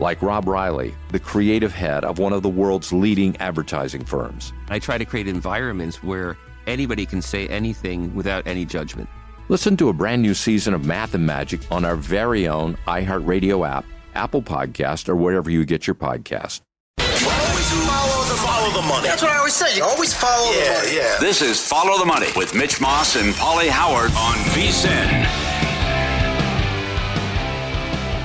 like 0.00 0.22
Rob 0.22 0.48
Reilly, 0.48 0.94
the 1.10 1.20
creative 1.20 1.72
head 1.72 2.04
of 2.04 2.18
one 2.18 2.32
of 2.32 2.42
the 2.42 2.48
world's 2.48 2.92
leading 2.92 3.36
advertising 3.36 4.04
firms. 4.04 4.52
I 4.68 4.78
try 4.78 4.98
to 4.98 5.04
create 5.04 5.28
environments 5.28 6.02
where 6.02 6.36
anybody 6.66 7.06
can 7.06 7.22
say 7.22 7.46
anything 7.48 8.14
without 8.14 8.46
any 8.46 8.64
judgment. 8.64 9.08
Listen 9.48 9.76
to 9.76 9.88
a 9.88 9.92
brand 9.92 10.22
new 10.22 10.34
season 10.34 10.74
of 10.74 10.84
Math 10.84 11.14
and 11.14 11.26
Magic 11.26 11.60
on 11.70 11.84
our 11.84 11.96
very 11.96 12.48
own 12.48 12.76
iHeartRadio 12.86 13.68
app 13.68 13.84
Apple 14.14 14.42
Podcast, 14.42 15.08
or 15.08 15.16
wherever 15.16 15.50
you 15.50 15.64
get 15.64 15.86
your 15.86 15.94
podcast. 15.94 16.60
Follow 16.98 18.24
the, 18.24 18.34
follow 18.34 18.80
the 18.80 18.86
money. 18.88 19.08
That's 19.08 19.22
what 19.22 19.30
I 19.30 19.38
always 19.38 19.54
say. 19.54 19.76
You 19.76 19.84
always 19.84 20.14
follow 20.14 20.50
yeah, 20.52 20.64
the 20.64 20.86
money. 20.86 20.96
Yeah. 20.96 21.16
This 21.20 21.42
is 21.42 21.66
Follow 21.66 21.98
the 21.98 22.06
Money 22.06 22.28
with 22.36 22.54
Mitch 22.54 22.80
Moss 22.80 23.16
and 23.16 23.34
Polly 23.34 23.68
Howard 23.68 24.10
on 24.12 24.34
VSIN. 24.54 25.49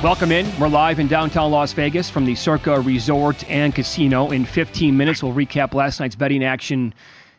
Welcome 0.05 0.31
in. 0.31 0.59
We're 0.59 0.67
live 0.67 0.99
in 0.99 1.07
downtown 1.07 1.49
Las 1.49 1.73
Vegas 1.73 2.11
from 2.11 2.25
the 2.25 2.35
Circa 2.35 2.79
Resort 2.79 3.43
and 3.49 3.73
Casino. 3.73 4.29
In 4.29 4.45
15 4.45 4.95
minutes, 4.95 5.23
we'll 5.23 5.33
recap 5.33 5.73
last 5.73 5.99
night's 5.99 6.13
betting 6.13 6.43
action 6.43 6.93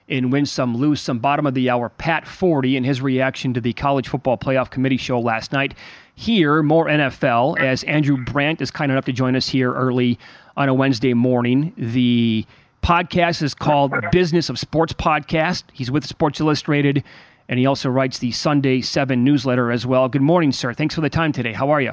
in 0.09 0.31
Win 0.31 0.47
Some 0.47 0.77
Lose 0.77 1.01
Some. 1.01 1.21
Bottom 1.21 1.47
of 1.47 1.55
the 1.55 1.71
hour, 1.71 1.91
Pat 1.91 2.25
Forde 2.25 2.77
and 2.77 2.85
his 2.85 3.01
reaction 3.01 3.55
to 3.55 3.61
the 3.61 3.73
College 3.73 4.09
Football 4.09 4.37
Playoff 4.37 4.69
Committee 4.69 4.97
show 4.97 5.21
last 5.21 5.53
night 5.53 5.75
here, 6.17 6.61
more 6.61 6.87
NFL, 6.87 7.57
as 7.61 7.85
Andrew 7.85 8.17
Brandt 8.25 8.61
is 8.61 8.73
kind 8.73 8.91
enough 8.91 9.05
to 9.05 9.13
join 9.13 9.37
us 9.37 9.49
here 9.49 9.73
early 9.73 10.19
on 10.57 10.69
a 10.69 10.75
Wednesday 10.75 11.15
morning. 11.15 11.73
The 11.77 12.45
podcast 12.83 13.43
is 13.43 13.55
called 13.55 13.95
Business 14.11 14.49
of 14.49 14.59
Sports 14.59 14.93
Podcast. 14.93 15.63
He's 15.73 15.93
with 15.93 16.05
Sports 16.05 16.41
Illustrated, 16.41 17.05
and 17.49 17.61
he 17.61 17.67
also 17.67 17.89
writes 17.89 18.19
the 18.19 18.33
Sunday 18.33 18.81
7 18.81 19.23
newsletter 19.23 19.71
as 19.71 19.87
well. 19.87 20.09
Good 20.09 20.21
morning, 20.21 20.51
sir. 20.51 20.75
Thanks 20.75 20.97
for 20.97 21.01
the 21.01 21.09
time 21.09 21.31
today. 21.31 21.53
How 21.53 21.71
are 21.71 21.81
you? 21.81 21.93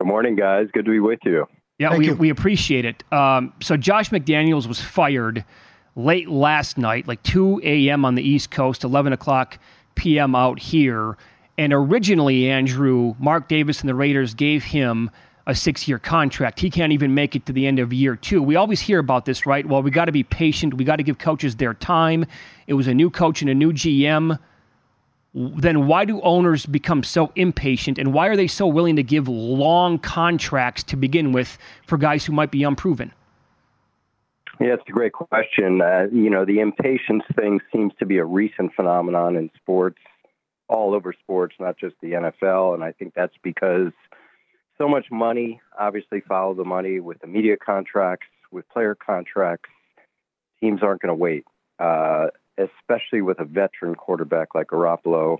Good 0.00 0.06
morning, 0.06 0.34
guys. 0.34 0.66
Good 0.72 0.86
to 0.86 0.90
be 0.90 0.98
with 0.98 1.18
you. 1.26 1.46
Yeah, 1.78 1.94
we, 1.94 2.10
we 2.12 2.30
appreciate 2.30 2.86
it. 2.86 3.04
Um, 3.12 3.52
so, 3.60 3.76
Josh 3.76 4.08
McDaniels 4.08 4.66
was 4.66 4.80
fired 4.80 5.44
late 5.94 6.30
last 6.30 6.78
night, 6.78 7.06
like 7.06 7.22
2 7.22 7.60
a.m. 7.62 8.06
on 8.06 8.14
the 8.14 8.22
East 8.22 8.50
Coast, 8.50 8.82
11 8.82 9.12
o'clock 9.12 9.58
p.m. 9.96 10.34
out 10.34 10.58
here. 10.58 11.18
And 11.58 11.74
originally, 11.74 12.48
Andrew, 12.48 13.14
Mark 13.18 13.46
Davis 13.46 13.80
and 13.80 13.90
the 13.90 13.94
Raiders 13.94 14.32
gave 14.32 14.64
him 14.64 15.10
a 15.46 15.54
six 15.54 15.86
year 15.86 15.98
contract. 15.98 16.60
He 16.60 16.70
can't 16.70 16.92
even 16.92 17.14
make 17.14 17.36
it 17.36 17.44
to 17.44 17.52
the 17.52 17.66
end 17.66 17.78
of 17.78 17.92
year 17.92 18.16
two. 18.16 18.42
We 18.42 18.56
always 18.56 18.80
hear 18.80 19.00
about 19.00 19.26
this, 19.26 19.44
right? 19.44 19.66
Well, 19.66 19.82
we 19.82 19.90
got 19.90 20.06
to 20.06 20.12
be 20.12 20.22
patient. 20.22 20.74
We 20.74 20.84
got 20.84 20.96
to 20.96 21.02
give 21.02 21.18
coaches 21.18 21.56
their 21.56 21.74
time. 21.74 22.24
It 22.66 22.72
was 22.72 22.86
a 22.86 22.94
new 22.94 23.10
coach 23.10 23.42
and 23.42 23.50
a 23.50 23.54
new 23.54 23.74
GM. 23.74 24.38
Then 25.32 25.86
why 25.86 26.04
do 26.04 26.20
owners 26.22 26.66
become 26.66 27.04
so 27.04 27.32
impatient 27.36 27.98
and 27.98 28.12
why 28.12 28.26
are 28.26 28.36
they 28.36 28.48
so 28.48 28.66
willing 28.66 28.96
to 28.96 29.02
give 29.02 29.28
long 29.28 29.98
contracts 29.98 30.82
to 30.84 30.96
begin 30.96 31.32
with 31.32 31.56
for 31.86 31.96
guys 31.96 32.24
who 32.24 32.32
might 32.32 32.50
be 32.50 32.64
unproven? 32.64 33.12
Yeah, 34.60 34.74
it's 34.74 34.82
a 34.88 34.92
great 34.92 35.12
question. 35.12 35.80
Uh, 35.80 36.08
you 36.12 36.28
know, 36.28 36.44
the 36.44 36.58
impatience 36.58 37.22
thing 37.34 37.60
seems 37.72 37.92
to 37.98 38.06
be 38.06 38.18
a 38.18 38.24
recent 38.24 38.74
phenomenon 38.74 39.36
in 39.36 39.50
sports 39.56 39.98
all 40.68 40.94
over 40.94 41.12
sports, 41.12 41.54
not 41.58 41.78
just 41.78 41.96
the 42.00 42.12
NFL. 42.12 42.74
And 42.74 42.84
I 42.84 42.92
think 42.92 43.14
that's 43.14 43.34
because 43.42 43.92
so 44.78 44.88
much 44.88 45.06
money, 45.10 45.60
obviously, 45.78 46.20
follow 46.20 46.54
the 46.54 46.64
money 46.64 47.00
with 47.00 47.20
the 47.20 47.26
media 47.26 47.56
contracts, 47.56 48.26
with 48.52 48.68
player 48.68 48.94
contracts. 48.94 49.68
Teams 50.60 50.82
aren't 50.82 51.00
going 51.00 51.08
to 51.08 51.14
wait, 51.14 51.44
uh, 51.78 52.28
especially 52.58 53.22
with 53.22 53.38
a 53.40 53.44
veteran 53.44 53.94
quarterback 53.94 54.54
like 54.54 54.68
Garoppolo, 54.68 55.38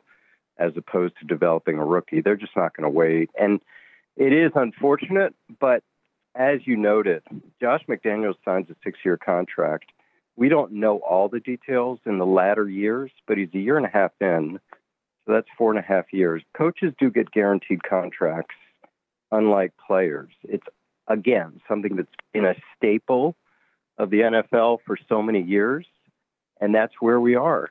as 0.59 0.73
opposed 0.77 1.15
to 1.19 1.27
developing 1.27 1.79
a 1.79 1.85
rookie. 1.85 2.21
They're 2.21 2.37
just 2.37 2.57
not 2.57 2.77
going 2.77 2.85
to 2.85 2.97
wait. 2.97 3.31
And 3.39 3.61
it 4.17 4.33
is 4.33 4.53
unfortunate, 4.55 5.35
but 5.59 5.83
as 6.35 6.61
you 6.65 6.77
noted, 6.77 7.23
Josh 7.61 7.83
McDaniels 7.89 8.37
signs 8.45 8.69
a 8.71 8.77
six 8.85 8.99
year 9.05 9.17
contract. 9.17 9.87
We 10.37 10.49
don't 10.49 10.73
know 10.73 10.99
all 10.99 11.29
the 11.29 11.41
details 11.41 11.99
in 12.07 12.19
the 12.19 12.27
latter 12.27 12.69
years, 12.69 13.11
but 13.27 13.37
he's 13.37 13.49
a 13.55 13.59
year 13.59 13.77
and 13.77 13.87
a 13.87 13.91
half 13.91 14.13
in. 14.21 14.61
So 15.27 15.33
that's 15.33 15.49
four 15.59 15.71
and 15.71 15.79
a 15.79 15.83
half 15.83 16.13
years. 16.13 16.43
Coaches 16.57 16.93
do 16.99 17.11
get 17.11 17.31
guaranteed 17.31 17.83
contracts, 17.83 18.55
unlike 19.31 19.73
players. 19.87 20.31
It's, 20.45 20.67
again, 21.09 21.61
something 21.69 21.97
that's 21.97 22.09
been 22.33 22.47
a 22.47 22.55
staple 22.77 23.37
of 23.99 24.11
the 24.11 24.21
NFL 24.21 24.79
for 24.87 24.97
so 25.09 25.21
many 25.21 25.43
years, 25.43 25.87
and 26.61 26.75
that's 26.75 26.95
where 27.01 27.21
we 27.21 27.35
are. 27.35 27.69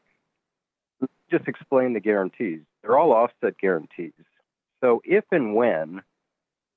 Just 1.31 1.47
explain 1.47 1.93
the 1.93 1.99
guarantees. 1.99 2.61
They're 2.81 2.97
all 2.97 3.11
offset 3.11 3.57
guarantees. 3.59 4.13
So 4.81 5.01
if 5.05 5.23
and 5.31 5.55
when 5.55 6.01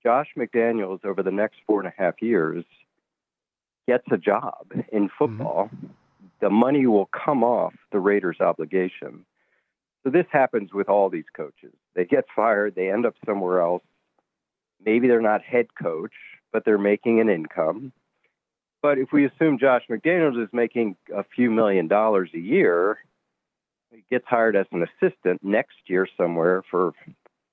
Josh 0.03 0.29
McDaniels 0.37 1.05
over 1.05 1.23
the 1.23 1.31
next 1.31 1.57
four 1.67 1.81
and 1.81 1.89
a 1.89 2.03
half 2.03 2.21
years 2.21 2.65
gets 3.89 4.05
a 4.11 4.19
job 4.19 4.67
in 4.73 4.83
mm-hmm. 4.83 5.07
football, 5.19 5.71
mm-hmm. 5.75 5.87
the 6.41 6.51
money 6.51 6.87
will 6.87 7.07
come 7.07 7.43
off 7.43 7.75
the 7.93 7.99
Raiders' 7.99 8.41
obligation. 8.41 9.25
So 10.05 10.11
this 10.11 10.27
happens 10.31 10.73
with 10.73 10.89
all 10.89 11.09
these 11.09 11.25
coaches. 11.35 11.73
They 11.95 12.05
get 12.05 12.25
fired, 12.35 12.75
they 12.75 12.91
end 12.91 13.07
up 13.07 13.15
somewhere 13.25 13.61
else. 13.61 13.85
Maybe 14.85 15.07
they're 15.07 15.21
not 15.21 15.43
head 15.43 15.69
coach, 15.81 16.13
but 16.53 16.65
they're 16.65 16.79
making 16.79 17.21
an 17.21 17.29
income. 17.29 17.93
But 18.83 18.99
if 18.99 19.13
we 19.13 19.25
assume 19.25 19.59
Josh 19.59 19.85
McDaniels 19.89 20.43
is 20.43 20.49
making 20.53 20.97
a 21.15 21.23
few 21.23 21.51
million 21.51 21.87
dollars 21.87 22.31
a 22.35 22.39
year, 22.39 22.99
he 23.93 24.05
gets 24.11 24.27
hired 24.27 24.57
as 24.57 24.67
an 24.73 24.85
assistant 24.85 25.43
next 25.45 25.77
year 25.87 26.09
somewhere 26.17 26.63
for 26.69 26.93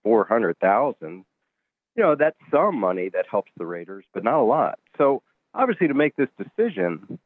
four 0.03 0.25
hundred 0.25 0.57
thousand. 0.59 1.25
You 1.95 2.03
know, 2.03 2.15
that's 2.15 2.37
some 2.51 2.79
money 2.79 3.09
that 3.09 3.25
helps 3.29 3.51
the 3.57 3.65
Raiders, 3.65 4.05
but 4.13 4.23
not 4.23 4.41
a 4.41 4.43
lot. 4.43 4.79
So 4.97 5.21
obviously, 5.53 5.87
to 5.87 5.93
make 5.93 6.15
this 6.15 6.29
decision, 6.37 7.19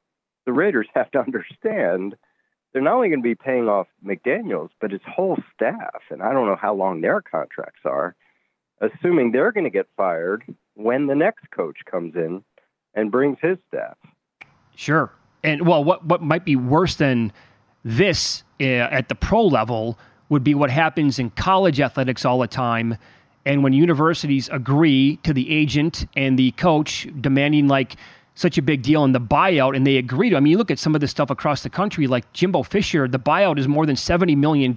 the 0.46 0.54
Raiders 0.54 0.88
have 0.96 1.10
to 1.12 1.20
understand 1.20 2.16
they're 2.74 2.82
not 2.82 2.96
only 2.96 3.10
going 3.10 3.22
to 3.22 3.24
be 3.24 3.36
paying 3.36 3.70
off 3.70 3.88
McDaniels, 4.04 4.70
but 4.82 4.92
his 4.92 5.02
whole 5.08 5.38
staff. 5.54 6.02
And 6.10 6.22
I 6.22 6.34
don't 6.34 6.48
know 6.48 6.58
how 6.60 6.74
long 6.74 7.02
their 7.02 7.22
contracts 7.22 7.82
are, 7.86 8.16
assuming 8.82 9.32
they're 9.32 9.52
going 9.52 9.66
to 9.66 9.70
get 9.70 9.88
fired 9.96 10.44
when 10.74 11.06
the 11.06 11.16
next 11.16 11.52
coach 11.52 11.78
comes 11.90 12.16
in 12.16 12.44
and 12.96 13.12
brings 13.12 13.38
his 13.42 13.58
staff. 13.68 13.98
Sure. 14.76 15.12
And 15.44 15.68
well, 15.68 15.84
what, 15.84 16.06
what 16.06 16.22
might 16.22 16.46
be 16.46 16.56
worse 16.56 16.96
than 16.96 17.32
this 17.84 18.44
uh, 18.60 18.64
at 18.64 19.10
the 19.10 19.16
pro 19.16 19.46
level 19.46 19.98
would 20.30 20.44
be 20.44 20.56
what 20.56 20.70
happens 20.70 21.20
in 21.20 21.30
college 21.32 21.80
athletics 21.80 22.26
all 22.26 22.40
the 22.40 22.48
time. 22.48 22.98
And 23.46 23.62
when 23.62 23.74
universities 23.74 24.50
agree 24.52 25.18
to 25.24 25.34
the 25.34 25.52
agent 25.52 26.08
and 26.16 26.40
the 26.40 26.52
coach 26.52 27.08
demanding 27.20 27.68
like 27.68 27.98
such 28.36 28.58
a 28.58 28.62
big 28.62 28.82
deal 28.82 29.04
in 29.04 29.12
the 29.12 29.22
buyout 29.22 29.76
and 29.76 29.86
they 29.86 29.98
agree 29.98 30.30
to. 30.30 30.38
I 30.38 30.40
mean, 30.40 30.52
you 30.52 30.58
look 30.58 30.72
at 30.72 30.80
some 30.80 30.96
of 30.96 31.02
this 31.02 31.12
stuff 31.12 31.30
across 31.30 31.62
the 31.62 31.70
country, 31.70 32.08
like 32.08 32.32
Jimbo 32.34 32.64
Fisher, 32.64 33.08
the 33.08 33.20
buyout 33.20 33.60
is 33.60 33.68
more 33.68 33.86
than 33.86 33.96
$70 33.96 34.36
million. 34.38 34.74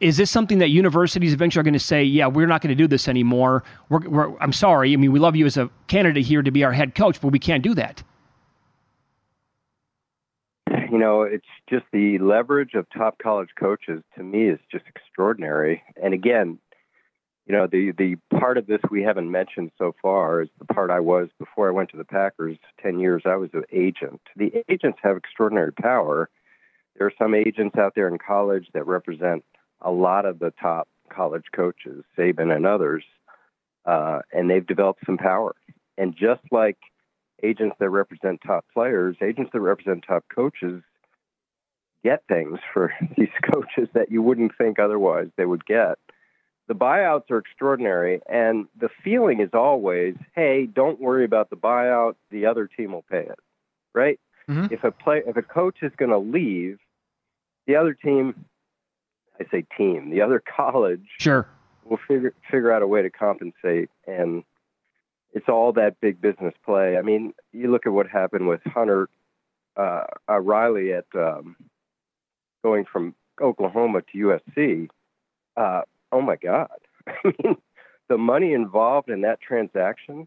Is 0.00 0.16
this 0.16 0.30
something 0.30 0.58
that 0.58 0.70
universities 0.70 1.34
eventually 1.34 1.60
are 1.60 1.64
going 1.64 1.74
to 1.74 1.78
say, 1.78 2.02
yeah, 2.02 2.26
we're 2.26 2.46
not 2.46 2.62
going 2.62 2.70
to 2.70 2.74
do 2.74 2.88
this 2.88 3.06
anymore? 3.06 3.62
We're, 3.90 4.08
we're, 4.08 4.38
I'm 4.38 4.52
sorry. 4.52 4.92
I 4.94 4.96
mean, 4.96 5.12
we 5.12 5.18
love 5.18 5.36
you 5.36 5.44
as 5.44 5.58
a 5.58 5.68
candidate 5.88 6.24
here 6.24 6.42
to 6.42 6.50
be 6.50 6.64
our 6.64 6.72
head 6.72 6.94
coach, 6.94 7.20
but 7.20 7.28
we 7.28 7.38
can't 7.38 7.62
do 7.62 7.74
that. 7.74 8.02
You 10.90 10.98
know, 10.98 11.22
it's 11.22 11.46
just 11.68 11.84
the 11.92 12.18
leverage 12.18 12.74
of 12.74 12.86
top 12.96 13.18
college 13.18 13.50
coaches 13.58 14.02
to 14.16 14.22
me 14.22 14.48
is 14.48 14.58
just 14.72 14.86
extraordinary. 14.88 15.82
And 16.02 16.14
again, 16.14 16.58
you 17.46 17.56
know, 17.56 17.66
the 17.66 17.92
the 17.96 18.16
part 18.38 18.58
of 18.58 18.66
this 18.66 18.80
we 18.90 19.02
haven't 19.02 19.30
mentioned 19.30 19.72
so 19.76 19.94
far 20.00 20.42
is 20.42 20.48
the 20.58 20.64
part 20.64 20.90
I 20.90 21.00
was 21.00 21.28
before 21.38 21.68
I 21.68 21.72
went 21.72 21.90
to 21.90 21.96
the 21.96 22.04
Packers. 22.04 22.56
Ten 22.80 22.98
years 23.00 23.22
I 23.24 23.36
was 23.36 23.50
an 23.54 23.64
agent. 23.72 24.20
The 24.36 24.64
agents 24.68 24.98
have 25.02 25.16
extraordinary 25.16 25.72
power. 25.72 26.28
There 26.96 27.06
are 27.06 27.12
some 27.18 27.34
agents 27.34 27.76
out 27.76 27.94
there 27.94 28.08
in 28.08 28.18
college 28.18 28.68
that 28.72 28.86
represent 28.86 29.44
a 29.82 29.90
lot 29.90 30.24
of 30.26 30.38
the 30.38 30.52
top 30.60 30.88
college 31.10 31.46
coaches, 31.54 32.04
Saban 32.16 32.54
and 32.54 32.66
others, 32.66 33.04
uh, 33.84 34.20
and 34.32 34.48
they've 34.48 34.66
developed 34.66 35.04
some 35.06 35.18
power. 35.18 35.54
And 35.98 36.14
just 36.16 36.42
like 36.50 36.78
agents 37.42 37.76
that 37.78 37.90
represent 37.90 38.40
top 38.46 38.64
players, 38.72 39.16
agents 39.22 39.50
that 39.52 39.60
represent 39.60 40.04
top 40.06 40.24
coaches 40.34 40.82
get 42.02 42.22
things 42.28 42.58
for 42.72 42.92
these 43.16 43.28
coaches 43.52 43.88
that 43.94 44.10
you 44.10 44.22
wouldn't 44.22 44.52
think 44.56 44.78
otherwise 44.78 45.28
they 45.36 45.44
would 45.44 45.64
get. 45.66 45.98
The 46.68 46.74
buyouts 46.74 47.30
are 47.30 47.38
extraordinary, 47.38 48.20
and 48.28 48.66
the 48.78 48.90
feeling 49.02 49.40
is 49.40 49.50
always, 49.52 50.14
"Hey, 50.36 50.66
don't 50.66 51.00
worry 51.00 51.24
about 51.24 51.50
the 51.50 51.56
buyout; 51.56 52.14
the 52.30 52.46
other 52.46 52.68
team 52.68 52.92
will 52.92 53.04
pay 53.10 53.22
it." 53.22 53.38
Right? 53.92 54.20
Mm-hmm. 54.48 54.72
If 54.72 54.84
a 54.84 54.92
play, 54.92 55.22
if 55.26 55.36
a 55.36 55.42
coach 55.42 55.78
is 55.82 55.90
going 55.96 56.12
to 56.12 56.18
leave, 56.18 56.78
the 57.66 57.74
other 57.74 57.92
team, 57.92 58.44
I 59.40 59.44
say 59.50 59.64
team, 59.76 60.10
the 60.10 60.20
other 60.20 60.42
college, 60.56 61.06
sure, 61.18 61.48
will 61.84 61.98
figure 62.06 62.34
figure 62.50 62.72
out 62.72 62.82
a 62.82 62.86
way 62.86 63.02
to 63.02 63.10
compensate, 63.10 63.90
and 64.06 64.44
it's 65.32 65.48
all 65.48 65.72
that 65.72 66.00
big 66.00 66.20
business 66.20 66.54
play. 66.64 66.96
I 66.98 67.02
mean, 67.02 67.32
you 67.52 67.70
look 67.70 67.86
at 67.86 67.92
what 67.92 68.08
happened 68.08 68.48
with 68.48 68.60
Hunter 68.66 69.08
uh, 69.76 70.02
uh, 70.28 70.40
Riley 70.40 70.92
at 70.92 71.06
um, 71.14 71.56
going 72.62 72.84
from 72.84 73.14
Oklahoma 73.40 74.02
to 74.12 74.18
USC. 74.18 74.88
Uh, 75.56 75.82
oh 76.12 76.20
my 76.20 76.36
God. 76.36 76.68
I 77.06 77.12
mean, 77.24 77.56
the 78.08 78.18
money 78.18 78.52
involved 78.52 79.08
in 79.08 79.22
that 79.22 79.40
transaction 79.40 80.26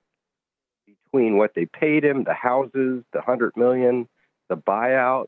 between 0.86 1.38
what 1.38 1.54
they 1.56 1.66
paid 1.66 2.04
him, 2.04 2.24
the 2.24 2.34
houses, 2.34 3.04
the 3.14 3.22
hundred 3.22 3.56
million, 3.56 4.08
the 4.50 4.58
buyout, 4.58 5.28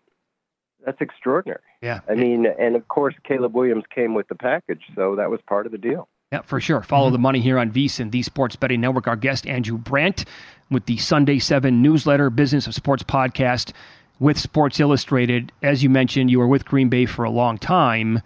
that's 0.85 1.01
extraordinary. 1.01 1.61
Yeah. 1.85 1.99
I 2.09 2.15
mean, 2.15 2.47
and 2.47 2.75
of 2.75 2.87
course, 2.87 3.13
Caleb 3.23 3.53
Williams 3.53 3.83
came 3.93 4.15
with 4.15 4.27
the 4.27 4.33
package, 4.33 4.81
so 4.95 5.15
that 5.17 5.29
was 5.29 5.39
part 5.47 5.67
of 5.67 5.71
the 5.71 5.77
deal. 5.77 6.07
Yeah, 6.31 6.41
for 6.41 6.59
sure. 6.59 6.81
Follow 6.81 7.09
mm-hmm. 7.09 7.13
the 7.13 7.19
money 7.19 7.39
here 7.41 7.59
on 7.59 7.71
VSIN, 7.71 8.09
the 8.09 8.23
Sports 8.23 8.55
Betting 8.55 8.81
Network. 8.81 9.07
Our 9.07 9.15
guest, 9.15 9.45
Andrew 9.45 9.77
Brandt, 9.77 10.25
with 10.71 10.87
the 10.87 10.97
Sunday 10.97 11.37
7 11.37 11.83
newsletter, 11.83 12.31
Business 12.31 12.65
of 12.65 12.73
Sports 12.73 13.03
podcast 13.03 13.71
with 14.19 14.39
Sports 14.39 14.79
Illustrated. 14.79 15.51
As 15.61 15.83
you 15.83 15.91
mentioned, 15.91 16.31
you 16.31 16.39
were 16.39 16.47
with 16.47 16.65
Green 16.65 16.89
Bay 16.89 17.05
for 17.05 17.23
a 17.23 17.29
long 17.29 17.59
time. 17.59 18.23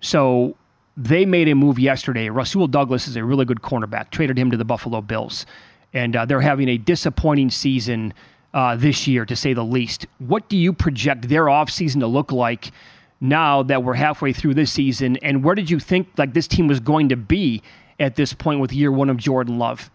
So 0.00 0.56
they 0.96 1.26
made 1.26 1.48
a 1.48 1.56
move 1.56 1.80
yesterday. 1.80 2.28
Rasul 2.28 2.68
Douglas 2.68 3.08
is 3.08 3.16
a 3.16 3.24
really 3.24 3.44
good 3.44 3.60
cornerback, 3.60 4.10
traded 4.10 4.38
him 4.38 4.52
to 4.52 4.56
the 4.56 4.64
Buffalo 4.64 5.00
Bills. 5.00 5.46
And 5.92 6.14
uh, 6.14 6.26
they're 6.26 6.42
having 6.42 6.68
a 6.68 6.78
disappointing 6.78 7.50
season 7.50 8.14
uh, 8.54 8.76
this 8.76 9.08
year, 9.08 9.26
to 9.26 9.34
say 9.34 9.52
the 9.52 9.64
least. 9.64 10.06
What 10.18 10.48
do 10.48 10.56
you 10.56 10.72
project 10.72 11.28
their 11.28 11.46
offseason 11.46 11.98
to 12.00 12.06
look 12.06 12.30
like 12.30 12.70
now 13.20 13.62
that 13.64 13.84
we're 13.84 13.94
halfway 13.94 14.32
through 14.32 14.54
this 14.54 14.72
season? 14.72 15.16
And 15.18 15.44
where 15.44 15.54
did 15.54 15.70
you 15.70 15.78
think 15.78 16.08
like 16.16 16.32
this 16.32 16.48
team 16.48 16.66
was 16.68 16.80
going 16.80 17.08
to 17.10 17.16
be 17.16 17.62
at 17.98 18.16
this 18.16 18.32
point 18.32 18.60
with 18.60 18.72
year 18.72 18.90
one 18.90 19.10
of 19.10 19.16
Jordan 19.16 19.58
Love? 19.58 19.90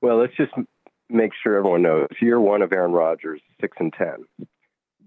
Well, 0.00 0.18
let's 0.18 0.36
just 0.36 0.52
make 1.08 1.32
sure 1.42 1.56
everyone 1.56 1.82
knows 1.82 2.08
year 2.20 2.40
one 2.40 2.62
of 2.62 2.72
Aaron 2.72 2.92
Rodgers, 2.92 3.40
six 3.60 3.76
and 3.80 3.92
ten. 3.92 4.24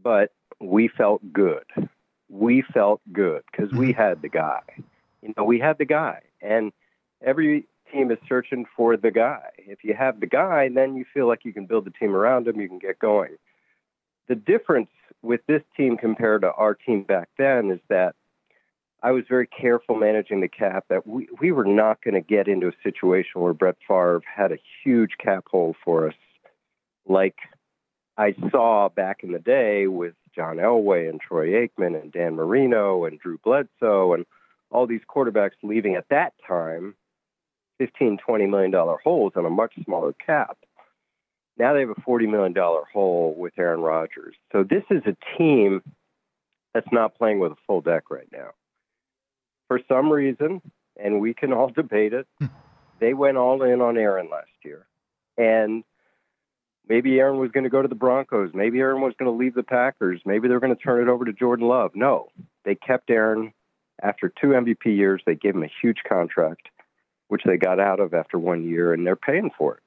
But 0.04 0.32
we 0.60 0.88
felt 0.88 1.22
good 1.34 1.64
we 2.34 2.64
felt 2.74 3.02
good 3.12 3.44
because 3.52 3.72
we 3.72 3.92
mm-hmm. 3.92 4.02
had 4.02 4.22
the 4.22 4.30
guy. 4.30 4.62
You 5.22 5.34
know, 5.38 5.44
we 5.44 5.60
had 5.60 5.78
the 5.78 5.86
guy, 5.86 6.22
and 6.42 6.74
every 7.24 7.68
team 7.92 8.12
is 8.12 8.18
searching 8.28 8.66
for 8.76 8.98
the 8.98 9.12
guy. 9.12 9.50
If 9.60 9.84
you 9.84 9.94
have 9.94 10.20
the 10.20 10.28
guy, 10.28 10.68
then 10.74 10.96
you 10.96 11.06
feel 11.14 11.28
like 11.28 11.46
you 11.46 11.54
can 11.54 11.68
build 11.68 11.86
the 11.86 11.92
team 11.92 12.16
around 12.16 12.48
him. 12.48 12.60
You 12.60 12.68
can 12.68 12.80
get 12.80 13.00
going. 13.00 13.38
The 14.28 14.36
difference 14.36 14.90
with 15.22 15.42
this 15.48 15.62
team 15.76 15.98
compared 15.98 16.42
to 16.42 16.52
our 16.52 16.74
team 16.74 17.04
back 17.04 17.30
then 17.38 17.72
is 17.72 17.80
that 17.90 18.16
I 19.02 19.12
was 19.12 19.26
very 19.28 19.48
careful 19.48 19.96
managing 19.96 20.40
the 20.40 20.48
cap. 20.48 20.86
That 20.90 21.06
we 21.06 21.28
we 21.40 21.52
were 21.52 21.66
not 21.66 22.02
going 22.02 22.14
to 22.14 22.22
get 22.22 22.48
into 22.48 22.68
a 22.68 22.74
situation 22.84 23.42
where 23.42 23.54
Brett 23.54 23.76
Favre 23.88 24.22
had 24.26 24.52
a 24.52 24.58
huge 24.84 25.12
cap 25.20 25.46
hole 25.50 25.76
for 25.84 26.08
us, 26.08 26.16
like 27.06 27.36
I 28.18 28.34
saw 28.52 28.90
back 28.90 29.24
in 29.24 29.32
the 29.32 29.40
day 29.40 29.88
with 29.88 30.14
John 30.36 30.58
Elway 30.58 31.10
and 31.10 31.20
Troy 31.20 31.50
Aikman 31.50 32.00
and 32.00 32.12
Dan 32.12 32.36
Marino 32.36 33.06
and 33.06 33.20
Drew 33.20 33.38
Bledsoe 33.44 34.14
and 34.14 34.26
all 34.72 34.88
these 34.88 35.02
quarterbacks 35.08 35.52
leaving 35.62 35.96
at 35.96 36.10
that 36.10 36.34
time 36.48 36.96
15 37.80 38.18
20 38.18 38.48
million 38.48 38.72
dollar 38.72 38.98
holes 39.04 39.34
on 39.36 39.46
a 39.46 39.50
much 39.50 39.74
smaller 39.84 40.14
cap 40.14 40.58
now 41.58 41.74
they 41.74 41.82
have 41.82 41.90
a 41.90 42.02
40 42.02 42.28
million 42.28 42.54
dollar 42.54 42.84
hole 42.92 43.34
with 43.38 43.54
Aaron 43.58 43.82
Rodgers 43.82 44.36
so 44.52 44.64
this 44.64 44.84
is 44.90 45.02
a 45.06 45.16
team 45.38 45.82
that's 46.74 46.92
not 46.92 47.16
playing 47.16 47.40
with 47.40 47.52
a 47.52 47.58
full 47.68 47.82
deck 47.82 48.10
right 48.10 48.30
now 48.32 48.52
for 49.68 49.80
some 49.88 50.12
reason 50.12 50.62
and 50.98 51.20
we 51.20 51.34
can 51.34 51.54
all 51.54 51.70
debate 51.76 52.14
it 52.14 52.28
hmm. 52.40 52.48
they 53.00 53.14
went 53.14 53.38
all 53.38 53.64
in 53.64 53.82
on 53.82 53.98
Aaron 53.98 54.30
last 54.30 54.50
year 54.64 54.86
and 55.38 55.84
Maybe 56.88 57.20
Aaron 57.20 57.40
was 57.40 57.52
going 57.52 57.64
to 57.64 57.70
go 57.70 57.82
to 57.82 57.88
the 57.88 57.96
Broncos. 57.96 58.52
Maybe 58.54 58.80
Aaron 58.80 59.02
was 59.02 59.14
going 59.18 59.32
to 59.32 59.38
leave 59.38 59.56
the 59.56 59.64
Packers. 59.64 60.22
Maybe 60.26 60.48
they're 60.48 60.60
going 60.60 60.76
to 60.76 60.82
turn 60.82 61.02
it 61.02 61.10
over 61.10 61.24
to 61.24 61.32
Jordan 61.32 61.68
Love. 61.68 61.92
No, 61.96 62.28
they 62.66 62.76
kept 62.76 63.10
Aaron 63.10 63.54
after 64.02 64.30
two 64.30 64.48
MVP 64.48 64.86
years. 64.86 65.22
They 65.26 65.36
gave 65.36 65.56
him 65.56 65.64
a 65.64 65.72
huge 65.82 66.00
contract, 66.08 66.68
which 67.30 67.44
they 67.46 67.58
got 67.58 67.80
out 67.80 68.02
of 68.02 68.14
after 68.14 68.38
one 68.38 68.68
year, 68.68 68.92
and 68.92 69.08
they're 69.08 69.16
paying 69.16 69.50
for 69.58 69.76
it. 69.76 69.84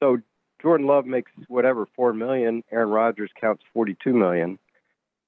So 0.00 0.18
Jordan 0.64 0.86
Love 0.86 1.04
makes 1.04 1.30
whatever 1.48 1.86
four 1.94 2.14
million. 2.14 2.64
Aaron 2.72 2.88
Rodgers 2.88 3.30
counts 3.38 3.62
forty-two 3.74 4.14
million, 4.14 4.58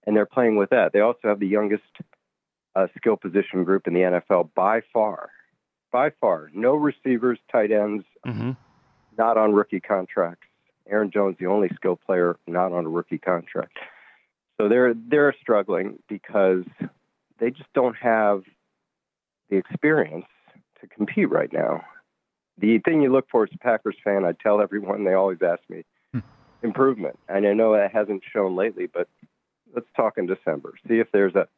and 0.06 0.16
they're 0.16 0.24
playing 0.24 0.56
with 0.56 0.70
that. 0.70 0.94
They 0.94 1.00
also 1.00 1.28
have 1.28 1.40
the 1.40 1.46
youngest 1.46 1.82
uh, 2.74 2.86
skill 2.96 3.18
position 3.18 3.62
group 3.62 3.86
in 3.86 3.92
the 3.92 4.00
NFL 4.00 4.48
by 4.54 4.80
far. 4.94 5.28
By 5.92 6.10
far, 6.20 6.50
no 6.54 6.74
receivers, 6.74 7.38
tight 7.52 7.70
ends, 7.70 8.04
mm-hmm. 8.26 8.52
not 9.18 9.36
on 9.36 9.52
rookie 9.52 9.80
contracts. 9.80 10.46
Aaron 10.88 11.10
Jones, 11.10 11.36
the 11.38 11.46
only 11.46 11.68
skill 11.74 11.96
player 11.96 12.38
not 12.46 12.72
on 12.72 12.86
a 12.86 12.88
rookie 12.88 13.18
contract. 13.18 13.76
So 14.58 14.70
they're 14.70 14.94
they're 14.94 15.34
struggling 15.38 15.98
because 16.08 16.64
they 17.40 17.50
just 17.50 17.70
don't 17.74 17.96
have 17.96 18.42
the 19.50 19.56
experience 19.56 20.24
to 20.80 20.86
compete 20.86 21.30
right 21.30 21.52
now. 21.52 21.84
The 22.58 22.78
thing 22.78 23.02
you 23.02 23.12
look 23.12 23.26
for 23.30 23.44
as 23.44 23.50
a 23.54 23.58
Packers 23.58 23.96
fan, 24.02 24.24
I 24.24 24.32
tell 24.32 24.60
everyone, 24.60 25.04
they 25.04 25.12
always 25.12 25.38
ask 25.42 25.60
me, 25.68 25.84
hmm. 26.12 26.20
improvement. 26.62 27.18
And 27.28 27.46
I 27.46 27.52
know 27.52 27.74
that 27.74 27.92
hasn't 27.92 28.22
shown 28.32 28.56
lately, 28.56 28.86
but 28.86 29.08
let's 29.74 29.88
talk 29.94 30.16
in 30.16 30.26
December. 30.26 30.74
See 30.88 30.98
if 30.98 31.08
there's 31.12 31.34
a 31.34 31.48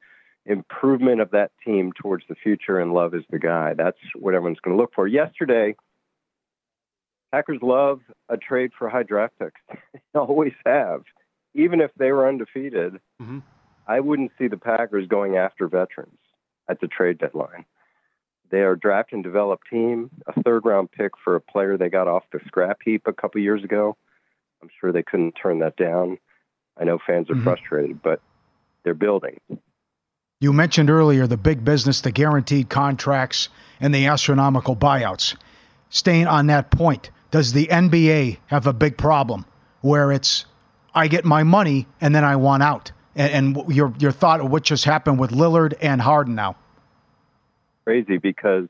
improvement 0.46 1.20
of 1.20 1.30
that 1.30 1.50
team 1.64 1.92
towards 1.92 2.24
the 2.28 2.34
future 2.34 2.78
and 2.78 2.94
love 2.94 3.14
is 3.14 3.22
the 3.30 3.38
guy. 3.38 3.74
That's 3.74 3.98
what 4.14 4.34
everyone's 4.34 4.60
going 4.60 4.76
to 4.76 4.80
look 4.80 4.94
for. 4.94 5.06
Yesterday, 5.06 5.76
Packers 7.30 7.58
love 7.60 8.00
a 8.28 8.36
trade 8.36 8.70
for 8.76 8.88
high 8.88 9.02
draft 9.02 9.34
picks. 9.38 9.60
they 9.92 10.18
always 10.18 10.54
have. 10.64 11.02
Even 11.54 11.80
if 11.80 11.90
they 11.96 12.12
were 12.12 12.26
undefeated, 12.26 12.94
mm-hmm. 13.20 13.38
I 13.86 14.00
wouldn't 14.00 14.32
see 14.38 14.48
the 14.48 14.56
Packers 14.56 15.06
going 15.06 15.36
after 15.36 15.68
veterans 15.68 16.18
at 16.68 16.80
the 16.80 16.88
trade 16.88 17.18
deadline. 17.18 17.64
They 18.50 18.60
are 18.60 18.76
draft 18.76 19.12
and 19.12 19.22
develop 19.22 19.60
team, 19.70 20.10
a 20.26 20.42
third 20.42 20.64
round 20.64 20.90
pick 20.90 21.12
for 21.22 21.36
a 21.36 21.40
player 21.40 21.76
they 21.76 21.90
got 21.90 22.08
off 22.08 22.24
the 22.32 22.40
scrap 22.46 22.78
heap 22.84 23.06
a 23.06 23.12
couple 23.12 23.40
years 23.40 23.62
ago. 23.62 23.96
I'm 24.62 24.70
sure 24.80 24.92
they 24.92 25.02
couldn't 25.02 25.32
turn 25.32 25.58
that 25.60 25.76
down. 25.76 26.18
I 26.78 26.84
know 26.84 26.98
fans 27.06 27.28
are 27.30 27.34
mm-hmm. 27.34 27.44
frustrated, 27.44 28.02
but 28.02 28.20
they're 28.84 28.94
building. 28.94 29.40
You 30.40 30.52
mentioned 30.52 30.88
earlier 30.88 31.26
the 31.26 31.36
big 31.36 31.64
business, 31.64 32.00
the 32.00 32.12
guaranteed 32.12 32.68
contracts, 32.68 33.48
and 33.80 33.94
the 33.94 34.06
astronomical 34.06 34.76
buyouts. 34.76 35.36
Staying 35.90 36.26
on 36.26 36.46
that 36.46 36.70
point, 36.70 37.10
does 37.30 37.52
the 37.52 37.66
NBA 37.66 38.38
have 38.46 38.66
a 38.66 38.72
big 38.72 38.96
problem 38.96 39.44
where 39.80 40.12
it's 40.12 40.46
I 40.94 41.08
get 41.08 41.24
my 41.24 41.42
money 41.42 41.86
and 42.00 42.14
then 42.14 42.24
I 42.24 42.36
want 42.36 42.62
out? 42.62 42.92
And, 43.16 43.56
and 43.56 43.74
your 43.74 43.92
your 43.98 44.12
thought 44.12 44.40
of 44.40 44.50
what 44.50 44.62
just 44.62 44.84
happened 44.84 45.18
with 45.18 45.32
Lillard 45.32 45.74
and 45.80 46.00
Harden 46.00 46.34
now? 46.34 46.56
Crazy 47.88 48.18
because 48.18 48.68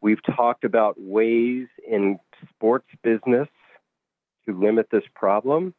we've 0.00 0.22
talked 0.36 0.62
about 0.62 0.94
ways 1.00 1.66
in 1.84 2.20
sports 2.48 2.86
business 3.02 3.48
to 4.46 4.56
limit 4.56 4.86
this 4.92 5.02
problem. 5.16 5.74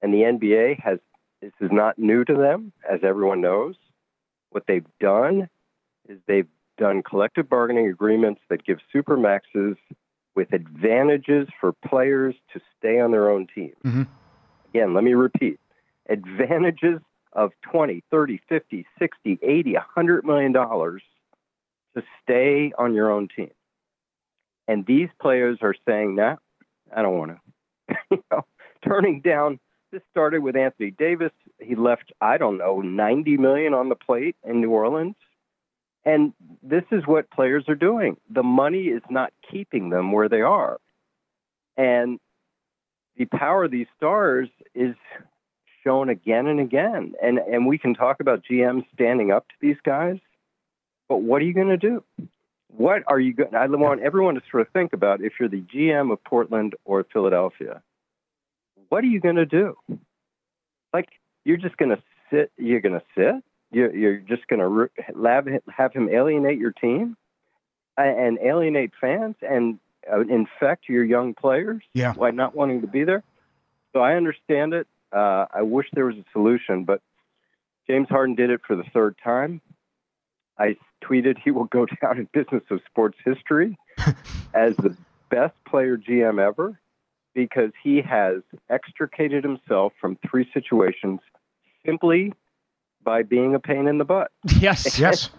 And 0.00 0.14
the 0.14 0.22
NBA 0.22 0.80
has, 0.80 0.98
this 1.42 1.52
is 1.60 1.68
not 1.70 1.98
new 1.98 2.24
to 2.24 2.34
them, 2.34 2.72
as 2.90 3.00
everyone 3.02 3.42
knows. 3.42 3.74
What 4.52 4.62
they've 4.66 4.86
done 5.00 5.50
is 6.08 6.18
they've 6.26 6.48
done 6.78 7.02
collective 7.02 7.46
bargaining 7.46 7.88
agreements 7.88 8.40
that 8.48 8.64
give 8.64 8.78
supermaxes 8.94 9.76
with 10.34 10.50
advantages 10.54 11.46
for 11.60 11.74
players 11.86 12.34
to 12.54 12.60
stay 12.78 12.98
on 13.00 13.10
their 13.10 13.28
own 13.28 13.48
team. 13.54 13.74
Mm-hmm. 13.84 14.02
Again, 14.72 14.94
let 14.94 15.04
me 15.04 15.12
repeat 15.12 15.60
advantages 16.08 17.00
of 17.32 17.52
20, 17.70 18.02
30, 18.10 18.40
50, 18.48 18.86
60, 18.98 19.38
80, 19.42 19.72
100 19.74 20.24
million 20.24 20.52
dollars 20.52 21.02
to 21.96 22.02
stay 22.22 22.72
on 22.78 22.94
your 22.94 23.10
own 23.10 23.28
team. 23.34 23.50
And 24.68 24.86
these 24.86 25.08
players 25.20 25.58
are 25.62 25.74
saying, 25.86 26.14
"Nah, 26.16 26.36
I 26.94 27.02
don't 27.02 27.18
want 27.18 27.32
to." 27.32 27.96
you 28.10 28.24
know, 28.30 28.44
turning 28.86 29.20
down. 29.20 29.58
This 29.92 30.02
started 30.10 30.40
with 30.42 30.54
Anthony 30.54 30.92
Davis. 30.92 31.32
He 31.58 31.74
left, 31.74 32.12
I 32.20 32.38
don't 32.38 32.58
know, 32.58 32.80
90 32.80 33.36
million 33.38 33.74
on 33.74 33.88
the 33.88 33.96
plate 33.96 34.36
in 34.44 34.60
New 34.60 34.70
Orleans. 34.70 35.16
And 36.04 36.32
this 36.62 36.84
is 36.92 37.06
what 37.06 37.30
players 37.30 37.64
are 37.68 37.74
doing. 37.74 38.16
The 38.30 38.44
money 38.44 38.84
is 38.84 39.02
not 39.10 39.32
keeping 39.50 39.90
them 39.90 40.12
where 40.12 40.28
they 40.28 40.40
are. 40.40 40.78
And 41.76 42.20
the 43.16 43.26
power 43.26 43.64
of 43.64 43.70
these 43.70 43.88
stars 43.96 44.48
is 44.74 44.94
shown 45.84 46.08
again 46.08 46.46
and 46.46 46.60
again. 46.60 47.14
And 47.22 47.38
and 47.38 47.66
we 47.66 47.78
can 47.78 47.94
talk 47.94 48.20
about 48.20 48.42
GM 48.44 48.84
standing 48.94 49.30
up 49.30 49.48
to 49.48 49.54
these 49.60 49.76
guys, 49.84 50.18
but 51.08 51.18
what 51.18 51.42
are 51.42 51.44
you 51.44 51.54
going 51.54 51.68
to 51.68 51.76
do? 51.76 52.02
What 52.68 53.02
are 53.06 53.18
you 53.18 53.32
going? 53.32 53.54
I 53.54 53.66
want 53.66 54.00
everyone 54.00 54.34
to 54.34 54.42
sort 54.50 54.66
of 54.66 54.72
think 54.72 54.92
about 54.92 55.20
if 55.20 55.34
you're 55.40 55.48
the 55.48 55.62
GM 55.62 56.12
of 56.12 56.22
Portland 56.24 56.74
or 56.84 57.04
Philadelphia. 57.12 57.82
What 58.88 59.04
are 59.04 59.08
you 59.08 59.20
going 59.20 59.36
to 59.36 59.46
do? 59.46 59.76
Like 60.92 61.08
you're 61.44 61.56
just 61.56 61.76
going 61.76 61.90
to 61.90 62.02
sit? 62.30 62.52
You're 62.56 62.80
going 62.80 62.98
to 62.98 63.04
sit? 63.16 63.42
You're, 63.72 63.94
you're 63.94 64.16
just 64.16 64.46
going 64.48 64.60
to 64.60 64.90
have 65.24 65.46
have 65.68 65.92
him 65.92 66.08
alienate 66.08 66.58
your 66.58 66.72
team 66.72 67.16
and 67.96 68.38
alienate 68.38 68.92
fans 69.00 69.36
and 69.42 69.78
uh, 70.10 70.20
infect 70.20 70.88
your 70.88 71.04
young 71.04 71.34
players 71.34 71.82
yeah. 71.92 72.12
by 72.12 72.30
not 72.30 72.54
wanting 72.54 72.80
to 72.80 72.86
be 72.86 73.04
there. 73.04 73.22
So 73.92 74.00
I 74.00 74.14
understand 74.14 74.74
it. 74.74 74.86
Uh, 75.12 75.46
I 75.52 75.62
wish 75.62 75.86
there 75.92 76.06
was 76.06 76.16
a 76.16 76.24
solution, 76.32 76.84
but 76.84 77.00
James 77.88 78.08
Harden 78.08 78.34
did 78.34 78.50
it 78.50 78.60
for 78.66 78.76
the 78.76 78.84
third 78.94 79.16
time. 79.22 79.60
I 80.58 80.76
tweeted 81.02 81.36
he 81.42 81.50
will 81.50 81.64
go 81.64 81.86
down 82.02 82.18
in 82.18 82.28
business 82.32 82.62
of 82.70 82.80
sports 82.86 83.18
history 83.24 83.76
as 84.54 84.76
the 84.76 84.96
best 85.30 85.54
player 85.66 85.96
GM 85.96 86.40
ever 86.40 86.78
because 87.34 87.70
he 87.82 88.00
has 88.02 88.42
extricated 88.68 89.44
himself 89.44 89.92
from 90.00 90.18
three 90.28 90.48
situations 90.52 91.20
simply 91.86 92.32
by 93.02 93.22
being 93.22 93.54
a 93.54 93.60
pain 93.60 93.86
in 93.86 93.98
the 93.98 94.04
butt. 94.04 94.30
Yes, 94.58 94.98
yes. 94.98 95.30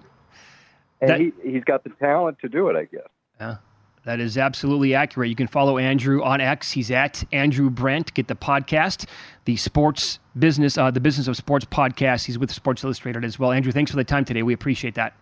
and 1.01 1.09
That- 1.09 1.19
he, 1.19 1.31
he's 1.43 1.63
got 1.63 1.83
the 1.83 1.91
talent 1.91 2.39
to 2.39 2.49
do 2.49 2.69
it, 2.69 2.75
I 2.75 2.85
guess. 2.85 3.07
Yeah, 3.39 3.57
that 4.03 4.19
is 4.19 4.37
absolutely 4.37 4.95
accurate. 4.95 5.29
You 5.29 5.35
can 5.35 5.47
follow 5.47 5.77
Andrew 5.77 6.23
on 6.23 6.41
X. 6.41 6.71
He's 6.71 6.89
at 6.89 7.23
Andrew 7.31 7.69
Brandt. 7.69 8.13
Get 8.13 8.27
the 8.27 8.35
podcast, 8.35 9.05
the 9.45 9.55
sports 9.57 10.19
business, 10.37 10.77
uh, 10.77 10.89
the 10.89 10.99
business 10.99 11.27
of 11.27 11.37
sports 11.37 11.65
podcast. 11.65 12.25
He's 12.25 12.39
with 12.39 12.51
Sports 12.51 12.83
Illustrated 12.83 13.23
as 13.23 13.37
well. 13.37 13.51
Andrew, 13.51 13.71
thanks 13.71 13.91
for 13.91 13.97
the 13.97 14.03
time 14.03 14.25
today. 14.25 14.41
We 14.43 14.53
appreciate 14.53 14.95
that. 14.95 15.13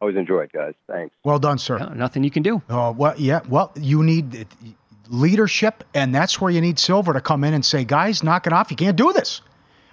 Always 0.00 0.16
enjoy 0.16 0.40
it, 0.42 0.52
guys. 0.52 0.74
Thanks. 0.86 1.14
Well 1.24 1.38
done, 1.38 1.58
sir. 1.58 1.78
Yeah, 1.78 1.94
nothing 1.94 2.22
you 2.24 2.30
can 2.30 2.42
do. 2.42 2.62
Oh, 2.68 2.92
well, 2.92 3.14
yeah. 3.16 3.40
Well, 3.48 3.72
you 3.74 4.02
need 4.02 4.36
uh, 4.36 4.44
leadership, 5.08 5.82
and 5.94 6.14
that's 6.14 6.40
where 6.40 6.50
you 6.50 6.60
need 6.60 6.78
Silver 6.78 7.12
to 7.12 7.20
come 7.20 7.42
in 7.42 7.54
and 7.54 7.64
say, 7.64 7.84
guys, 7.84 8.22
knock 8.22 8.46
it 8.46 8.52
off. 8.52 8.70
You 8.70 8.76
can't 8.76 8.96
do 8.96 9.12
this. 9.12 9.40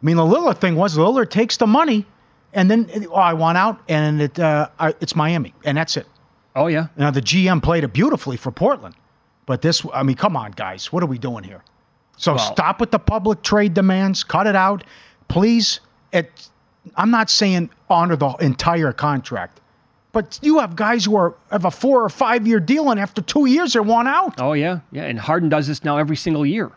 I 0.02 0.06
mean, 0.06 0.18
the 0.18 0.24
Lillard 0.24 0.58
thing 0.58 0.76
was 0.76 0.98
Lillard 0.98 1.30
takes 1.30 1.58
the 1.58 1.68
money, 1.68 2.06
and 2.54 2.70
then, 2.70 2.90
oh, 3.10 3.16
I 3.16 3.34
want 3.34 3.58
out, 3.58 3.80
and 3.88 4.22
it, 4.22 4.38
uh, 4.40 4.68
it's 5.00 5.16
Miami, 5.16 5.54
and 5.64 5.78
that's 5.78 5.96
it. 5.96 6.08
Oh 6.56 6.68
yeah. 6.68 6.88
Now, 6.98 7.12
the 7.12 7.22
GM 7.22 7.62
played 7.64 7.84
it 7.84 7.94
beautifully 7.94 8.38
for 8.38 8.52
Portland, 8.52 8.96
but 9.46 9.62
this, 9.62 9.86
I 9.94 10.04
mean, 10.04 10.16
come 10.16 10.36
on, 10.36 10.52
guys. 10.52 10.92
What 10.92 11.02
are 11.04 11.08
we 11.08 11.18
doing 11.18 11.44
here? 11.44 11.64
So 12.18 12.36
Well- 12.36 12.52
stop 12.54 12.80
with 12.80 12.92
the 12.92 13.00
public 13.00 13.42
trade 13.42 13.74
demands. 13.74 14.24
Cut 14.24 14.48
it 14.48 14.56
out. 14.56 14.84
Please, 15.28 15.80
it, 16.12 16.50
I'm 16.96 17.10
not 17.12 17.30
saying 17.30 17.70
honor 17.90 18.16
the 18.18 18.30
entire 18.42 18.92
contract, 18.92 19.62
but 20.12 20.40
you 20.42 20.60
have 20.60 20.76
guys 20.76 21.06
who 21.06 21.16
are 21.16 21.36
have 21.52 21.64
a 21.66 21.72
four 21.72 22.04
or 22.04 22.10
five 22.10 22.46
year 22.46 22.60
deal, 22.60 22.92
and 22.92 23.00
after 23.00 23.22
two 23.22 23.46
years, 23.46 23.74
they're 23.74 23.82
one 23.84 24.08
out. 24.08 24.40
Oh 24.42 24.54
yeah. 24.54 24.80
Yeah. 24.92 25.04
And 25.04 25.18
Harden 25.20 25.48
does 25.50 25.68
this 25.68 25.84
now 25.86 25.98
every 25.98 26.18
single 26.18 26.46
year. 26.46 26.72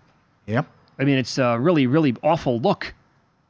Yep. 0.46 0.66
I 0.98 1.04
mean, 1.04 1.18
it's 1.18 1.38
a 1.38 1.58
really, 1.58 1.88
really 1.88 2.14
awful 2.22 2.60
look, 2.60 2.94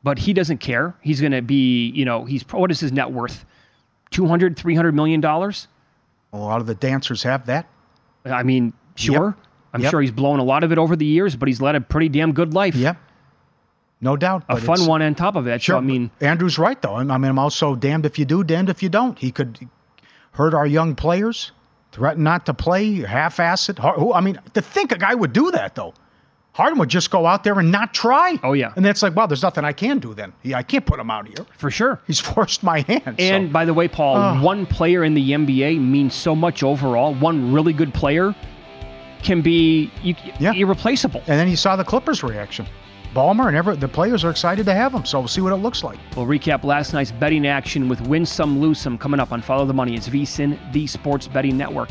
but 0.02 0.20
he 0.20 0.32
doesn't 0.32 0.58
care. 0.58 0.94
He's 1.02 1.20
going 1.20 1.32
to 1.32 1.42
be, 1.42 1.88
you 1.90 2.06
know, 2.06 2.24
he's 2.24 2.42
what 2.50 2.70
is 2.70 2.80
his 2.80 2.92
net 2.92 3.10
worth? 3.12 3.44
200, 4.10 4.56
300 4.56 4.94
million 4.94 5.20
dollars. 5.20 5.68
A 6.34 6.38
lot 6.38 6.60
of 6.60 6.66
the 6.66 6.74
dancers 6.74 7.22
have 7.22 7.46
that. 7.46 7.66
I 8.24 8.42
mean, 8.42 8.72
sure. 8.96 9.36
I'm 9.72 9.80
Yep. 9.80 9.90
sure 9.90 10.00
he's 10.00 10.10
blown 10.10 10.38
a 10.40 10.44
lot 10.44 10.64
of 10.64 10.72
it 10.72 10.78
over 10.78 10.96
the 10.96 11.04
years, 11.06 11.36
but 11.36 11.48
he's 11.48 11.60
led 11.60 11.74
a 11.76 11.80
pretty 11.80 12.08
damn 12.08 12.32
good 12.32 12.54
life. 12.54 12.74
Yep. 12.74 12.96
No 14.00 14.16
doubt. 14.16 14.44
A 14.48 14.56
fun 14.56 14.84
one 14.86 15.00
on 15.00 15.14
top 15.14 15.36
of 15.36 15.46
it. 15.46 15.62
Sure. 15.62 15.74
So, 15.74 15.78
I 15.78 15.80
mean, 15.80 16.10
Andrew's 16.20 16.58
right, 16.58 16.80
though. 16.82 16.96
I 16.96 17.02
mean, 17.04 17.24
I'm 17.24 17.38
also 17.38 17.74
damned 17.74 18.04
if 18.04 18.18
you 18.18 18.24
do, 18.24 18.44
damned 18.44 18.68
if 18.68 18.82
you 18.82 18.88
don't. 18.88 19.18
He 19.18 19.30
could 19.30 19.58
hurt 20.32 20.52
our 20.54 20.66
young 20.66 20.94
players, 20.94 21.52
threaten 21.92 22.22
not 22.24 22.46
to 22.46 22.54
play, 22.54 23.02
half 23.02 23.38
ass 23.40 23.68
it. 23.68 23.78
I 23.82 24.20
mean, 24.20 24.38
to 24.54 24.60
think 24.60 24.92
a 24.92 24.98
guy 24.98 25.14
would 25.14 25.32
do 25.32 25.50
that, 25.52 25.74
though. 25.76 25.94
Harden 26.54 26.78
would 26.78 26.88
just 26.88 27.10
go 27.10 27.26
out 27.26 27.42
there 27.42 27.58
and 27.58 27.70
not 27.72 27.92
try. 27.92 28.38
Oh, 28.44 28.52
yeah. 28.52 28.72
And 28.76 28.84
that's 28.84 29.02
like, 29.02 29.16
well, 29.16 29.26
there's 29.26 29.42
nothing 29.42 29.64
I 29.64 29.72
can 29.72 29.98
do 29.98 30.14
then. 30.14 30.32
Yeah, 30.44 30.56
I 30.56 30.62
can't 30.62 30.86
put 30.86 31.00
him 31.00 31.10
out 31.10 31.26
here. 31.26 31.44
for 31.58 31.68
sure. 31.70 32.00
He's 32.06 32.20
forced 32.32 32.62
my 32.62 32.80
hand. 32.82 33.16
And 33.18 33.48
so. 33.48 33.52
by 33.52 33.64
the 33.64 33.74
way, 33.74 33.88
Paul, 33.88 34.16
Oh. 34.16 34.40
one 34.42 34.64
player 34.64 35.02
in 35.04 35.14
the 35.14 35.32
NBA 35.32 35.80
means 35.80 36.14
so 36.14 36.34
much 36.36 36.62
overall. 36.62 37.12
One 37.14 37.52
really 37.52 37.72
good 37.72 37.92
player 37.92 38.34
can 39.22 39.40
be 39.40 39.90
you, 40.02 40.14
Yeah. 40.38 40.52
irreplaceable. 40.52 41.22
and 41.26 41.38
then 41.40 41.48
you 41.48 41.56
saw 41.56 41.74
the 41.76 41.84
Clippers' 41.84 42.22
reaction. 42.22 42.66
Ballmer 43.14 43.46
and 43.48 43.56
every, 43.56 43.76
the 43.76 43.88
players 43.88 44.24
are 44.24 44.30
excited 44.30 44.66
to 44.66 44.74
have 44.74 44.92
him. 44.92 45.04
So 45.04 45.18
we'll 45.20 45.28
see 45.28 45.40
what 45.40 45.52
it 45.52 45.56
looks 45.56 45.82
like. 45.84 45.98
We'll 46.16 46.26
recap 46.26 46.62
last 46.64 46.92
night's 46.92 47.10
betting 47.12 47.46
action 47.46 47.88
with 47.88 48.00
Win 48.02 48.26
Some, 48.26 48.60
Lose 48.60 48.78
Some 48.80 48.98
coming 48.98 49.18
up 49.20 49.32
on 49.32 49.40
Follow 49.40 49.64
the 49.66 49.72
Money. 49.74 49.94
It's 49.96 50.08
VSIN, 50.08 50.58
the 50.72 50.86
Sports 50.86 51.26
Betting 51.28 51.56
Network. 51.56 51.90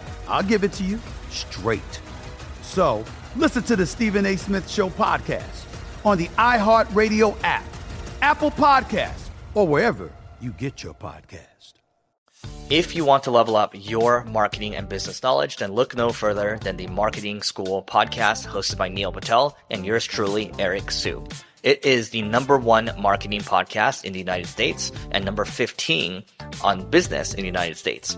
I'll 0.31 0.43
give 0.43 0.63
it 0.63 0.73
to 0.73 0.83
you 0.83 0.99
straight. 1.29 2.01
So 2.61 3.03
listen 3.35 3.63
to 3.63 3.75
the 3.75 3.85
Stephen 3.85 4.25
A. 4.25 4.37
Smith 4.37 4.69
Show 4.69 4.89
podcast 4.89 5.65
on 6.05 6.17
the 6.17 6.27
iHeartRadio 6.29 7.37
app, 7.43 7.65
Apple 8.21 8.51
Podcast, 8.51 9.29
or 9.53 9.67
wherever 9.67 10.11
you 10.39 10.51
get 10.51 10.83
your 10.83 10.93
podcast. 10.93 11.73
If 12.69 12.95
you 12.95 13.03
want 13.03 13.23
to 13.23 13.31
level 13.31 13.57
up 13.57 13.73
your 13.75 14.23
marketing 14.23 14.75
and 14.75 14.87
business 14.87 15.21
knowledge, 15.21 15.57
then 15.57 15.73
look 15.73 15.95
no 15.95 16.11
further 16.11 16.57
than 16.61 16.77
the 16.77 16.87
Marketing 16.87 17.41
School 17.41 17.83
podcast 17.83 18.47
hosted 18.47 18.77
by 18.77 18.87
Neil 18.87 19.11
Patel 19.11 19.57
and 19.69 19.85
yours 19.85 20.05
truly, 20.05 20.53
Eric 20.57 20.89
Siu. 20.89 21.27
It 21.63 21.85
is 21.85 22.09
the 22.09 22.21
number 22.21 22.57
one 22.57 22.91
marketing 22.97 23.41
podcast 23.41 24.05
in 24.05 24.13
the 24.13 24.19
United 24.19 24.47
States 24.47 24.91
and 25.11 25.25
number 25.25 25.43
15 25.43 26.23
on 26.63 26.89
business 26.89 27.33
in 27.33 27.41
the 27.41 27.45
United 27.45 27.75
States. 27.77 28.17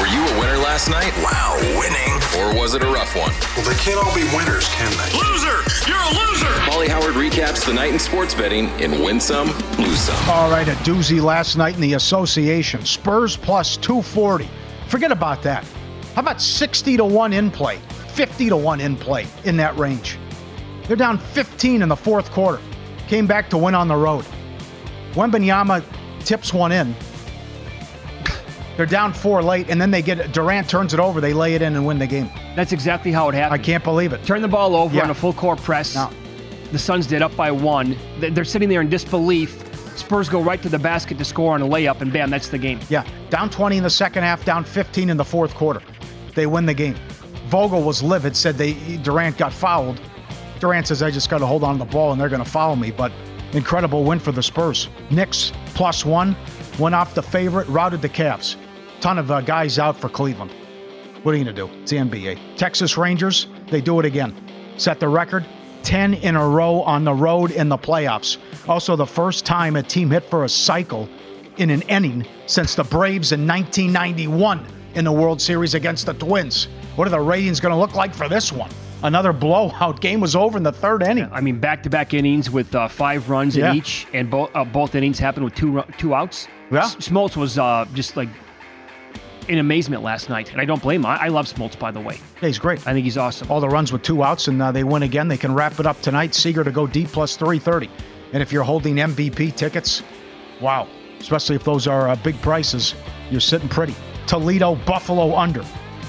Were 0.00 0.08
you 0.08 0.20
a 0.26 0.38
winner 0.40 0.56
last 0.56 0.90
night? 0.90 1.12
Wow, 1.22 1.56
winning. 1.78 2.14
Or 2.40 2.60
was 2.60 2.74
it 2.74 2.82
a 2.82 2.86
rough 2.86 3.14
one? 3.14 3.30
Well, 3.56 3.64
they 3.64 3.78
can't 3.78 3.96
all 4.04 4.12
be 4.12 4.24
winners, 4.36 4.68
can 4.70 4.90
they? 4.90 5.16
Loser! 5.16 5.62
You're 5.88 5.96
a 5.96 6.10
loser! 6.10 6.66
Molly 6.66 6.88
Howard 6.88 7.14
recaps 7.14 7.64
the 7.64 7.72
night 7.72 7.92
in 7.92 8.00
sports 8.00 8.34
betting 8.34 8.68
in 8.80 9.04
Win 9.04 9.20
Some, 9.20 9.46
Lose 9.78 10.00
Some. 10.00 10.28
All 10.28 10.50
right, 10.50 10.66
a 10.66 10.74
doozy 10.82 11.22
last 11.22 11.56
night 11.56 11.76
in 11.76 11.80
the 11.80 11.94
association. 11.94 12.84
Spurs 12.84 13.36
plus 13.36 13.76
240. 13.76 14.48
Forget 14.88 15.12
about 15.12 15.42
that. 15.44 15.64
How 16.16 16.22
about 16.22 16.42
60 16.42 16.96
to 16.96 17.04
1 17.04 17.32
in 17.32 17.52
play? 17.52 17.78
50 18.14 18.48
to 18.48 18.56
1 18.56 18.80
in 18.80 18.96
play 18.96 19.28
in 19.44 19.56
that 19.58 19.76
range. 19.78 20.18
They're 20.88 20.96
down 20.96 21.18
15 21.18 21.82
in 21.82 21.88
the 21.88 21.96
fourth 21.96 22.32
quarter. 22.32 22.60
Came 23.06 23.28
back 23.28 23.48
to 23.50 23.56
win 23.56 23.76
on 23.76 23.86
the 23.86 23.96
road. 23.96 24.24
Wembanyama 25.12 25.84
tips 26.24 26.52
one 26.52 26.72
in. 26.72 26.96
They're 28.76 28.86
down 28.86 29.12
four 29.12 29.42
late, 29.42 29.70
and 29.70 29.80
then 29.80 29.90
they 29.90 30.02
get 30.02 30.32
Durant 30.32 30.68
turns 30.68 30.94
it 30.94 31.00
over. 31.00 31.20
They 31.20 31.32
lay 31.32 31.54
it 31.54 31.62
in 31.62 31.76
and 31.76 31.86
win 31.86 31.98
the 31.98 32.06
game. 32.08 32.28
That's 32.56 32.72
exactly 32.72 33.12
how 33.12 33.28
it 33.28 33.34
happened. 33.34 33.60
I 33.60 33.64
can't 33.64 33.84
believe 33.84 34.12
it. 34.12 34.24
Turn 34.24 34.42
the 34.42 34.48
ball 34.48 34.74
over 34.74 34.96
Yeah. 34.96 35.04
on 35.04 35.10
a 35.10 35.14
full 35.14 35.32
court 35.32 35.58
press. 35.62 35.94
No. 35.94 36.10
The 36.72 36.78
Suns 36.78 37.06
did 37.06 37.22
up 37.22 37.34
by 37.36 37.52
one. 37.52 37.96
They- 38.18 38.30
They're 38.30 38.44
sitting 38.44 38.68
there 38.68 38.80
in 38.80 38.88
disbelief. 38.88 39.62
Spurs 39.96 40.28
go 40.28 40.40
right 40.40 40.60
to 40.62 40.68
the 40.68 40.78
basket 40.78 41.18
to 41.18 41.24
score 41.24 41.54
on 41.54 41.62
a 41.62 41.66
layup, 41.66 42.00
and 42.00 42.12
bam, 42.12 42.30
that's 42.30 42.48
the 42.48 42.58
game. 42.58 42.80
Yeah, 42.88 43.04
down 43.30 43.48
20 43.48 43.76
in 43.76 43.84
the 43.84 43.90
second 43.90 44.24
half, 44.24 44.44
down 44.44 44.64
15 44.64 45.08
in 45.08 45.16
the 45.16 45.24
fourth 45.24 45.54
quarter. 45.54 45.80
They 46.34 46.46
win 46.46 46.66
the 46.66 46.74
game. 46.74 46.96
Vogel 47.46 47.80
was 47.82 48.02
livid, 48.02 48.36
said 48.36 48.58
they 48.58 48.72
Durant 49.04 49.36
got 49.38 49.52
fouled. 49.52 50.00
Durant 50.58 50.88
says, 50.88 51.00
I 51.00 51.12
just 51.12 51.30
got 51.30 51.38
to 51.38 51.46
hold 51.46 51.62
on 51.62 51.74
to 51.74 51.84
the 51.84 51.84
ball 51.92 52.10
and 52.10 52.20
they're 52.20 52.28
going 52.28 52.42
to 52.42 52.50
foul 52.50 52.74
me. 52.74 52.90
But 52.90 53.12
incredible 53.52 54.02
win 54.02 54.18
for 54.18 54.32
the 54.32 54.42
Spurs. 54.42 54.88
Knicks 55.10 55.52
plus 55.74 56.04
one, 56.04 56.34
went 56.80 56.94
off 56.96 57.14
the 57.14 57.22
favorite, 57.22 57.68
routed 57.68 58.02
the 58.02 58.08
Cavs. 58.08 58.56
Ton 59.04 59.18
of 59.18 59.30
uh, 59.30 59.42
guys 59.42 59.78
out 59.78 60.00
for 60.00 60.08
Cleveland. 60.08 60.50
What 61.24 61.34
are 61.34 61.36
you 61.36 61.44
going 61.44 61.54
to 61.54 61.66
do? 61.66 61.70
It's 61.82 61.90
the 61.90 61.98
NBA. 61.98 62.56
Texas 62.56 62.96
Rangers, 62.96 63.48
they 63.68 63.82
do 63.82 64.00
it 64.00 64.06
again. 64.06 64.34
Set 64.78 64.98
the 64.98 65.06
record 65.08 65.44
10 65.82 66.14
in 66.14 66.36
a 66.36 66.48
row 66.48 66.80
on 66.80 67.04
the 67.04 67.12
road 67.12 67.50
in 67.50 67.68
the 67.68 67.76
playoffs. 67.76 68.38
Also, 68.66 68.96
the 68.96 69.04
first 69.04 69.44
time 69.44 69.76
a 69.76 69.82
team 69.82 70.10
hit 70.10 70.24
for 70.30 70.44
a 70.44 70.48
cycle 70.48 71.06
in 71.58 71.68
an 71.68 71.82
inning 71.82 72.26
since 72.46 72.74
the 72.74 72.82
Braves 72.82 73.32
in 73.32 73.46
1991 73.46 74.64
in 74.94 75.04
the 75.04 75.12
World 75.12 75.38
Series 75.38 75.74
against 75.74 76.06
the 76.06 76.14
Twins. 76.14 76.68
What 76.96 77.06
are 77.06 77.10
the 77.10 77.20
ratings 77.20 77.60
going 77.60 77.74
to 77.74 77.78
look 77.78 77.94
like 77.94 78.14
for 78.14 78.30
this 78.30 78.52
one? 78.52 78.70
Another 79.02 79.34
blowout 79.34 80.00
game 80.00 80.18
was 80.20 80.34
over 80.34 80.56
in 80.56 80.62
the 80.62 80.72
third 80.72 81.02
inning. 81.02 81.28
I 81.30 81.42
mean, 81.42 81.58
back-to-back 81.60 82.14
innings 82.14 82.48
with 82.50 82.74
uh, 82.74 82.88
five 82.88 83.28
runs 83.28 83.54
Yeah. 83.54 83.72
in 83.72 83.76
each, 83.76 84.06
and 84.14 84.30
both 84.30 84.50
uh, 84.54 84.64
both 84.64 84.94
innings 84.94 85.18
happened 85.18 85.44
with 85.44 85.54
two 85.54 85.72
ru- 85.72 85.84
two 85.98 86.14
outs. 86.14 86.48
Yeah. 86.70 86.84
S- 86.84 86.96
Smoltz 86.96 87.36
was 87.36 87.58
uh, 87.58 87.84
just 87.92 88.16
like 88.16 88.30
in 89.48 89.58
amazement 89.58 90.02
last 90.02 90.28
night, 90.28 90.52
and 90.52 90.60
I 90.60 90.64
don't 90.64 90.82
blame 90.82 91.00
him. 91.00 91.06
I, 91.06 91.24
I 91.24 91.28
love 91.28 91.46
Smoltz, 91.46 91.78
by 91.78 91.90
the 91.90 92.00
way. 92.00 92.18
Yeah, 92.40 92.48
he's 92.48 92.58
great. 92.58 92.86
I 92.86 92.92
think 92.92 93.04
he's 93.04 93.18
awesome. 93.18 93.50
All 93.50 93.60
the 93.60 93.68
runs 93.68 93.92
with 93.92 94.02
two 94.02 94.22
outs, 94.22 94.48
and 94.48 94.60
uh, 94.60 94.72
they 94.72 94.84
win 94.84 95.02
again. 95.02 95.28
They 95.28 95.36
can 95.36 95.54
wrap 95.54 95.78
it 95.80 95.86
up 95.86 96.00
tonight. 96.00 96.34
Seager 96.34 96.64
to 96.64 96.70
go 96.70 96.86
deep 96.86 97.08
plus 97.08 97.36
330. 97.36 97.90
And 98.32 98.42
if 98.42 98.52
you're 98.52 98.64
holding 98.64 98.96
MVP 98.96 99.54
tickets, 99.56 100.02
wow, 100.60 100.88
especially 101.20 101.56
if 101.56 101.64
those 101.64 101.86
are 101.86 102.08
uh, 102.08 102.16
big 102.16 102.40
prices, 102.42 102.94
you're 103.30 103.40
sitting 103.40 103.68
pretty. 103.68 103.94
Toledo, 104.26 104.74
Buffalo 104.74 105.36
under 105.36 105.62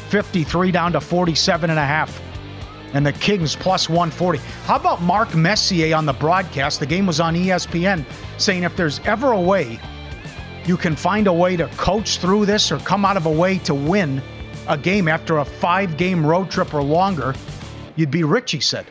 53 0.10 0.72
down 0.72 0.92
to 0.94 1.02
47 1.02 1.70
and 1.70 1.80
a 1.80 1.86
half. 1.86 2.22
And 2.94 3.06
the 3.06 3.14
Kings 3.14 3.56
plus 3.56 3.90
140. 3.90 4.40
How 4.66 4.78
about 4.78 5.02
Mark 5.02 5.36
Messier 5.36 5.96
on 5.96 6.06
the 6.06 6.14
broadcast? 6.14 6.80
The 6.80 6.86
game 6.86 7.06
was 7.06 7.20
on 7.20 7.36
ESPN 7.36 8.06
saying 8.38 8.64
if 8.64 8.76
there's 8.78 9.00
ever 9.02 9.34
a 9.34 9.42
way 9.42 9.80
you 10.66 10.78
can 10.78 10.96
find 10.96 11.28
a 11.28 11.34
way 11.34 11.56
to 11.56 11.68
coach 11.78 12.18
through 12.18 12.46
this 12.46 12.72
or 12.72 12.80
come 12.80 13.06
out 13.06 13.18
of 13.18 13.26
a 13.26 13.32
way 13.32 13.60
to 13.60 13.74
win 13.74 14.22
a 14.68 14.78
game 14.78 15.08
after 15.08 15.38
a 15.38 15.46
five 15.46 15.98
game 15.98 16.26
road 16.26 16.50
trip 16.50 16.74
or 16.74 16.82
longer, 16.82 17.36
you'd 17.96 18.12
be 18.12 18.24
rich, 18.24 18.52
he 18.52 18.60
said. 18.60 18.86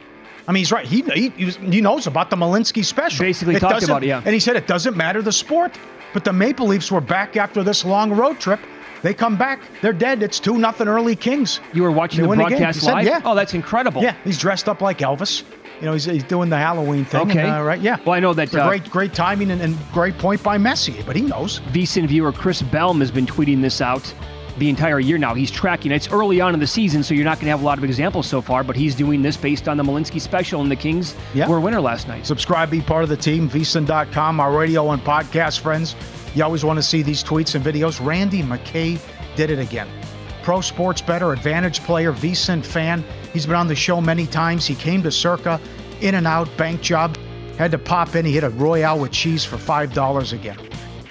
I 0.46 0.52
mean, 0.52 0.60
he's 0.60 0.72
right. 0.72 0.86
He, 0.86 1.00
he, 1.02 1.28
he 1.30 1.80
knows 1.80 2.06
about 2.06 2.30
the 2.30 2.36
Malinsky 2.36 2.84
special. 2.84 3.24
Basically 3.24 3.58
talked 3.58 3.82
about 3.82 4.02
it, 4.04 4.08
yeah. 4.08 4.22
And 4.24 4.34
he 4.34 4.40
said 4.40 4.56
it 4.56 4.66
doesn't 4.66 4.96
matter 4.96 5.22
the 5.22 5.32
sport, 5.32 5.76
but 6.12 6.22
the 6.24 6.32
Maple 6.32 6.66
Leafs 6.66 6.92
were 6.92 7.00
back 7.00 7.36
after 7.36 7.62
this 7.62 7.84
long 7.84 8.12
road 8.12 8.38
trip. 8.38 8.60
They 9.02 9.12
come 9.14 9.36
back, 9.36 9.60
they're 9.82 9.92
dead. 9.92 10.22
It's 10.22 10.40
2 10.40 10.56
nothing 10.58 10.88
early 10.88 11.16
Kings. 11.16 11.60
You 11.74 11.82
were 11.82 11.90
watching 11.90 12.22
They 12.24 12.30
the 12.30 12.36
broadcast 12.36 12.80
said, 12.80 12.92
live? 12.94 13.04
yeah. 13.06 13.20
Oh, 13.24 13.34
that's 13.34 13.52
incredible. 13.52 14.02
Yeah, 14.02 14.16
he's 14.24 14.38
dressed 14.38 14.68
up 14.68 14.80
like 14.80 14.98
Elvis. 14.98 15.42
You 15.80 15.86
know, 15.86 15.92
he's, 15.92 16.04
he's 16.04 16.24
doing 16.24 16.48
the 16.50 16.56
Halloween 16.56 17.04
thing. 17.04 17.22
Okay. 17.30 17.40
and, 17.40 17.56
uh, 17.58 17.62
right? 17.62 17.80
Yeah. 17.80 17.98
Well, 18.04 18.14
I 18.14 18.20
know 18.20 18.32
that, 18.34 18.54
uh, 18.54 18.68
great, 18.68 18.88
great 18.90 19.12
timing 19.14 19.50
and, 19.50 19.60
and 19.60 19.76
great 19.92 20.16
point 20.18 20.42
by 20.42 20.56
Messier, 20.58 21.02
but 21.04 21.16
he 21.16 21.22
knows. 21.22 21.60
VSIN 21.72 22.06
viewer 22.06 22.32
Chris 22.32 22.62
Belm 22.62 23.00
has 23.00 23.10
been 23.10 23.26
tweeting 23.26 23.60
this 23.60 23.80
out 23.80 24.12
the 24.56 24.68
entire 24.68 25.00
year 25.00 25.18
now. 25.18 25.34
He's 25.34 25.50
tracking. 25.50 25.90
It's 25.90 26.08
early 26.12 26.40
on 26.40 26.54
in 26.54 26.60
the 26.60 26.66
season, 26.66 27.02
so 27.02 27.12
you're 27.12 27.24
not 27.24 27.38
going 27.38 27.46
to 27.46 27.50
have 27.50 27.60
a 27.60 27.64
lot 27.64 27.76
of 27.76 27.82
examples 27.82 28.28
so 28.28 28.40
far, 28.40 28.62
but 28.62 28.76
he's 28.76 28.94
doing 28.94 29.20
this 29.20 29.36
based 29.36 29.66
on 29.68 29.76
the 29.76 29.82
Malinsky 29.82 30.20
special, 30.20 30.60
and 30.60 30.70
the 30.70 30.76
Kings 30.76 31.16
Yeah. 31.34 31.48
were 31.48 31.56
a 31.56 31.60
winner 31.60 31.80
last 31.80 32.06
night. 32.06 32.24
Subscribe, 32.24 32.70
be 32.70 32.80
part 32.80 33.02
of 33.02 33.08
the 33.08 33.16
team, 33.16 33.50
vsin.com, 33.50 34.38
our 34.38 34.56
radio 34.56 34.92
and 34.92 35.02
podcast 35.02 35.58
friends. 35.58 35.96
You 36.36 36.44
always 36.44 36.64
want 36.64 36.78
to 36.78 36.82
see 36.84 37.02
these 37.02 37.22
tweets 37.24 37.56
and 37.56 37.64
videos. 37.64 38.04
Randy 38.04 38.42
McKay 38.42 39.00
did 39.34 39.50
it 39.50 39.58
again. 39.58 39.88
Pro 40.44 40.60
sports 40.60 41.00
better, 41.00 41.32
advantage 41.32 41.80
player, 41.80 42.12
vsin 42.12 42.62
fan. 42.62 43.02
He's 43.32 43.46
been 43.46 43.54
on 43.54 43.66
the 43.66 43.74
show 43.74 43.98
many 44.02 44.26
times. 44.26 44.66
He 44.66 44.74
came 44.74 45.02
to 45.02 45.10
Circa, 45.10 45.58
in 46.02 46.16
and 46.16 46.26
out, 46.26 46.54
bank 46.58 46.82
job. 46.82 47.16
Had 47.56 47.70
to 47.70 47.78
pop 47.78 48.14
in. 48.14 48.26
He 48.26 48.32
hit 48.32 48.44
a 48.44 48.50
Royale 48.50 48.98
with 48.98 49.10
cheese 49.10 49.42
for 49.42 49.56
$5 49.56 50.32
again. 50.34 50.58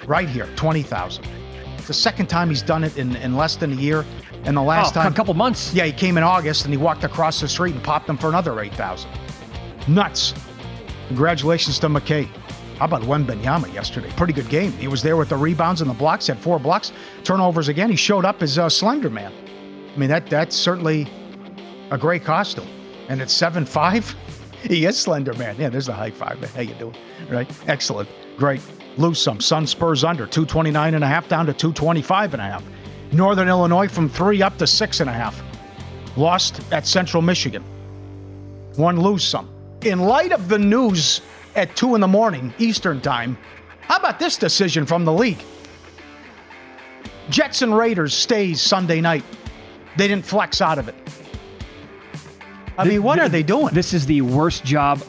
Right 0.06 0.28
here, 0.28 0.46
20000 0.54 1.26
It's 1.76 1.88
the 1.88 1.92
second 1.92 2.28
time 2.28 2.48
he's 2.48 2.62
done 2.62 2.84
it 2.84 2.96
in, 2.96 3.16
in 3.16 3.36
less 3.36 3.56
than 3.56 3.72
a 3.72 3.74
year. 3.74 4.04
And 4.44 4.56
the 4.56 4.60
oh, 4.60 4.66
last 4.66 4.96
Oh, 4.96 5.02
time. 5.02 5.12
a 5.12 5.16
couple 5.16 5.34
months. 5.34 5.74
Yeah, 5.74 5.86
he 5.86 5.92
came 5.92 6.16
in 6.16 6.22
August 6.22 6.64
and 6.64 6.72
he 6.72 6.78
walked 6.78 7.02
across 7.02 7.40
the 7.40 7.48
street 7.48 7.74
and 7.74 7.82
popped 7.82 8.06
them 8.06 8.16
for 8.16 8.28
another 8.28 8.60
8000 8.60 9.10
Nuts. 9.88 10.32
Congratulations 11.08 11.80
to 11.80 11.88
McKay. 11.88 12.28
How 12.78 12.86
about 12.86 13.02
Wembanyama 13.02 13.72
yesterday? 13.72 14.10
Pretty 14.16 14.32
good 14.32 14.48
game. 14.48 14.72
He 14.72 14.88
was 14.88 15.02
there 15.02 15.16
with 15.16 15.28
the 15.28 15.36
rebounds 15.36 15.80
and 15.80 15.88
the 15.88 15.94
blocks, 15.94 16.26
had 16.26 16.38
four 16.38 16.58
blocks, 16.58 16.92
turnovers 17.22 17.68
again. 17.68 17.88
He 17.90 17.96
showed 17.96 18.24
up 18.24 18.42
as 18.42 18.58
a 18.58 18.68
Slender 18.68 19.10
Man. 19.10 19.32
I 19.94 19.98
mean, 19.98 20.08
that 20.08 20.26
that's 20.26 20.56
certainly 20.56 21.08
a 21.90 21.98
great 21.98 22.24
costume. 22.24 22.68
And 23.08 23.22
at 23.22 23.30
seven 23.30 23.64
five, 23.64 24.14
he 24.62 24.86
is 24.86 24.98
Slender 24.98 25.34
Man. 25.34 25.56
Yeah, 25.58 25.68
there's 25.68 25.86
the 25.86 25.92
high 25.92 26.10
five. 26.10 26.40
Man. 26.40 26.50
How 26.50 26.62
you 26.62 26.74
doing? 26.74 26.96
Right? 27.30 27.50
Excellent. 27.68 28.08
Great. 28.36 28.60
Lose 28.96 29.20
some. 29.20 29.40
Sun 29.40 29.66
Spurs 29.66 30.02
under 30.04 30.26
229 30.26 30.94
and 30.94 31.04
a 31.04 31.06
half 31.06 31.28
down 31.28 31.46
to 31.46 31.52
225 31.52 32.34
and 32.34 32.42
a 32.42 32.44
half. 32.44 32.64
Northern 33.12 33.48
Illinois 33.48 33.88
from 33.88 34.08
three 34.08 34.42
up 34.42 34.58
to 34.58 34.66
six 34.66 35.00
and 35.00 35.08
a 35.08 35.12
half. 35.12 35.40
Lost 36.16 36.60
at 36.72 36.86
Central 36.86 37.22
Michigan. 37.22 37.62
One 38.76 39.00
lose 39.00 39.22
some. 39.22 39.48
In 39.82 40.00
light 40.00 40.32
of 40.32 40.48
the 40.48 40.58
news 40.58 41.20
at 41.56 41.74
2 41.76 41.94
in 41.94 42.00
the 42.00 42.08
morning 42.08 42.52
Eastern 42.58 43.00
Time, 43.00 43.36
how 43.82 43.96
about 43.96 44.18
this 44.18 44.36
decision 44.36 44.86
from 44.86 45.04
the 45.04 45.12
league? 45.12 45.42
Jets 47.30 47.62
and 47.62 47.76
Raiders 47.76 48.14
stays 48.14 48.60
Sunday 48.60 49.00
night. 49.00 49.24
They 49.96 50.08
didn't 50.08 50.26
flex 50.26 50.60
out 50.60 50.78
of 50.78 50.88
it. 50.88 50.94
I 52.76 52.84
mean, 52.84 53.02
what 53.02 53.18
are 53.20 53.28
they 53.28 53.42
doing? 53.42 53.72
This 53.72 53.92
is 53.94 54.04
the 54.06 54.20
worst 54.22 54.64
job 54.64 55.00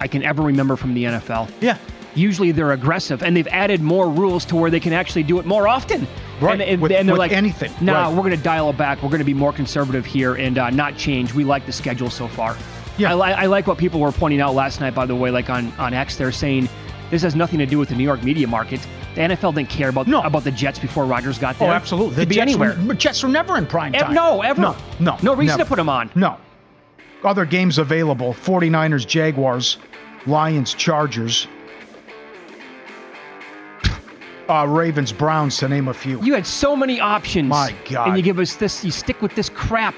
I 0.00 0.06
can 0.08 0.22
ever 0.22 0.42
remember 0.42 0.76
from 0.76 0.94
the 0.94 1.04
NFL. 1.04 1.50
Yeah. 1.60 1.78
Usually 2.14 2.52
they're 2.52 2.72
aggressive, 2.72 3.22
and 3.22 3.36
they've 3.36 3.48
added 3.48 3.82
more 3.82 4.08
rules 4.08 4.44
to 4.46 4.56
where 4.56 4.70
they 4.70 4.80
can 4.80 4.92
actually 4.94 5.24
do 5.24 5.38
it 5.38 5.44
more 5.46 5.68
often. 5.68 6.06
Right, 6.40 6.52
And, 6.52 6.62
and- 6.62 6.80
with- 6.82 6.92
and 6.92 7.08
they're 7.08 7.16
like, 7.16 7.32
anything, 7.32 7.72
Nah, 7.80 8.04
right. 8.04 8.08
we're 8.14 8.22
going 8.22 8.36
to 8.36 8.42
dial 8.42 8.70
it 8.70 8.76
back. 8.78 9.02
We're 9.02 9.08
going 9.10 9.18
to 9.18 9.24
be 9.24 9.34
more 9.34 9.52
conservative 9.52 10.06
here 10.06 10.34
and 10.36 10.56
uh, 10.58 10.70
not 10.70 10.96
change. 10.96 11.34
We 11.34 11.44
like 11.44 11.66
the 11.66 11.72
schedule 11.72 12.08
so 12.08 12.28
far. 12.28 12.56
Yeah. 12.98 13.12
I, 13.12 13.14
li- 13.14 13.34
I 13.34 13.46
like 13.46 13.66
what 13.66 13.78
people 13.78 14.00
were 14.00 14.12
pointing 14.12 14.40
out 14.40 14.54
last 14.54 14.80
night, 14.80 14.94
by 14.94 15.06
the 15.06 15.14
way, 15.14 15.30
like 15.30 15.50
on, 15.50 15.70
on 15.72 15.92
X, 15.94 16.16
they're 16.16 16.32
saying 16.32 16.68
this 17.10 17.22
has 17.22 17.34
nothing 17.34 17.58
to 17.58 17.66
do 17.66 17.78
with 17.78 17.88
the 17.90 17.94
New 17.94 18.04
York 18.04 18.22
media 18.22 18.46
market. 18.46 18.80
The 19.14 19.22
NFL 19.22 19.54
didn't 19.54 19.70
care 19.70 19.88
about, 19.88 20.08
about 20.08 20.44
the 20.44 20.50
Jets 20.50 20.78
before 20.78 21.04
Rodgers 21.06 21.38
got 21.38 21.58
there. 21.58 21.68
Oh, 21.68 21.70
there. 21.70 21.76
absolutely. 21.76 22.14
Could 22.16 22.22
The 22.22 22.26
be 22.26 22.34
Jets 22.36 22.50
anywhere. 22.52 22.78
Were, 22.86 22.94
Jets 22.94 23.22
were 23.22 23.28
never 23.28 23.56
in 23.56 23.66
prime 23.66 23.92
time. 23.92 24.12
no, 24.14 24.42
ever. 24.42 24.60
No, 24.60 24.76
no. 25.00 25.16
No 25.22 25.34
reason 25.34 25.58
never. 25.58 25.70
to 25.70 25.76
them 25.76 25.88
on. 25.88 26.10
No. 26.14 26.36
Other 27.24 27.44
games 27.44 27.78
available 27.78 28.34
49ers, 28.34 29.06
Jaguars, 29.06 29.78
Lions, 30.26 30.74
Chargers, 30.74 31.48
uh, 34.48 34.66
Ravens, 34.68 35.12
Browns, 35.12 35.56
to 35.58 35.68
name 35.68 35.88
a 35.88 35.94
few. 35.94 36.22
You 36.22 36.34
had 36.34 36.46
so 36.46 36.76
many 36.76 37.00
options. 37.00 37.48
My 37.48 37.74
God. 37.88 38.08
And 38.08 38.16
you 38.16 38.22
give 38.22 38.38
us 38.38 38.56
this, 38.56 38.84
you 38.84 38.90
stick 38.90 39.22
with 39.22 39.34
this 39.34 39.48
crap. 39.48 39.94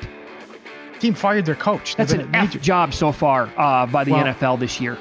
Team 1.01 1.15
fired 1.15 1.47
their 1.47 1.55
coach. 1.55 1.97
That's 1.97 2.13
an 2.13 2.35
F 2.35 2.61
job 2.61 2.93
so 2.93 3.13
far 3.13 3.51
uh, 3.57 3.87
by 3.87 4.05
the 4.05 4.13
Well- 4.13 4.25
NFL 4.25 4.59
this 4.59 4.81
year. 4.81 4.99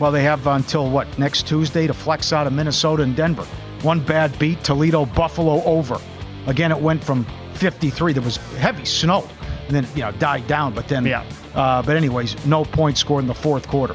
Well, 0.00 0.10
they 0.10 0.24
have 0.24 0.46
until 0.48 0.90
what 0.90 1.06
next 1.18 1.46
Tuesday 1.46 1.86
to 1.86 1.94
flex 1.94 2.32
out 2.32 2.46
of 2.48 2.52
Minnesota 2.52 3.04
and 3.04 3.14
Denver. 3.14 3.44
One 3.82 4.00
bad 4.00 4.36
beat, 4.40 4.64
Toledo, 4.64 5.06
Buffalo 5.06 5.62
over. 5.64 6.00
Again, 6.46 6.72
it 6.72 6.78
went 6.80 7.02
from 7.04 7.24
53. 7.54 8.12
There 8.12 8.22
was 8.22 8.36
heavy 8.58 8.84
snow, 8.84 9.28
and 9.68 9.76
then 9.76 9.86
you 9.94 10.02
know 10.02 10.10
died 10.12 10.46
down. 10.48 10.74
But 10.74 10.88
then, 10.88 11.06
Yeah. 11.06 11.24
Uh, 11.54 11.80
but 11.82 11.96
anyways, 11.96 12.44
no 12.44 12.64
points 12.64 12.98
scored 13.00 13.22
in 13.22 13.28
the 13.28 13.34
fourth 13.34 13.68
quarter, 13.68 13.94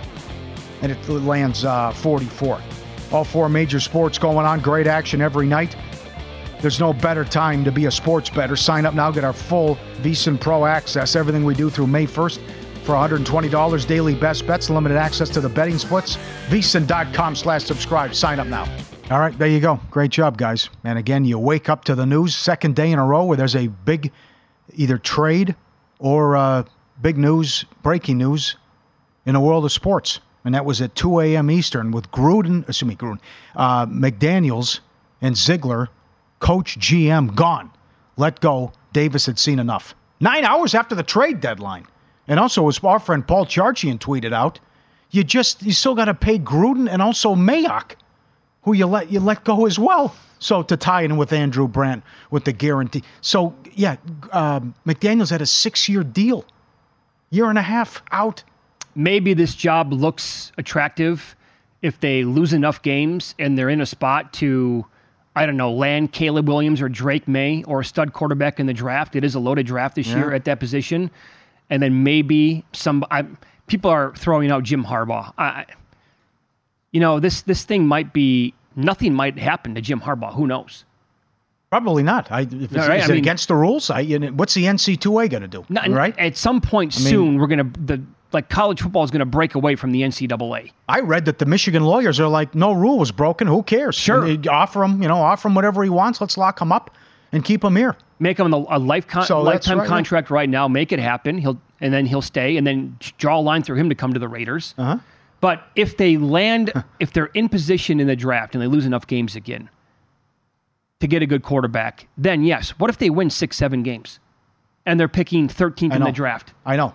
and 0.82 0.92
it 0.92 1.10
lands 1.10 1.66
uh, 1.66 1.92
44. 1.92 2.62
All 3.12 3.24
four 3.26 3.50
major 3.50 3.80
sports 3.82 4.18
going 4.18 4.46
on. 4.46 4.62
Great 4.62 4.88
action 4.88 5.20
every 5.20 5.48
night. 5.48 5.76
There's 6.62 6.80
no 6.80 6.92
better 6.92 7.24
time 7.24 7.64
to 7.64 7.72
be 7.72 7.86
a 7.86 7.92
sports 7.92 8.30
better. 8.30 8.56
Sign 8.56 8.86
up 8.86 8.94
now, 8.94 9.12
get 9.12 9.24
our 9.24 9.34
full 9.34 9.78
VSiN 10.02 10.40
Pro 10.40 10.66
access. 10.66 11.16
Everything 11.16 11.46
we 11.46 11.54
do 11.54 11.70
through 11.70 11.88
May 11.88 12.06
1st 12.06 12.40
for 12.84 12.96
$120 12.96 13.88
daily 13.88 14.16
best 14.16 14.46
bets, 14.46 14.70
limited 14.70 14.98
access 14.98 15.30
to 15.30 15.42
the 15.42 15.50
betting 15.50 15.78
splits. 15.78 16.18
VSiN.com 16.50 17.36
slash 17.36 17.64
subscribe. 17.64 18.14
Sign 18.14 18.40
up 18.40 18.48
now. 18.48 18.68
All 19.10 19.20
right, 19.20 19.38
there 19.38 19.48
you 19.48 19.60
go. 19.60 19.80
Great 19.90 20.12
job, 20.12 20.38
guys. 20.38 20.70
And 20.84 21.00
again, 21.00 21.26
you 21.26 21.40
wake 21.40 21.70
up 21.70 21.86
to 21.86 21.96
the 21.96 22.06
news 22.06 22.36
second 22.36 22.76
day 22.76 22.92
in 22.92 23.00
a 23.00 23.06
row 23.06 23.24
where 23.26 23.38
there's 23.38 23.56
a 23.56 23.68
big 23.68 24.12
either 24.76 24.98
trade 24.98 25.56
or 25.98 26.36
uh, 26.36 26.64
big 27.02 27.18
news, 27.18 27.66
breaking 27.82 28.18
news 28.18 28.56
in 29.26 29.34
the 29.34 29.40
world 29.40 29.66
of 29.66 29.72
sports. 29.72 30.20
And 30.46 30.54
that 30.56 30.66
was 30.66 30.82
at 30.82 30.96
2 30.96 31.22
a.m. 31.22 31.50
Eastern 31.50 31.92
with 31.92 32.12
Gruden, 32.12 32.68
excuse 32.68 32.88
me, 32.88 32.96
Gruden, 32.96 33.20
uh, 33.56 33.86
McDaniels 33.88 34.80
and 35.22 35.36
Ziegler, 35.38 35.90
coach 36.40 36.80
GM, 36.80 37.36
gone. 37.36 37.72
Let 38.18 38.40
go. 38.40 38.72
Davis 38.94 39.26
had 39.26 39.40
seen 39.40 39.60
enough. 39.60 39.96
Nine 40.20 40.44
hours 40.44 40.74
after 40.76 40.96
the 40.96 41.04
trade 41.04 41.40
deadline. 41.40 41.86
And 42.28 42.40
also, 42.40 42.68
as 42.68 42.80
our 42.84 43.00
friend 43.00 43.26
Paul 43.28 43.46
Charchian 43.46 43.98
tweeted 43.98 44.34
out, 44.34 44.60
you 45.12 45.24
just, 45.24 45.64
you 45.64 45.72
still 45.72 45.96
got 45.96 46.06
to 46.06 46.14
pay 46.14 46.38
Gruden 46.38 46.88
and 46.90 47.02
also 47.02 47.34
Mayock, 47.34 47.94
who 48.64 48.74
you 48.74 48.86
let, 48.86 49.12
you 49.12 49.20
let 49.20 49.44
go 49.44 49.66
as 49.66 49.80
well. 49.80 50.16
So 50.38 50.62
to 50.64 50.78
tie 50.78 51.02
in 51.02 51.18
with 51.18 51.34
Andrew 51.34 51.68
Brandt 51.68 52.04
with 52.30 52.46
the 52.46 52.54
guarantee. 52.54 53.04
So, 53.22 53.56
yeah, 53.74 53.98
um, 54.32 54.76
McDaniels 54.86 55.32
had 55.32 55.42
a 55.42 55.46
six 55.46 55.90
year 55.90 56.04
deal, 56.04 56.46
year 57.30 57.50
and 57.50 57.58
a 57.58 57.64
half 57.64 58.02
out. 58.12 58.44
Maybe 58.96 59.34
this 59.34 59.56
job 59.56 59.92
looks 59.92 60.52
attractive 60.58 61.36
if 61.82 62.00
they 62.00 62.24
lose 62.24 62.54
enough 62.54 62.82
games 62.82 63.36
and 63.40 63.58
they're 63.58 63.70
in 63.70 63.82
a 63.82 63.86
spot 63.86 64.34
to, 64.34 64.86
I 65.40 65.46
don't 65.46 65.58
know, 65.58 65.72
land 65.72 66.12
Caleb 66.12 66.48
Williams 66.48 66.82
or 66.82 66.90
Drake 66.90 67.28
Maye 67.28 67.64
or 67.64 67.80
a 67.80 67.86
stud 67.86 68.14
quarterback 68.14 68.60
in 68.60 68.66
the 68.68 68.74
draft. 68.74 69.16
It 69.16 69.24
is 69.24 69.36
a 69.36 69.40
loaded 69.40 69.66
draft 69.66 69.96
this 69.96 70.08
Yeah. 70.08 70.18
year 70.18 70.34
at 70.34 70.46
that 70.46 70.60
position. 70.60 71.10
And 71.70 71.82
then 71.82 72.04
maybe 72.04 72.66
some 72.74 73.06
I, 73.10 73.26
people 73.68 73.90
are 73.92 74.14
throwing 74.16 74.52
out 74.52 74.64
Jim 74.64 74.84
Harbaugh. 74.84 75.34
I, 75.38 75.66
you 76.92 77.00
know, 77.00 77.20
this 77.20 77.42
this 77.44 77.64
thing 77.64 77.88
might 77.88 78.12
be 78.14 78.54
nothing 78.76 79.14
might 79.14 79.38
happen 79.40 79.76
to 79.76 79.82
Jim 79.82 80.02
Harbaugh. 80.02 80.34
Who 80.34 80.48
knows? 80.48 80.86
Probably 81.70 82.02
not. 82.02 82.32
I, 82.32 82.42
if 82.42 82.54
it's, 82.54 82.74
No, 82.74 82.88
right? 82.88 82.98
is 82.98 83.04
I 83.04 83.06
it 83.06 83.10
mean- 83.10 83.18
against 83.20 83.48
the 83.48 83.56
rules? 83.56 83.90
I, 83.92 84.00
you 84.00 84.18
know, 84.18 84.30
what's 84.30 84.56
the 84.56 84.66
NC2A 84.66 85.30
going 85.30 85.44
to 85.44 85.48
do? 85.48 85.64
Not, 85.70 85.88
right? 85.90 86.18
At 86.18 86.36
some 86.36 86.62
point 86.62 86.96
I 86.98 87.00
mean- 87.00 87.08
soon, 87.10 87.38
we're 87.38 87.48
gonna 87.48 87.72
the 87.86 88.02
like 88.32 88.50
college 88.50 88.82
football 88.82 89.04
is 89.04 89.12
gonna 89.12 89.26
break 89.26 89.56
away 89.56 89.76
from 89.76 89.92
the 89.92 90.02
NCAA. 90.02 90.72
I 90.88 91.00
read 91.00 91.26
that 91.26 91.40
the 91.40 91.46
Michigan 91.46 91.84
lawyers 91.84 92.20
are 92.20 92.28
like, 92.28 92.54
no 92.56 92.72
rule 92.74 93.00
was 93.00 93.12
broken. 93.12 93.48
Who 93.48 93.64
cares? 93.64 93.96
Sure. 93.96 94.36
They 94.36 94.48
offer 94.50 94.84
him, 94.84 95.02
you 95.02 95.08
know, 95.08 95.18
offer 95.18 95.48
him 95.48 95.56
whatever 95.56 95.84
he 95.84 95.90
wants. 95.90 96.22
Let's 96.22 96.38
lock 96.38 96.62
him 96.62 96.72
up 96.72 96.96
and 97.32 97.44
keep 97.44 97.64
him 97.64 97.76
here. 97.76 97.96
Make 98.20 98.38
him 98.38 98.54
a, 98.54 98.66
a 98.70 98.80
life 98.80 99.08
con- 99.08 99.26
So 99.26 99.42
lifetime 99.42 99.80
right, 99.80 99.88
contract 99.88 100.30
right 100.30 100.50
now. 100.50 100.68
Make 100.68 100.92
it 100.92 101.00
happen. 101.00 101.38
He'll 101.38 101.60
and 101.82 101.94
then 101.94 102.06
he'll 102.06 102.22
stay, 102.22 102.58
and 102.58 102.68
then 102.68 102.98
draw 103.18 103.40
a 103.40 103.42
line 103.42 103.64
through 103.64 103.78
him 103.78 103.88
to 103.90 103.96
come 103.96 104.14
to 104.14 104.20
the 104.20 104.28
Raiders. 104.28 104.76
Uh-huh. 104.78 104.98
But 105.40 105.66
if 105.76 105.96
they 105.96 106.18
land, 106.18 106.74
if 107.00 107.14
they're 107.14 107.28
in 107.28 107.48
position 107.48 108.00
in 108.00 108.08
the 108.08 108.16
draft 108.16 108.54
and 108.54 108.62
they 108.62 108.68
lose 108.68 108.86
enough 108.86 109.08
games 109.08 109.36
again 109.36 109.70
to 111.00 111.08
get 111.08 111.22
a 111.22 111.26
good 111.26 111.44
quarterback, 111.44 112.08
then 112.18 112.44
yes. 112.44 112.72
What 112.72 112.90
if 112.90 112.98
they 112.98 113.10
win 113.10 113.30
six, 113.30 113.56
seven 113.56 113.84
games, 113.84 114.20
and 114.86 115.00
they're 115.00 115.08
picking 115.08 115.48
13th 115.48 115.96
in 115.96 116.04
the 116.04 116.12
draft? 116.12 116.54
I 116.66 116.76
know. 116.76 116.94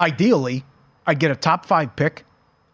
Ideally, 0.00 0.64
I 1.06 1.14
get 1.14 1.30
a 1.30 1.36
top 1.36 1.66
five 1.66 1.94
pick. 1.96 2.24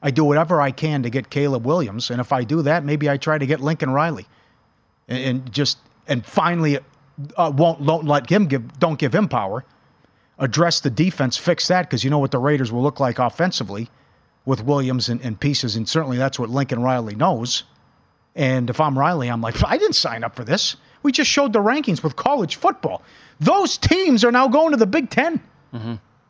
I 0.03 0.11
do 0.11 0.25
whatever 0.25 0.61
I 0.61 0.71
can 0.71 1.03
to 1.03 1.11
get 1.11 1.29
Caleb 1.31 1.67
Williams, 1.67 2.11
and 2.11 2.21
if 2.21 2.33
I 2.33 2.45
do 2.45 2.63
that, 2.63 2.85
maybe 2.85 3.11
I 3.11 3.19
try 3.19 3.37
to 3.37 3.47
get 3.47 3.61
Lincoln 3.61 3.91
Riley, 3.91 4.27
and, 5.09 5.23
and 5.23 5.53
just 5.53 5.79
and 6.07 6.25
finally 6.25 6.79
uh, 7.37 7.53
won't 7.55 7.81
won't 7.81 8.07
let 8.07 8.31
him 8.31 8.47
give 8.47 8.79
don't 8.79 8.99
give 8.99 9.15
him 9.15 9.29
power. 9.29 9.65
Address 10.39 10.81
the 10.81 10.89
defense, 10.89 11.37
fix 11.37 11.69
that 11.69 11.83
because 11.83 12.03
you 12.03 12.09
know 12.09 12.19
what 12.19 12.31
the 12.31 12.39
Raiders 12.39 12.73
will 12.73 12.83
look 12.83 12.99
like 12.99 13.19
offensively 13.19 13.91
with 14.47 14.65
Williams 14.65 15.11
and, 15.11 15.21
and 15.21 15.39
pieces, 15.39 15.77
and 15.77 15.87
certainly 15.87 16.17
that's 16.17 16.39
what 16.39 16.49
Lincoln 16.49 16.83
Riley 16.83 17.15
knows. 17.15 17.65
And 18.35 18.71
if 18.71 18.81
I'm 18.81 18.99
Riley, 18.99 19.29
I'm 19.29 19.43
like, 19.43 19.63
I 19.65 19.77
didn't 19.77 19.97
sign 19.97 20.25
up 20.25 20.35
for 20.35 20.45
this. 20.45 20.77
We 21.03 21.13
just 21.13 21.31
showed 21.31 21.53
the 21.53 21.59
rankings 21.59 22.03
with 22.03 22.17
college 22.17 22.57
football. 22.57 23.03
Those 23.39 23.77
teams 23.77 24.25
are 24.25 24.33
now 24.33 24.49
going 24.49 24.71
to 24.71 24.77
the 24.77 24.87
Big 24.87 25.11
10 25.11 25.43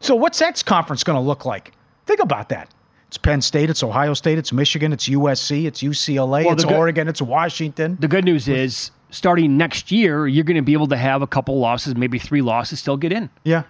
So 0.00 0.14
what's 0.14 0.38
that 0.38 0.64
conference 0.64 1.04
going 1.04 1.16
to 1.16 1.20
look 1.20 1.44
like? 1.44 1.72
Think 2.06 2.20
about 2.20 2.48
that. 2.48 2.68
It's 3.08 3.18
Penn 3.18 3.42
State, 3.42 3.70
it's 3.70 3.82
Ohio 3.82 4.14
State, 4.14 4.38
it's 4.38 4.52
Michigan, 4.52 4.92
it's 4.92 5.08
USC, 5.08 5.66
it's 5.66 5.82
UCLA, 5.82 6.44
Well, 6.44 6.52
it's 6.54 6.64
good- 6.64 6.74
Oregon, 6.76 7.08
it's 7.08 7.20
Washington. 7.20 7.96
The 8.00 8.06
good 8.08 8.24
news 8.24 8.46
is, 8.46 8.92
starting 9.10 9.56
next 9.56 9.90
year, 9.90 10.28
you're 10.28 10.44
going 10.44 10.56
to 10.56 10.62
be 10.62 10.72
able 10.74 10.86
to 10.88 10.96
have 10.96 11.20
a 11.20 11.26
couple 11.26 11.58
losses, 11.58 11.96
maybe 11.96 12.18
three 12.20 12.40
losses, 12.40 12.78
still 12.78 12.96
get 12.96 13.10
in. 13.12 13.28
Yeah. 13.42 13.64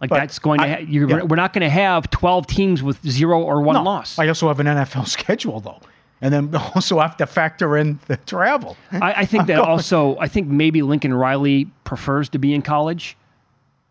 Like 0.00 0.10
But 0.10 0.16
that's 0.20 0.38
going 0.38 0.60
to. 0.60 0.64
I- 0.66 0.68
Ha- 0.68 0.84
you're, 0.88 1.08
yeah. 1.08 1.22
We're 1.24 1.34
not 1.36 1.52
going 1.52 1.62
to 1.62 1.68
have 1.70 2.08
12 2.10 2.46
teams 2.46 2.82
with 2.84 3.04
zero 3.08 3.40
or 3.42 3.60
one 3.62 3.74
No, 3.74 3.82
loss. 3.82 4.16
I 4.18 4.28
also 4.28 4.46
have 4.48 4.60
an 4.60 4.66
NFL 4.66 5.08
schedule 5.08 5.58
though, 5.60 5.80
and 6.20 6.32
then 6.32 6.54
also 6.76 7.00
have 7.00 7.16
to 7.16 7.26
factor 7.26 7.76
in 7.76 7.98
the 8.06 8.16
travel. 8.18 8.76
I, 8.92 9.12
I 9.22 9.24
think 9.24 9.46
that 9.48 9.58
also. 9.58 10.16
I 10.18 10.28
think 10.28 10.46
maybe 10.46 10.82
Lincoln 10.82 11.12
Riley 11.14 11.66
prefers 11.82 12.28
to 12.30 12.38
be 12.38 12.54
in 12.54 12.62
college 12.62 13.16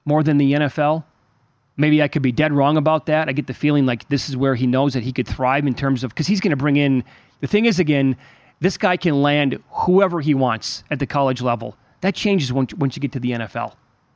more 0.06 0.24
than 0.24 0.38
the 0.38 0.54
NFL. 0.54 1.04
Maybe 1.76 2.02
I 2.04 2.08
could 2.08 2.22
be 2.22 2.32
dead 2.32 2.54
wrong 2.54 2.78
about 2.78 3.08
that. 3.08 3.30
I 3.30 3.32
get 3.32 3.48
the 3.48 3.54
feeling 3.54 3.86
like 3.86 4.08
this 4.10 4.30
is 4.30 4.38
where 4.38 4.56
he 4.56 4.68
knows 4.68 4.94
that 4.94 5.04
he 5.04 5.12
could 5.12 5.28
thrive 5.28 5.66
in 5.66 5.74
terms 5.74 6.04
of 6.04 6.12
because 6.12 6.28
he's 6.28 6.40
going 6.40 6.52
to 6.52 6.56
bring 6.58 6.76
in. 6.76 7.04
The 7.42 7.48
thing 7.48 7.66
is, 7.66 7.80
again, 7.80 8.16
this 8.60 8.78
guy 8.78 8.96
can 8.96 9.22
land 9.22 9.58
whoever 9.72 10.22
he 10.22 10.34
wants 10.36 10.84
at 10.92 11.00
the 11.00 11.08
college 11.08 11.42
level. 11.42 11.76
That 12.02 12.14
changes 12.16 12.54
once 12.54 12.74
once 12.76 12.96
you 12.96 13.02
get 13.02 13.12
to 13.14 13.20
the 13.20 13.32
NFL. 13.32 13.74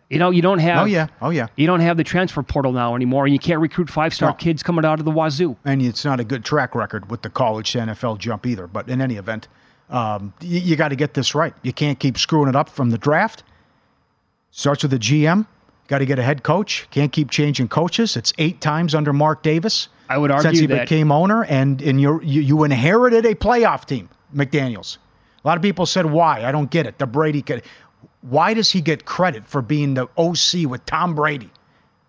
You 0.09 0.19
know, 0.19 0.29
you 0.29 0.41
don't 0.41 0.59
have. 0.59 0.83
Oh 0.83 0.85
yeah, 0.85 1.07
oh 1.21 1.31
yeah. 1.31 1.47
You 1.55 1.67
don't 1.67 1.79
have 1.81 1.97
the 1.97 2.03
transfer 2.03 2.41
portal 2.43 2.71
now 2.71 2.95
anymore, 2.95 3.25
and 3.25 3.33
you 3.33 3.39
can't 3.39 3.59
recruit 3.59 3.89
five 3.89 4.13
star 4.13 4.29
No. 4.29 4.35
kids 4.35 4.61
coming 4.63 4.85
out 4.85 4.99
of 4.99 5.05
the 5.05 5.11
wazoo. 5.11 5.57
and 5.65 5.81
it's 5.81 6.05
not 6.05 6.19
a 6.19 6.23
good 6.23 6.45
track 6.45 6.75
record 6.75 7.09
with 7.09 7.23
the 7.23 7.29
college 7.29 7.71
to 7.73 7.79
NFL 7.79 8.19
jump 8.19 8.45
either. 8.45 8.67
But 8.67 8.87
in 8.87 9.01
any 9.01 9.15
event, 9.15 9.47
um, 9.89 10.33
you, 10.41 10.59
you 10.59 10.75
got 10.75 10.89
to 10.89 10.95
get 10.95 11.13
this 11.15 11.33
right. 11.35 11.53
You 11.63 11.73
can't 11.73 11.99
keep 11.99 12.17
screwing 12.17 12.47
it 12.47 12.55
up 12.55 12.69
from 12.69 12.91
the 12.91 12.97
draft. 12.97 13.43
Starts 14.51 14.83
with 14.83 14.91
the 14.91 14.99
GM. 14.99 15.45
Got 15.87 15.99
to 15.99 16.05
get 16.05 16.19
a 16.19 16.23
head 16.23 16.43
coach. 16.43 16.87
Can't 16.91 17.11
keep 17.11 17.29
changing 17.31 17.69
coaches. 17.69 18.17
It's 18.17 18.33
eight 18.37 18.59
times 18.61 18.93
under 18.93 19.13
Mark 19.13 19.41
Davis. 19.41 19.87
I 20.09 20.17
would 20.17 20.31
since 20.31 20.45
argue 20.45 20.61
he 20.61 20.67
that- 20.67 20.81
became 20.81 21.11
owner, 21.11 21.43
and 21.45 21.81
and 21.81 21.99
you 21.99 22.19
you 22.21 22.63
inherited 22.63 23.25
a 23.25 23.35
playoff 23.35 23.85
team, 23.85 24.09
McDaniel's. 24.35 24.97
A 25.43 25.47
lot 25.47 25.55
of 25.57 25.63
people 25.63 25.85
said 25.85 26.05
why. 26.05 26.43
I 26.45 26.51
don't 26.51 26.69
get 26.69 26.85
it. 26.87 26.97
The 26.99 27.07
Brady. 27.07 27.41
Could, 27.41 27.63
why 28.21 28.53
does 28.53 28.71
he 28.71 28.81
get 28.81 29.05
credit 29.05 29.45
for 29.47 29.61
being 29.61 29.93
the 29.93 30.07
OC 30.17 30.65
with 30.69 30.85
Tom 30.85 31.15
Brady? 31.15 31.49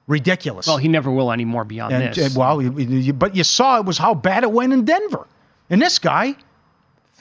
Ridiculous. 0.08 0.66
Well, 0.66 0.78
he 0.78 0.88
never 0.88 1.10
will 1.10 1.30
anymore 1.30 1.64
beyond 1.64 1.92
And, 1.94 2.14
this. 2.14 2.34
uh, 2.36 2.38
well, 2.38 2.62
you- 2.62 2.72
you- 2.78 3.12
but 3.12 3.36
you 3.36 3.44
saw 3.44 3.78
it 3.78 3.84
was 3.84 3.98
how 3.98 4.14
bad 4.14 4.42
it 4.42 4.50
went 4.50 4.72
in 4.72 4.84
Denver. 4.84 5.26
And 5.70 5.82
this 5.82 5.98
guy, 5.98 6.34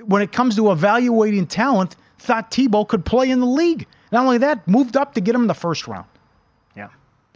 when 0.06 0.22
it 0.22 0.32
comes 0.32 0.56
to 0.56 0.72
evaluating 0.72 1.48
talent, 1.48 1.96
thought 2.18 2.50
Tebow 2.50 2.88
could 2.88 3.04
play 3.04 3.30
in 3.30 3.42
the 3.42 3.46
league. 3.46 3.86
Not 4.12 4.24
only 4.24 4.38
that, 4.40 4.66
moved 4.68 4.96
up 4.96 5.14
to 5.16 5.22
get 5.22 5.36
him 5.36 5.42
in 5.42 5.48
the 5.48 5.54
first 5.54 5.86
round. 5.88 6.06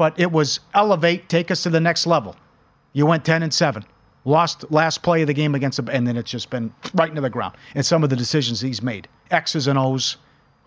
But 0.02 0.20
it 0.20 0.32
was 0.32 0.62
elevate, 0.74 1.30
take 1.30 1.52
us 1.52 1.62
to 1.62 1.70
the 1.70 1.80
next 1.80 2.08
level. 2.08 2.36
You 2.92 3.06
went 3.06 3.24
10 3.24 3.44
and 3.44 3.54
7. 3.54 3.86
Lost 4.26 4.66
last 4.72 5.04
play 5.04 5.22
of 5.22 5.28
the 5.28 5.34
game 5.36 5.54
against 5.54 5.78
the, 5.78 5.92
and 5.92 6.08
then 6.08 6.18
it's 6.18 6.32
just 6.32 6.50
been 6.50 6.74
right 6.96 7.08
into 7.08 7.22
the 7.22 7.30
ground. 7.30 7.56
And 7.76 7.86
some 7.86 8.04
of 8.04 8.10
the 8.10 8.16
decisions 8.16 8.62
he's 8.62 8.82
made, 8.82 9.08
X's 9.30 9.68
and 9.68 9.78
O's. 9.78 10.18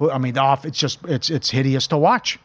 I 0.00 0.18
mean, 0.18 0.34
the 0.34 0.40
off. 0.40 0.64
It's 0.64 0.78
just 0.78 1.00
it's 1.06 1.30
it's 1.30 1.50
hideous 1.50 1.88
to 1.88 1.98
watch. 1.98 2.38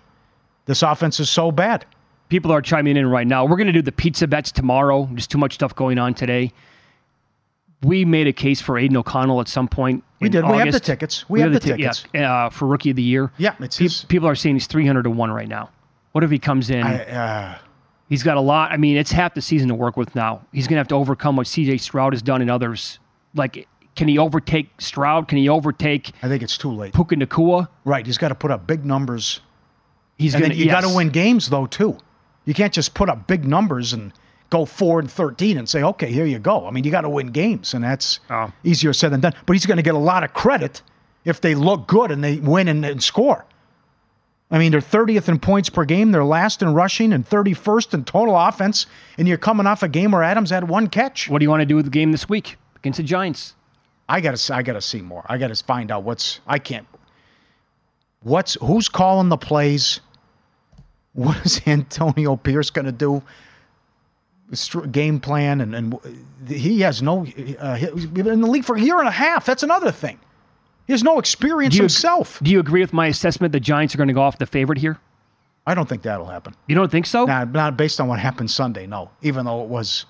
This 0.65 0.81
offense 0.81 1.19
is 1.19 1.29
so 1.29 1.51
bad. 1.51 1.85
People 2.27 2.51
are 2.51 2.59
chiming 2.59 2.97
in 2.97 3.05
right 3.05 3.27
now. 3.27 3.45
We're 3.45 3.57
going 3.57 3.67
to 3.67 3.73
do 3.73 3.83
the 3.83 3.91
pizza 3.91 4.25
bets 4.25 4.51
tomorrow. 4.51 5.07
There's 5.11 5.27
too 5.27 5.37
much 5.37 5.53
stuff 5.53 5.75
going 5.75 5.99
on 5.99 6.15
today. 6.15 6.51
We 7.83 8.03
made 8.03 8.25
a 8.25 8.33
case 8.33 8.61
for 8.61 8.79
Aidan 8.79 8.97
O'Connell 8.97 9.41
at 9.41 9.47
some 9.47 9.67
point. 9.67 10.03
We 10.21 10.29
did. 10.29 10.43
We 10.43 10.57
have 10.57 10.71
the 10.71 10.79
tickets. 10.79 11.29
We 11.29 11.41
have 11.41 11.53
the 11.53 11.59
ti- 11.59 11.73
tickets. 11.73 12.05
Yeah, 12.15 12.45
uh, 12.45 12.49
for 12.49 12.65
rookie 12.65 12.89
of 12.89 12.95
the 12.95 13.03
year. 13.03 13.31
Yeah, 13.37 13.53
it's 13.59 13.77
Pe- 13.77 14.07
people 14.07 14.27
are 14.27 14.33
saying 14.33 14.55
he's 14.55 14.65
300 14.65 15.03
to 15.03 15.11
one 15.11 15.29
right 15.29 15.47
now. 15.47 15.69
What 16.11 16.23
if 16.23 16.31
he 16.31 16.39
comes 16.39 16.69
in? 16.69 16.83
I, 16.83 17.03
uh, 17.05 17.57
He's 18.09 18.23
got 18.23 18.37
a 18.37 18.41
lot. 18.41 18.71
I 18.71 18.77
mean, 18.77 18.97
it's 18.97 19.11
half 19.11 19.35
the 19.35 19.41
season 19.41 19.67
to 19.67 19.75
work 19.75 19.95
with 19.95 20.15
now. 20.15 20.41
He's 20.51 20.65
going 20.67 20.75
to 20.75 20.79
have 20.79 20.87
to 20.87 20.95
overcome 20.95 21.35
what 21.35 21.45
CJ 21.45 21.79
Stroud 21.79 22.13
has 22.13 22.23
done 22.23 22.41
and 22.41 22.49
others. 22.49 22.97
Like, 23.35 23.67
can 23.95 24.07
he 24.07 24.17
overtake 24.17 24.69
Stroud? 24.79 25.27
Can 25.27 25.37
he 25.37 25.47
overtake 25.47 26.11
I 26.23 26.27
think 26.27 26.41
it's 26.41 26.57
too 26.57 26.71
late. 26.71 26.93
Puka 26.93 27.15
Nacua? 27.15 27.67
Right. 27.85 28.03
He's 28.05 28.17
got 28.17 28.29
to 28.29 28.35
put 28.35 28.49
up 28.49 28.65
big 28.65 28.83
numbers. 28.83 29.41
He's 30.17 30.33
and 30.33 30.41
gonna, 30.41 30.55
you 30.55 30.65
got 30.65 30.81
to 30.81 30.93
win 30.93 31.09
games 31.09 31.49
though 31.49 31.67
too. 31.67 31.97
You 32.45 32.53
can't 32.55 32.73
just 32.73 32.95
put 32.95 33.09
up 33.09 33.27
big 33.27 33.45
numbers 33.45 33.93
and 33.93 34.11
go 34.49 34.65
four 34.65 34.99
and 34.99 35.09
thirteen 35.09 35.57
and 35.59 35.69
say, 35.69 35.83
okay, 35.83 36.11
here 36.11 36.25
you 36.25 36.39
go. 36.39 36.65
I 36.65 36.71
mean, 36.71 36.83
you 36.83 36.89
got 36.91 37.01
to 37.01 37.09
win 37.09 37.27
games, 37.27 37.75
and 37.75 37.83
that's 37.83 38.19
Oh. 38.31 38.51
easier 38.63 38.91
said 38.91 39.11
than 39.11 39.19
done. 39.19 39.33
But 39.45 39.53
he's 39.53 39.67
going 39.67 39.77
to 39.77 39.83
get 39.83 39.93
a 39.93 39.99
lot 39.99 40.23
of 40.23 40.33
credit 40.33 40.81
if 41.25 41.39
they 41.41 41.53
look 41.53 41.85
good 41.85 42.09
and 42.09 42.23
they 42.23 42.37
win 42.37 42.67
and, 42.67 42.83
and 42.83 43.03
score. 43.03 43.45
I 44.51 44.57
mean, 44.57 44.71
they're 44.71 44.81
30th 44.81 45.29
in 45.29 45.39
points 45.39 45.69
per 45.69 45.85
game. 45.85 46.11
They're 46.11 46.25
last 46.25 46.61
in 46.61 46.73
rushing 46.73 47.13
and 47.13 47.27
31st 47.27 47.93
in 47.93 48.03
total 48.03 48.35
offense. 48.35 48.87
And 49.17 49.27
you're 49.27 49.37
coming 49.37 49.67
off 49.67 49.83
a 49.83 49.87
game 49.87 50.11
where 50.11 50.23
Adams 50.23 50.49
had 50.49 50.67
one 50.67 50.87
catch. 50.87 51.29
What 51.29 51.39
do 51.39 51.45
you 51.45 51.49
want 51.49 51.61
to 51.61 51.67
do 51.67 51.75
with 51.75 51.85
the 51.85 51.91
game 51.91 52.11
this 52.11 52.27
week 52.27 52.57
against 52.77 52.97
the 52.97 53.03
Giants? 53.03 53.53
I 54.07 54.21
gotta 54.21 54.55
I 54.55 54.63
gotta 54.63 54.81
see 54.81 55.01
more. 55.01 55.23
I 55.29 55.37
gotta 55.37 55.55
find 55.55 55.91
out 55.91 56.01
what's 56.03 56.39
I 56.47 56.57
can't. 56.57 56.87
What's 58.23 58.55
who's 58.55 58.89
calling 58.89 59.29
the 59.29 59.37
plays? 59.37 60.01
What 61.13 61.43
is 61.43 61.59
Antonio 61.65 62.35
Pierce 62.35 62.69
gonna 62.69 62.91
do? 62.91 63.23
Game 64.91 65.19
plan 65.19 65.59
and 65.59 65.75
and 65.75 65.99
he 66.47 66.81
has 66.81 67.01
no. 67.01 67.25
Uh, 67.59 67.75
he's 67.75 68.05
been 68.05 68.27
in 68.27 68.41
the 68.41 68.47
league 68.47 68.63
for 68.63 68.75
a 68.75 68.81
year 68.81 68.99
and 68.99 69.07
a 69.07 69.11
half. 69.11 69.45
That's 69.45 69.63
another 69.63 69.91
thing. 69.91 70.19
He 70.89 70.93
has 70.93 71.03
no 71.03 71.19
experience 71.19 71.73
Do 71.73 71.77
you, 71.77 71.83
himself. 71.83 72.39
Do 72.41 72.49
you 72.49 72.59
agree 72.59 72.81
with 72.81 72.93
my 72.93 73.05
assessment 73.05 73.51
the 73.53 73.59
Giants 73.59 73.93
are 73.93 73.99
going 73.99 74.07
to 74.07 74.13
go 74.15 74.23
off 74.23 74.39
the 74.39 74.47
favorite 74.47 74.79
here? 74.79 74.97
I 75.67 75.75
don't 75.75 75.87
think 75.87 76.01
that'll 76.01 76.25
happen. 76.25 76.55
You 76.67 76.73
don't 76.73 76.89
think 76.89 77.05
so? 77.05 77.25
Not, 77.25 77.51
not 77.51 77.77
based 77.77 78.01
on 78.01 78.07
what 78.07 78.17
happened 78.17 78.49
Sunday. 78.49 78.87
No, 78.87 79.11
even 79.21 79.45
though 79.45 79.61
it 79.61 79.67
was 79.69 80.07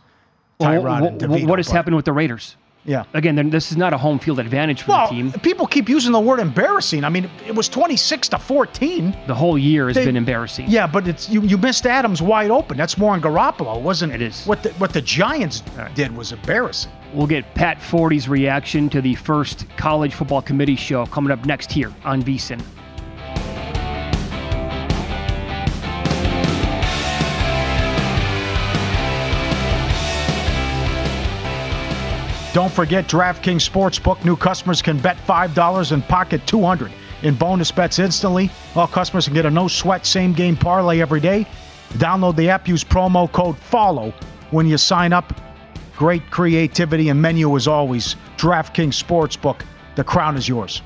Well, 0.58 0.70
Tyrod 0.72 1.02
wh- 1.02 1.08
and 1.08 1.20
DeVito. 1.20 1.48
what 1.50 1.60
has 1.60 1.68
but- 1.68 1.74
happened 1.76 1.98
with 1.98 2.06
the 2.06 2.13
Raiders? 2.13 2.56
Yeah. 2.86 3.04
Again, 3.13 3.50
this 3.50 3.72
is 3.72 3.78
not 3.78 3.92
a 3.92 3.98
home 3.98 4.20
field 4.20 4.39
advantage 4.39 4.84
for 4.84 4.92
Well, 4.92 5.10
the 5.10 5.15
team. 5.15 5.32
people 5.42 5.68
keep 5.68 5.89
using 5.89 6.13
the 6.13 6.20
word 6.20 6.39
embarrassing. 6.39 7.04
I 7.04 7.10
mean, 7.10 7.30
it 7.46 7.54
was 7.54 7.68
26 7.68 8.30
to 8.30 8.39
14. 8.39 9.13
The 9.28 9.36
whole 9.36 9.58
year 9.58 9.88
has 9.88 9.96
They- 9.98 10.06
been 10.06 10.15
embarrassing. 10.15 10.68
Yeah, 10.70 10.88
but 10.88 11.06
it's 11.10 11.28
you, 11.28 11.42
you 11.42 11.58
missed 11.58 11.86
Adams 11.86 12.22
wide 12.22 12.52
open. 12.52 12.78
That's 12.78 12.98
more 12.98 13.12
on 13.12 13.22
Garoppolo. 13.22 13.82
Wasn't 13.82 14.13
It 14.13 14.22
is. 14.22 14.46
what 14.46 14.63
the 14.63 14.70
what 14.78 14.94
the 14.94 15.02
Giants 15.02 15.62
did 15.94 16.15
was 16.15 16.32
embarrassing. 16.32 16.89
We'll 17.13 17.28
get 17.28 17.54
Pat 17.56 17.82
Forde's 17.82 18.30
reaction 18.30 18.89
to 18.89 19.02
the 19.02 19.15
first 19.15 19.65
college 19.78 20.13
football 20.13 20.41
committee 20.41 20.76
show 20.76 21.06
coming 21.08 21.32
up 21.32 21.45
next 21.45 21.72
here 21.72 21.93
on 22.04 22.22
VSIN. 22.22 22.62
Don't 32.52 32.72
forget 32.72 33.08
DraftKings 33.08 33.69
Sportsbook. 33.69 34.26
New 34.26 34.36
customers 34.36 34.82
can 34.82 34.98
bet 34.98 35.17
$5 35.28 35.91
and 35.91 36.04
pocket 36.04 36.45
200 36.48 36.91
in 37.22 37.36
bonus 37.36 37.72
bets 37.72 38.00
instantly. 38.00 38.50
All 38.76 38.88
customers 38.88 39.26
can 39.26 39.36
get 39.36 39.45
a 39.45 39.52
no 39.52 39.67
sweat 39.67 40.06
same 40.06 40.34
game 40.34 40.58
parlay 40.58 41.00
every 41.00 41.19
day. 41.19 41.45
Download 41.93 42.36
the 42.36 42.50
app, 42.50 42.67
use 42.67 42.84
promo 42.84 43.32
code 43.32 43.58
FOLLOW 43.58 44.13
when 44.52 44.67
you 44.67 44.78
sign 44.78 45.13
up. 45.13 45.34
Great 46.00 46.32
creativity 46.32 47.10
and 47.10 47.22
menu 47.22 47.54
as 47.58 47.68
always. 47.68 48.16
DraftKings 48.38 49.04
Sportsbook. 49.04 49.64
The 49.96 50.04
crown 50.06 50.38
is 50.38 50.48
yours. 50.48 50.82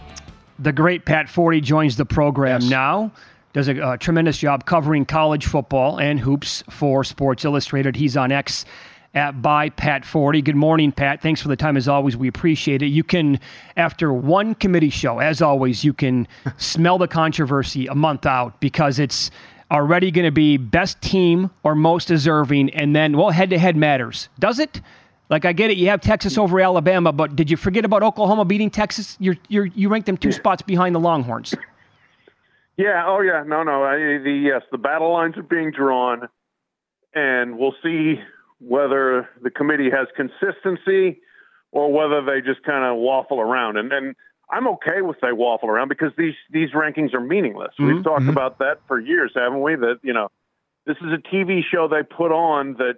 The 0.57 0.71
great 0.71 1.05
Pat 1.05 1.27
Forde 1.27 1.61
joins 1.61 1.97
the 1.97 2.05
program 2.05 2.67
now. 2.67 3.11
Does 3.53 3.67
a, 3.67 3.79
uh 3.79 3.97
tremendous 3.97 4.39
job 4.39 4.65
covering 4.65 5.05
college 5.05 5.45
football 5.45 5.99
and 5.99 6.19
hoops 6.19 6.63
for 6.71 7.03
Sports 7.03 7.45
Illustrated. 7.45 7.95
He's 7.95 8.17
on 8.17 8.31
X 8.31 8.65
at 9.13 9.39
by 9.39 9.69
Pat 9.69 10.03
Forde. 10.03 10.43
Good 10.43 10.55
morning, 10.55 10.91
Pat. 10.91 11.21
Thanks 11.21 11.43
for 11.43 11.47
the 11.47 11.55
time 11.55 11.77
as 11.77 11.87
always. 11.87 12.17
We 12.17 12.27
appreciate 12.27 12.81
it. 12.81 12.87
You 12.87 13.03
can, 13.03 13.39
after 13.77 14.11
one 14.11 14.55
committee 14.55 14.89
show, 14.89 15.19
as 15.19 15.43
always, 15.43 15.83
you 15.83 15.93
can 15.93 16.27
smell 16.57 16.97
the 16.97 17.07
controversy 17.07 17.85
a 17.85 17.93
month 17.93 18.25
out 18.25 18.59
because 18.59 18.97
it's 18.97 19.29
already 19.69 20.09
going 20.09 20.25
to 20.25 20.31
be 20.31 20.57
best 20.57 20.99
team 21.03 21.51
or 21.61 21.75
most 21.75 22.07
deserving, 22.07 22.71
and 22.71 22.95
then 22.95 23.15
well, 23.15 23.29
head 23.29 23.51
to 23.51 23.59
head 23.59 23.77
matters. 23.77 24.29
Does 24.39 24.57
it? 24.57 24.81
Like 25.33 25.45
I 25.45 25.51
get 25.51 25.71
it, 25.71 25.77
you 25.77 25.89
have 25.89 25.99
Texas 25.99 26.37
over 26.37 26.61
Alabama, 26.61 27.11
but 27.11 27.35
did 27.35 27.49
you 27.49 27.57
forget 27.57 27.85
about 27.85 28.03
Oklahoma 28.03 28.45
beating 28.45 28.69
Texas? 28.69 29.17
You're, 29.19 29.33
you're 29.47 29.65
you 29.65 29.89
rank 29.89 30.05
them 30.05 30.15
two 30.15 30.31
spots 30.31 30.61
behind 30.61 30.93
the 30.93 30.99
Longhorns. 30.99 31.55
Yeah. 32.77 33.03
Oh, 33.07 33.19
yeah. 33.21 33.41
No, 33.43 33.63
no. 33.63 33.81
I, 33.83 33.95
the 34.23 34.31
yes, 34.45 34.61
the 34.71 34.77
battle 34.77 35.11
lines 35.11 35.35
are 35.35 35.41
being 35.41 35.71
drawn, 35.71 36.29
and 37.15 37.57
we'll 37.57 37.73
see 37.81 38.19
whether 38.59 39.27
the 39.41 39.49
committee 39.49 39.89
has 39.89 40.05
consistency 40.15 41.19
or 41.71 41.91
whether 41.91 42.23
they 42.23 42.39
just 42.45 42.61
kind 42.63 42.85
of 42.85 42.97
waffle 42.97 43.39
around. 43.41 43.77
And 43.77 43.91
and 43.91 44.15
I'm 44.51 44.67
okay 44.67 45.01
with 45.01 45.17
they 45.19 45.31
waffle 45.31 45.67
around 45.67 45.87
because 45.89 46.11
these 46.15 46.35
these 46.51 46.69
rankings 46.73 47.15
are 47.15 47.19
meaningless. 47.19 47.73
We've 47.79 47.95
Mhm. 47.95 48.03
talked 48.03 48.25
Mhm. 48.25 48.29
about 48.29 48.59
that 48.59 48.81
for 48.87 48.99
years, 48.99 49.31
haven't 49.33 49.61
we? 49.63 49.73
That 49.77 49.97
you 50.03 50.13
know, 50.13 50.29
this 50.85 50.97
is 50.97 51.11
a 51.11 51.17
TV 51.17 51.63
show 51.63 51.87
they 51.87 52.03
put 52.03 52.31
on 52.31 52.73
that 52.75 52.97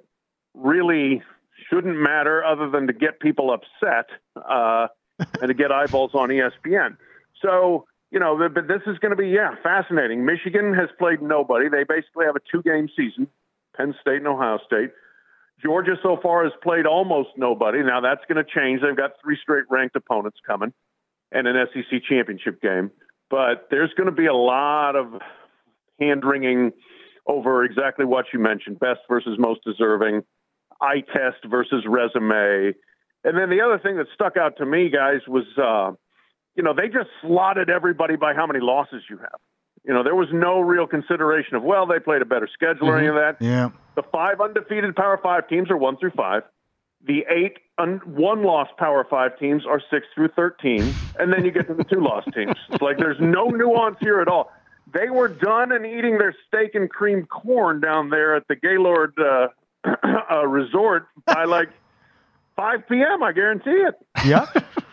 really 0.54 1.24
shouldn't 1.70 1.98
matter 1.98 2.44
other 2.44 2.70
than 2.70 2.88
to 2.88 2.94
get 2.94 3.20
people 3.20 3.54
upset 3.54 4.08
uh, 4.36 4.88
and 5.42 5.48
to 5.48 5.54
get 5.54 5.72
eyeballs 5.72 6.12
on 6.14 6.30
ESPN. 6.30 6.98
So, 7.42 7.86
you 8.12 8.20
know, 8.20 8.38
but 8.54 8.68
this 8.68 8.82
is 8.88 8.98
going 9.00 9.12
to 9.12 9.16
be, 9.16 9.30
yeah, 9.30 9.56
fascinating. 9.64 10.26
Michigan 10.26 10.74
has 10.74 10.90
played 10.98 11.22
nobody. 11.22 11.70
They 11.70 11.84
basically 11.84 12.26
have 12.26 12.36
a 12.36 12.42
two 12.52 12.62
game 12.62 12.88
season, 12.96 13.28
Penn 13.76 13.94
State 14.02 14.18
and 14.18 14.28
Ohio 14.28 14.60
State. 14.66 14.92
Georgia 15.64 15.96
so 16.04 16.18
far 16.22 16.44
has 16.44 16.54
played 16.62 16.86
almost 16.86 17.30
nobody. 17.38 17.82
Now 17.82 18.02
that's 18.02 18.22
going 18.28 18.44
to 18.44 18.50
change. 18.50 18.82
They've 18.82 18.96
got 18.96 19.12
three 19.24 19.38
straight 19.42 19.64
ranked 19.70 19.96
opponents 19.96 20.38
coming 20.46 20.74
and 21.32 21.48
an 21.48 21.56
SEC 21.74 22.02
championship 22.08 22.62
game. 22.62 22.92
But 23.30 23.68
there's 23.72 23.94
going 23.98 24.08
to 24.08 24.16
be 24.16 24.28
a 24.28 24.34
lot 24.34 24.96
of 24.96 25.22
hand 26.00 26.24
wringing 26.24 26.72
over 27.28 27.64
exactly 27.64 28.06
what 28.06 28.26
you 28.34 28.40
mentioned 28.40 28.80
best 28.80 29.00
versus 29.10 29.38
most 29.40 29.62
deserving, 29.66 30.24
eye 30.82 31.02
test 31.14 31.46
versus 31.50 31.84
resume. 31.88 32.74
And 33.24 33.38
then 33.38 33.50
the 33.50 33.62
other 33.62 33.80
thing 33.80 33.98
that 33.98 34.08
stuck 34.14 34.38
out 34.38 34.58
to 34.58 34.66
me, 34.66 34.90
guys, 34.90 35.22
was, 35.28 35.46
uh, 35.58 35.96
you 36.56 36.64
know, 36.64 36.74
they 36.74 36.88
just 36.88 37.10
slotted 37.22 37.70
everybody 37.70 38.16
by 38.16 38.34
how 38.34 38.46
many 38.46 38.60
losses 38.60 39.04
you 39.10 39.18
have. 39.18 39.40
You 39.84 39.94
know, 39.94 40.04
there 40.04 40.16
was 40.16 40.30
no 40.32 40.60
real 40.62 40.88
consideration 40.88 41.56
of, 41.56 41.64
well, 41.64 41.86
they 41.86 42.00
played 42.00 42.22
a 42.22 42.26
better 42.26 42.50
schedule 42.52 42.90
or 42.90 42.98
any 42.98 43.08
of 43.08 43.16
that. 43.16 43.38
Yeah. 43.40 43.70
The 43.96 44.04
five 44.12 44.42
undefeated 44.42 44.96
Power 44.96 45.20
Five 45.22 45.48
teams 45.48 45.70
are 45.70 45.78
one 45.78 45.98
through 45.98 46.12
five. 46.12 46.44
The 47.06 47.24
eight 47.30 47.60
un- 47.78 48.02
one 48.06 48.44
loss 48.44 48.68
Power 48.80 49.06
Five 49.08 49.38
teams 49.38 49.64
are 49.66 49.80
six 49.92 50.08
through 50.16 50.30
13. 50.30 50.94
And 51.20 51.32
then 51.32 51.46
you 51.46 51.52
get 51.52 51.68
to 51.68 51.76
the 51.76 51.84
two 51.84 52.02
loss 52.02 52.24
teams. 52.34 52.56
It's 52.72 52.82
like 52.82 52.98
there's 52.98 53.20
no 53.20 53.46
nuance 53.46 53.98
here 54.00 54.22
at 54.22 54.28
all. 54.28 54.52
They 54.92 55.10
were 55.10 55.28
done 55.28 55.72
and 55.72 55.86
eating 55.86 56.18
their 56.18 56.36
steak 56.48 56.74
and 56.74 56.90
cream 56.90 57.26
corn 57.26 57.80
down 57.80 58.10
there 58.10 58.36
at 58.36 58.48
the 58.48 58.56
Gaylord 58.56 59.14
uh, 59.20 59.48
uh, 60.32 60.48
Resort 60.48 61.08
by 61.26 61.46
like 61.46 61.70
5 62.56 62.88
p.m., 62.88 63.24
I 63.24 63.32
guarantee 63.34 63.72
it. 63.72 63.96
Yeah. 64.26 64.48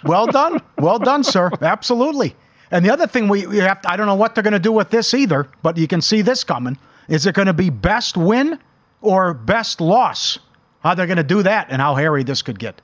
Well 0.05 0.27
done. 0.27 0.61
Well 0.79 0.99
done, 0.99 1.23
sir. 1.23 1.51
Absolutely. 1.61 2.35
And 2.71 2.85
the 2.85 2.91
other 2.91 3.07
thing 3.07 3.29
we, 3.29 3.47
we 3.47 3.59
have 3.59 3.83
to, 3.83 3.91
I 3.91 3.97
don't 3.97 4.07
know 4.07 4.15
what 4.15 4.35
they're 4.35 4.43
going 4.43 4.53
to 4.53 4.59
do 4.59 4.73
with 4.73 4.91
this 4.91 5.15
either, 5.15 5.49
but 5.63 5.77
you 5.77 5.87
can 5.87 6.01
see 6.01 6.23
this 6.23 6.43
coming. 6.43 6.79
Is 7.09 7.27
it 7.27 7.35
going 7.35 7.47
to 7.47 7.53
be 7.53 7.71
best 7.71 8.17
win 8.17 8.59
or 9.01 9.35
best 9.35 9.81
loss? 9.81 10.39
How 10.81 10.95
they're 10.95 11.07
going 11.07 11.19
to 11.19 11.23
do 11.23 11.43
that 11.45 11.69
and 11.71 11.81
how 11.81 11.95
hairy 11.95 12.25
this 12.25 12.43
could 12.43 12.59
get. 12.59 12.81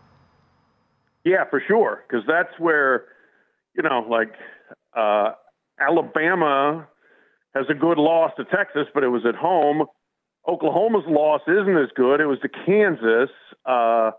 Yeah, 1.24 1.44
for 1.50 1.62
sure. 1.66 2.04
Because 2.06 2.24
that's 2.28 2.58
where, 2.58 3.06
you 3.74 3.82
know, 3.82 4.06
like 4.08 4.32
uh, 4.96 5.32
Alabama 5.80 6.86
has 7.54 7.66
a 7.68 7.74
good 7.74 7.98
loss 7.98 8.30
to 8.36 8.44
Texas, 8.44 8.86
but 8.94 9.02
it 9.02 9.08
was 9.08 9.26
at 9.26 9.34
home. 9.34 9.86
Oklahoma's 10.48 11.04
loss 11.06 11.42
isn't 11.46 11.76
as 11.76 11.90
good. 11.94 12.20
It 12.20 12.26
was 12.26 12.38
to 12.40 12.48
Kansas. 12.48 13.30
Uh, 13.66 14.12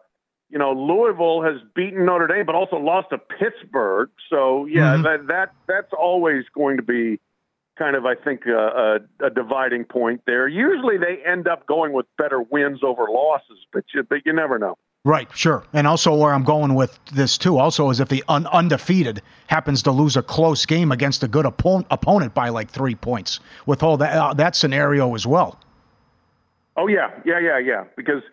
you 0.52 0.58
know, 0.60 0.72
Louisville 0.74 1.42
has 1.44 1.56
beaten 1.76 2.06
Notre 2.06 2.28
Dame, 2.28 2.46
but 2.46 2.56
also 2.56 2.78
lost 2.78 3.10
to 3.12 3.18
Pittsburgh. 3.18 4.10
So 4.30 4.66
yeah, 4.66 4.96
Mhm. 4.98 5.04
that 5.04 5.28
that 5.28 5.50
that's 5.68 5.94
always 5.94 6.46
going 6.56 6.78
to 6.78 6.84
be 6.84 7.20
kind 7.78 7.96
of, 7.96 8.06
I 8.06 8.16
think, 8.16 8.46
a, 8.46 9.00
a, 9.22 9.26
a 9.28 9.30
dividing 9.30 9.86
point 9.86 10.22
there. 10.28 10.48
Usually 10.48 10.98
they 10.98 11.20
end 11.26 11.48
up 11.48 11.66
going 11.66 11.94
with 11.94 12.06
better 12.18 12.42
wins 12.42 12.84
over 12.84 13.06
losses, 13.10 13.58
but 13.72 13.86
you, 13.94 14.04
but 14.04 14.20
you 14.26 14.34
never 14.34 14.60
know. 14.60 14.78
Right, 15.06 15.30
sure. 15.34 15.64
And 15.72 15.88
also, 15.88 16.14
where 16.14 16.34
I'm 16.34 16.44
going 16.44 16.76
with 16.76 17.00
this 17.14 17.38
too, 17.38 17.58
also, 17.58 17.90
is 17.90 18.02
if 18.02 18.10
the 18.10 18.22
un- 18.28 18.48
undefeated 18.48 19.22
happens 19.48 19.82
to 19.84 19.92
lose 19.92 20.18
a 20.18 20.22
close 20.22 20.66
game 20.66 20.92
against 20.92 21.24
a 21.24 21.28
good 21.30 21.46
oppo- 21.46 21.86
opponent 21.90 22.34
by 22.34 22.50
like 22.50 22.70
three 22.70 22.96
points, 22.96 23.40
with 23.66 23.82
all 23.82 23.96
that 23.98 24.14
uh, 24.18 24.34
that 24.34 24.58
scenario 24.58 25.16
as 25.16 25.26
well. 25.26 25.58
Oh 26.80 26.88
yeah, 26.88 27.10
yeah, 27.26 27.40
yeah, 27.40 27.60
yeah. 27.60 27.84
Because 27.98 28.24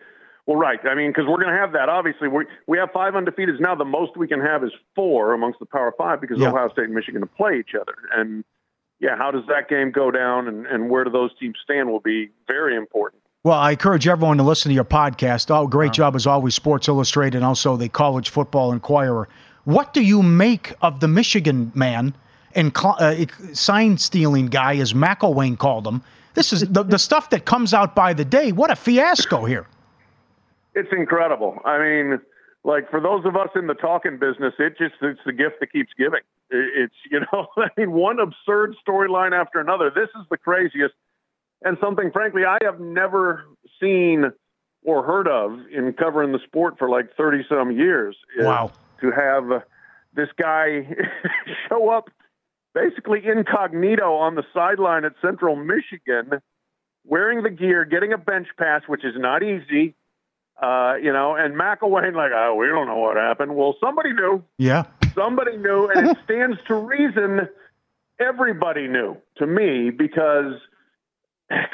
well, 0.45 0.57
right. 0.57 0.79
I 0.89 0.95
mean, 0.95 1.09
because 1.09 1.25
we're 1.27 1.41
going 1.41 1.53
to 1.53 1.59
have 1.59 1.73
that. 1.73 1.89
Obviously, 1.89 2.29
we 2.29 2.45
we 2.67 2.77
have 2.77 2.89
five 2.93 3.13
undefeateds 3.13 3.59
now. 3.59 3.75
The 3.75 3.83
most 3.85 4.15
we 4.15 4.27
can 4.27 4.39
have 4.39 4.63
is 4.63 4.71
four 4.95 5.33
amongst 5.33 5.59
the 5.59 5.65
Power 5.65 5.93
Five 5.97 6.21
because 6.21 6.39
Yeah. 6.39 6.49
Ohio 6.49 6.69
State 6.69 6.85
and 6.85 6.93
Michigan 6.93 7.19
to 7.21 7.27
play 7.27 7.59
each 7.59 7.75
other. 7.79 7.93
And 8.15 8.45
yeah, 8.99 9.17
how 9.17 9.29
does 9.29 9.43
that 9.49 9.67
game 9.69 9.91
go 9.91 10.09
down, 10.09 10.47
and 10.47 10.65
and 10.65 10.89
where 10.89 11.03
do 11.03 11.09
those 11.09 11.31
teams 11.37 11.55
stand 11.61 11.89
will 11.89 11.99
be 11.99 12.29
very 12.47 12.77
important. 12.77 13.21
Well, 13.43 13.59
I 13.59 13.71
encourage 13.71 14.07
everyone 14.07 14.37
to 14.37 14.43
listen 14.43 14.69
to 14.69 14.75
your 14.75 14.85
podcast. 14.85 15.51
Oh, 15.51 15.67
great 15.67 15.93
job 15.93 16.15
as 16.15 16.25
always, 16.25 16.55
Sports 16.55 16.87
Illustrated, 16.87 17.35
and 17.35 17.45
also 17.45 17.75
the 17.75 17.89
College 17.89 18.29
Football 18.29 18.71
Inquirer. 18.71 19.27
What 19.65 19.93
do 19.93 20.01
you 20.01 20.23
make 20.23 20.73
of 20.81 21.01
the 21.01 21.07
Michigan 21.09 21.71
man 21.75 22.15
and 22.55 22.71
uh, 22.75 23.25
sign 23.53 23.97
stealing 23.97 24.47
guy, 24.47 24.77
as 24.77 24.93
McElwain 24.93 25.57
called 25.57 25.85
him? 25.85 26.01
This 26.37 26.53
is 26.53 26.61
the, 26.69 26.83
the 26.83 26.99
stuff 26.99 27.31
that 27.31 27.45
comes 27.45 27.73
out 27.73 27.95
by 27.95 28.13
the 28.13 28.23
day. 28.23 28.51
What 28.51 28.69
a 28.69 28.75
fiasco 28.75 29.45
here. 29.45 29.65
It's 30.75 30.89
incredible. 30.91 31.57
I 31.65 31.79
mean, 31.79 32.19
like 32.63 32.91
for 32.91 33.01
those 33.01 33.25
of 33.25 33.35
us 33.35 33.49
in 33.55 33.65
the 33.65 33.73
talking 33.73 34.19
business, 34.19 34.53
it 34.59 34.77
just 34.77 34.93
it's 35.01 35.19
the 35.25 35.33
gift 35.33 35.55
that 35.61 35.71
keeps 35.71 35.89
giving. 35.97 36.19
It's 36.51 36.93
you 37.09 37.21
know, 37.21 37.47
I 37.57 37.69
mean, 37.75 37.91
one 37.91 38.19
absurd 38.19 38.75
storyline 38.87 39.31
after 39.31 39.59
another. 39.59 39.89
This 39.89 40.09
is 40.09 40.27
the 40.29 40.37
craziest, 40.37 40.93
and 41.63 41.75
something 41.81 42.11
frankly 42.11 42.43
I 42.45 42.59
have 42.61 42.79
never 42.79 43.45
seen 43.79 44.25
or 44.83 45.03
heard 45.03 45.27
of 45.27 45.57
in 45.75 45.91
covering 45.93 46.33
the 46.33 46.39
sport 46.45 46.77
for 46.77 46.87
like 46.87 47.15
thirty 47.17 47.43
some 47.49 47.71
years. 47.71 48.15
Wow. 48.37 48.73
To 49.01 49.09
have 49.09 49.63
this 50.13 50.29
guy 50.37 50.87
show 51.67 51.89
up 51.89 52.11
basically 52.77 53.21
incognito 53.25 54.15
on 54.15 54.35
the 54.35 54.43
sideline 54.53 55.05
at 55.05 55.13
Central 55.21 55.55
Michigan, 55.55 56.41
wearing 57.03 57.43
the 57.43 57.49
gear, 57.49 57.85
getting 57.85 58.13
a 58.13 58.17
bench 58.17 58.47
pass, 58.57 58.81
which 58.87 59.03
is 59.03 59.13
not 59.17 59.43
easy. 59.43 59.95
Uh, 60.61 60.95
you 61.01 61.13
know, 61.13 61.35
and 61.35 61.55
McElwain 61.55 62.15
like, 62.15 62.31
oh, 62.33 62.55
we 62.55 62.67
don't 62.67 62.87
know 62.87 62.97
what 62.97 63.15
happened. 63.15 63.55
Well, 63.55 63.75
somebody 63.79 64.11
knew. 64.11 64.43
Yeah. 64.57 64.85
Somebody 65.13 65.57
knew, 65.57 65.89
and 65.93 66.09
it 66.09 66.17
stands 66.25 66.57
to 66.67 66.75
reason 66.75 67.47
everybody 68.19 68.87
knew 68.87 69.17
to 69.37 69.45
me 69.45 69.91
because 69.91 70.53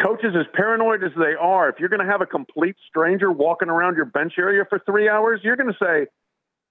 coaches, 0.03 0.35
as 0.37 0.45
paranoid 0.53 1.03
as 1.03 1.11
they 1.17 1.33
are, 1.39 1.69
if 1.69 1.75
you're 1.79 1.89
going 1.89 2.05
to 2.05 2.11
have 2.11 2.21
a 2.21 2.25
complete 2.25 2.75
stranger 2.89 3.31
walking 3.31 3.69
around 3.69 3.95
your 3.95 4.05
bench 4.05 4.33
area 4.37 4.63
for 4.69 4.79
three 4.85 5.07
hours, 5.07 5.39
you're 5.43 5.55
going 5.55 5.71
to 5.71 5.79
say, 5.81 6.07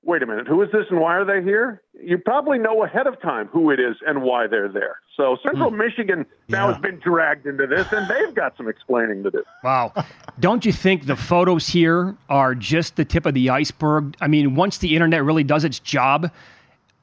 wait 0.04 0.22
a 0.22 0.26
minute, 0.26 0.48
who 0.48 0.60
is 0.62 0.70
this 0.72 0.86
and 0.90 1.00
why 1.00 1.16
are 1.16 1.24
they 1.24 1.42
here? 1.42 1.80
You 2.02 2.18
probably 2.18 2.58
know 2.58 2.84
ahead 2.84 3.06
of 3.06 3.20
time 3.20 3.46
who 3.48 3.70
it 3.70 3.78
is 3.78 3.96
and 4.06 4.22
why 4.22 4.48
they're 4.48 4.68
there. 4.68 4.96
So 5.16 5.36
Central 5.42 5.70
Michigan 5.70 6.26
now 6.48 6.72
has 6.72 6.78
been 6.78 6.98
dragged 6.98 7.46
into 7.46 7.66
this, 7.66 7.86
and 7.92 8.08
they've 8.08 8.34
got 8.34 8.56
some 8.56 8.68
explaining 8.68 9.22
to 9.22 9.30
do. 9.30 9.44
Wow. 9.62 9.92
Don't 10.40 10.64
you 10.64 10.72
think 10.72 11.06
the 11.06 11.16
photos 11.16 11.68
here 11.68 12.16
are 12.28 12.54
just 12.54 12.96
the 12.96 13.04
tip 13.04 13.26
of 13.26 13.34
the 13.34 13.50
iceberg? 13.50 14.16
I 14.20 14.26
mean, 14.26 14.56
once 14.56 14.78
the 14.78 14.94
internet 14.94 15.22
really 15.22 15.44
does 15.44 15.64
its 15.64 15.78
job 15.78 16.30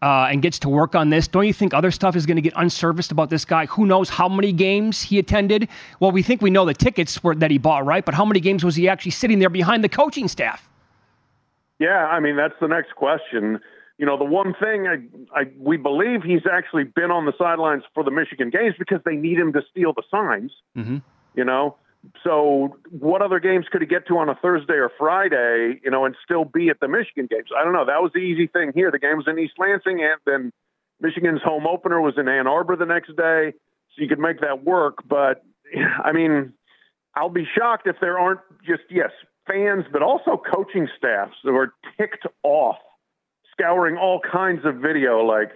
uh, 0.01 0.27
and 0.29 0.41
gets 0.41 0.59
to 0.59 0.69
work 0.69 0.95
on 0.95 1.09
this, 1.09 1.27
don't 1.27 1.47
you 1.47 1.53
think 1.53 1.73
other 1.73 1.91
stuff 1.91 2.15
is 2.15 2.25
going 2.25 2.37
to 2.37 2.41
get 2.41 2.53
unsurfaced 2.55 3.11
about 3.11 3.29
this 3.29 3.45
guy? 3.45 3.67
Who 3.67 3.85
knows 3.85 4.09
how 4.09 4.27
many 4.27 4.51
games 4.51 5.03
he 5.03 5.19
attended? 5.19 5.69
Well, 6.01 6.11
we 6.11 6.23
think 6.23 6.41
we 6.41 6.49
know 6.49 6.65
the 6.65 6.73
tickets 6.73 7.23
were, 7.23 7.35
that 7.35 7.51
he 7.51 7.57
bought, 7.59 7.85
right? 7.85 8.03
But 8.03 8.15
how 8.15 8.25
many 8.25 8.41
games 8.41 8.65
was 8.65 8.75
he 8.75 8.89
actually 8.89 9.11
sitting 9.11 9.39
there 9.39 9.49
behind 9.49 9.83
the 9.83 9.89
coaching 9.89 10.27
staff? 10.27 10.68
Yeah, 11.79 12.05
I 12.05 12.19
mean 12.19 12.35
that's 12.35 12.55
the 12.59 12.67
next 12.67 12.95
question. 12.95 13.59
You 13.97 14.05
know, 14.05 14.17
the 14.17 14.25
one 14.25 14.53
thing 14.61 14.87
I, 14.87 15.39
I 15.39 15.43
we 15.57 15.77
believe 15.77 16.23
he's 16.23 16.45
actually 16.51 16.83
been 16.83 17.11
on 17.11 17.25
the 17.25 17.33
sidelines 17.37 17.83
for 17.93 18.03
the 18.03 18.11
Michigan 18.11 18.49
games 18.49 18.75
because 18.77 18.99
they 19.05 19.15
need 19.15 19.37
him 19.37 19.53
to 19.53 19.61
steal 19.71 19.93
the 19.93 20.03
signs. 20.11 20.51
Mm-hmm. 20.77 20.97
You 21.35 21.45
know, 21.45 21.77
so 22.23 22.77
what 22.91 23.21
other 23.21 23.39
games 23.39 23.65
could 23.71 23.81
he 23.81 23.87
get 23.87 24.07
to 24.07 24.17
on 24.17 24.29
a 24.29 24.35
Thursday 24.35 24.73
or 24.73 24.91
Friday? 24.97 25.79
You 25.83 25.91
know, 25.91 26.05
and 26.05 26.15
still 26.23 26.45
be 26.45 26.69
at 26.69 26.79
the 26.79 26.87
Michigan 26.87 27.27
games? 27.29 27.49
I 27.57 27.63
don't 27.63 27.73
know. 27.73 27.85
That 27.85 28.01
was 28.01 28.11
the 28.13 28.19
easy 28.19 28.47
thing 28.47 28.71
here. 28.73 28.91
The 28.91 28.99
game 28.99 29.17
was 29.17 29.27
in 29.27 29.39
East 29.39 29.53
Lansing, 29.57 30.01
and 30.01 30.19
then 30.25 30.51
Michigan's 31.01 31.41
home 31.43 31.65
opener 31.67 32.01
was 32.01 32.15
in 32.17 32.27
Ann 32.27 32.47
Arbor 32.47 32.75
the 32.75 32.85
next 32.85 33.15
day, 33.15 33.53
so 33.95 34.01
you 34.01 34.07
could 34.07 34.19
make 34.19 34.41
that 34.41 34.63
work. 34.63 34.99
But 35.07 35.43
I 36.03 36.11
mean, 36.11 36.53
I'll 37.15 37.29
be 37.29 37.47
shocked 37.57 37.87
if 37.87 37.97
there 38.01 38.17
aren't 38.17 38.41
just 38.65 38.83
yes 38.89 39.11
fans, 39.49 39.85
but 39.91 40.01
also 40.01 40.41
coaching 40.53 40.87
staffs 40.97 41.35
that 41.43 41.51
were 41.51 41.73
ticked 41.97 42.25
off, 42.43 42.77
scouring 43.51 43.97
all 43.97 44.19
kinds 44.31 44.65
of 44.65 44.75
video. 44.75 45.19
Like, 45.25 45.51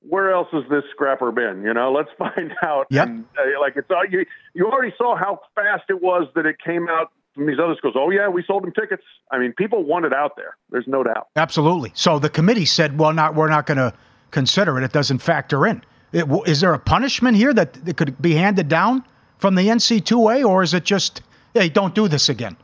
where 0.00 0.32
else 0.32 0.48
has 0.52 0.64
this 0.70 0.84
scrapper 0.90 1.32
been? 1.32 1.62
You 1.64 1.74
know, 1.74 1.92
let's 1.92 2.10
find 2.18 2.52
out. 2.62 2.86
Yep. 2.90 3.08
And, 3.08 3.24
uh, 3.38 3.60
like 3.60 3.76
it's 3.76 3.90
all 3.90 4.04
you. 4.08 4.24
You 4.54 4.66
already 4.66 4.94
saw 4.96 5.16
how 5.16 5.40
fast 5.54 5.84
it 5.88 6.02
was 6.02 6.28
that 6.34 6.46
it 6.46 6.56
came 6.64 6.88
out 6.88 7.12
from 7.34 7.46
these 7.46 7.58
other 7.62 7.74
schools. 7.76 7.94
Oh 7.96 8.10
yeah, 8.10 8.28
we 8.28 8.44
sold 8.46 8.62
them 8.62 8.72
tickets. 8.72 9.02
I 9.30 9.38
mean, 9.38 9.52
people 9.52 9.84
want 9.84 10.04
it 10.04 10.12
out 10.12 10.36
there. 10.36 10.56
There's 10.70 10.86
no 10.86 11.02
doubt. 11.02 11.28
Absolutely. 11.36 11.92
So 11.94 12.18
the 12.18 12.28
committee 12.28 12.66
said, 12.66 12.98
well, 12.98 13.12
not 13.12 13.34
we're 13.34 13.48
not 13.48 13.66
going 13.66 13.78
to 13.78 13.94
consider 14.30 14.78
it. 14.78 14.84
It 14.84 14.92
doesn't 14.92 15.18
factor 15.18 15.66
in. 15.66 15.82
It, 16.12 16.26
is 16.46 16.60
there 16.60 16.74
a 16.74 16.78
punishment 16.78 17.36
here 17.36 17.54
that, 17.54 17.72
that 17.84 17.96
could 17.96 18.20
be 18.20 18.34
handed 18.34 18.68
down 18.68 19.04
from 19.38 19.54
the 19.54 19.62
NC2A, 19.62 20.44
or 20.44 20.62
is 20.62 20.74
it 20.74 20.84
just, 20.84 21.22
hey, 21.54 21.68
don't 21.68 21.94
do 21.94 22.06
this 22.06 22.28
again? 22.28 22.56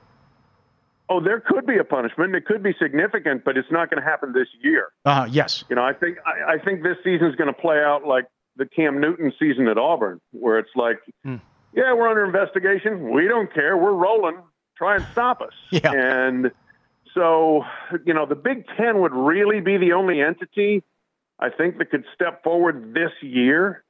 Oh, 1.10 1.20
there 1.20 1.40
could 1.40 1.66
be 1.66 1.78
a 1.78 1.84
punishment. 1.84 2.34
It 2.34 2.44
could 2.44 2.62
be 2.62 2.74
significant, 2.80 3.44
but 3.44 3.56
it's 3.56 3.70
not 3.70 3.90
going 3.90 4.02
to 4.02 4.08
happen 4.08 4.32
this 4.32 4.48
year. 4.60 4.88
Uh, 5.04 5.26
yes. 5.30 5.64
You 5.70 5.76
know, 5.76 5.82
I 5.82 5.92
think 5.94 6.18
I, 6.26 6.54
I 6.54 6.58
think 6.58 6.82
this 6.82 6.96
season 7.02 7.28
is 7.28 7.36
going 7.36 7.52
to 7.52 7.58
play 7.58 7.78
out 7.78 8.06
like 8.06 8.26
the 8.56 8.66
Cam 8.66 9.00
Newton 9.00 9.32
season 9.38 9.68
at 9.68 9.78
Auburn, 9.78 10.20
where 10.32 10.58
it's 10.58 10.74
like, 10.76 10.98
yeah, 11.24 11.92
we're 11.94 12.08
under 12.08 12.24
investigation. 12.24 13.10
We 13.10 13.28
don't 13.28 13.52
care. 13.52 13.76
We're 13.76 13.92
rolling. 13.92 14.38
Try 14.76 14.96
and 14.96 15.06
stop 15.12 15.40
us. 15.40 15.52
Yeah. 15.70 15.92
And 15.92 16.50
so, 17.14 17.64
you 18.04 18.14
know, 18.14 18.26
the 18.26 18.34
Big 18.34 18.64
Ten 18.76 19.00
would 19.00 19.12
really 19.12 19.60
be 19.60 19.76
the 19.76 19.92
only 19.92 20.20
entity 20.20 20.82
I 21.38 21.50
think 21.50 21.78
that 21.78 21.90
could 21.90 22.04
step 22.14 22.42
forward 22.42 22.94
this 22.94 23.12
year 23.22 23.84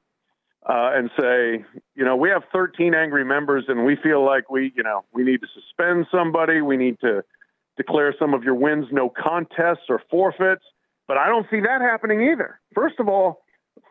uh, 0.68 0.90
and 0.94 1.10
say, 1.18 1.64
you 1.94 2.04
know, 2.04 2.14
we 2.16 2.28
have 2.28 2.42
13 2.52 2.94
angry 2.94 3.24
members, 3.24 3.64
and 3.68 3.84
we 3.84 3.96
feel 3.96 4.24
like 4.24 4.50
we, 4.50 4.72
you 4.76 4.82
know, 4.82 5.04
we 5.12 5.24
need 5.24 5.40
to 5.40 5.46
suspend 5.54 6.06
somebody. 6.12 6.60
We 6.60 6.76
need 6.76 7.00
to 7.00 7.24
declare 7.76 8.14
some 8.18 8.34
of 8.34 8.44
your 8.44 8.54
wins 8.54 8.86
no 8.92 9.08
contests 9.08 9.86
or 9.88 10.02
forfeits. 10.10 10.64
But 11.06 11.16
I 11.16 11.28
don't 11.28 11.46
see 11.50 11.60
that 11.60 11.80
happening 11.80 12.20
either. 12.20 12.60
First 12.74 12.96
of 13.00 13.08
all, 13.08 13.40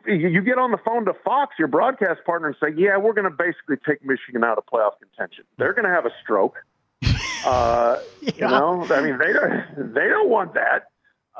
you 0.06 0.42
get 0.42 0.60
on 0.60 0.72
the 0.72 0.78
phone 0.86 1.06
to 1.06 1.14
Fox, 1.26 1.56
your 1.58 1.68
broadcast 1.68 2.24
partner, 2.26 2.50
and 2.50 2.56
say, 2.62 2.80
"Yeah, 2.80 2.98
we're 2.98 3.14
going 3.14 3.30
to 3.30 3.36
basically 3.36 3.78
take 3.88 4.06
Michigan 4.06 4.44
out 4.44 4.58
of 4.60 4.66
playoff 4.72 5.00
contention." 5.00 5.46
They're 5.58 5.74
going 5.74 5.86
to 5.86 5.92
have 5.92 6.06
a 6.06 6.12
stroke. 6.24 6.58
Uh, 7.46 7.98
You 8.22 8.34
know, 8.42 8.86
I 8.90 9.02
mean, 9.02 9.18
they 9.20 9.32
don't 9.32 9.94
they 9.94 10.10
don't 10.10 10.28
want 10.30 10.56
that. 10.56 10.88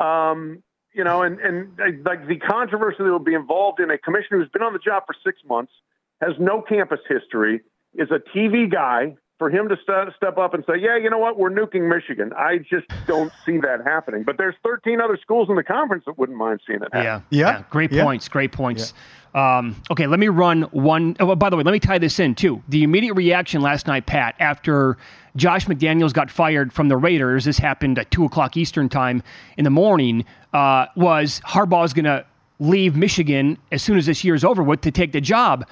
Um, 0.02 0.64
you 0.98 1.04
know, 1.04 1.22
and 1.22 1.40
and 1.40 1.80
uh, 1.80 1.86
like 2.04 2.28
the 2.28 2.38
controversy 2.38 2.98
that 3.00 3.12
will 3.12 3.20
be 3.20 3.36
involved 3.36 3.80
in 3.80 3.92
a 3.92 3.98
commissioner 4.00 4.40
who's 4.40 4.50
been 4.50 4.64
on 4.64 4.74
the 4.74 4.80
job 4.80 5.04
for 5.06 5.16
six 5.24 5.40
months, 5.48 5.72
has 6.20 6.32
no 6.40 6.62
campus 6.62 7.00
history, 7.08 7.62
is 7.94 8.10
a 8.10 8.20
TV 8.36 8.70
guy. 8.70 9.16
For 9.40 9.52
him 9.52 9.70
to 9.70 9.76
st- 9.76 10.16
step 10.16 10.38
up 10.40 10.56
and 10.56 10.64
say, 10.66 10.74
"Yeah, 10.80 10.98
you 10.98 11.12
know 11.12 11.20
what? 11.20 11.38
We're 11.38 11.52
nuking 11.52 11.88
Michigan," 11.88 12.34
I 12.36 12.58
just 12.58 12.88
don't 13.06 13.32
see 13.46 13.58
that 13.60 13.82
happening. 13.86 14.24
But 14.24 14.38
there's 14.40 14.56
13 14.64 15.00
other 15.00 15.18
schools 15.22 15.48
in 15.50 15.56
the 15.56 15.64
conference 15.64 16.06
that 16.08 16.18
wouldn't 16.18 16.38
mind 16.38 16.60
seeing 16.66 16.82
it 16.82 16.90
happen. 16.92 17.24
Yeah. 17.30 17.62
Great 17.70 17.92
Yeah. 17.92 18.04
points. 18.04 18.28
Great 18.28 18.52
points. 18.52 18.94
Um, 19.36 19.76
okay, 19.92 20.08
let 20.08 20.20
me 20.20 20.30
run 20.30 20.64
one. 20.72 21.16
Oh, 21.20 21.36
by 21.36 21.52
the 21.52 21.58
way, 21.58 21.62
let 21.62 21.72
me 21.72 21.80
tie 21.80 22.00
this 22.00 22.20
in 22.20 22.34
too. 22.34 22.64
The 22.68 22.82
immediate 22.84 23.14
reaction 23.14 23.62
last 23.62 23.86
night, 23.86 24.08
Pat, 24.08 24.34
after 24.40 24.98
Josh 25.36 25.68
McDaniels 25.68 26.14
got 26.14 26.32
fired 26.32 26.74
from 26.74 26.88
the 26.88 26.98
Raiders, 26.98 27.46
this 27.46 27.60
happened 27.60 28.00
at 28.00 28.10
two 28.10 28.26
o'clock 28.26 28.58
Eastern 28.58 28.90
time 28.90 29.22
in 29.58 29.64
the 29.66 29.70
morning, 29.70 30.26
uh, 30.54 30.88
was 30.96 31.42
Harbaugh's 31.46 31.94
going 31.94 32.06
to 32.06 32.26
leave 32.60 32.96
Michigan 32.96 33.60
as 33.72 33.84
soon 33.84 34.00
as 34.00 34.08
this 34.08 34.24
year 34.24 34.34
is 34.34 34.44
over 34.44 34.64
with 34.64 34.82
to 34.82 34.90
take 34.90 35.12
the 35.12 35.22
job. 35.22 35.64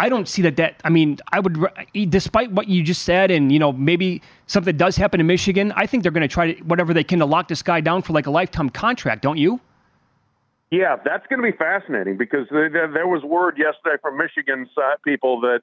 I 0.00 0.08
don't 0.08 0.26
see 0.26 0.40
that. 0.42 0.56
That 0.56 0.80
I 0.82 0.88
mean, 0.88 1.18
I 1.30 1.40
would, 1.40 1.58
despite 2.08 2.50
what 2.52 2.68
you 2.68 2.82
just 2.82 3.02
said, 3.02 3.30
and 3.30 3.52
you 3.52 3.58
know, 3.58 3.70
maybe 3.70 4.22
something 4.46 4.74
does 4.74 4.96
happen 4.96 5.20
in 5.20 5.26
Michigan. 5.26 5.72
I 5.76 5.84
think 5.84 6.02
they're 6.02 6.10
going 6.10 6.22
to 6.22 6.28
try 6.28 6.54
to 6.54 6.64
whatever 6.64 6.94
they 6.94 7.04
can 7.04 7.18
to 7.18 7.26
lock 7.26 7.48
this 7.48 7.62
guy 7.62 7.82
down 7.82 8.00
for 8.00 8.14
like 8.14 8.26
a 8.26 8.30
lifetime 8.30 8.70
contract. 8.70 9.20
Don't 9.20 9.36
you? 9.36 9.60
Yeah, 10.70 10.96
that's 11.04 11.26
going 11.26 11.42
to 11.42 11.52
be 11.52 11.56
fascinating 11.56 12.16
because 12.16 12.46
there, 12.48 13.06
was 13.06 13.22
word 13.24 13.58
yesterday 13.58 13.96
from 14.00 14.16
Michigan 14.16 14.66
people 15.04 15.42
that 15.42 15.60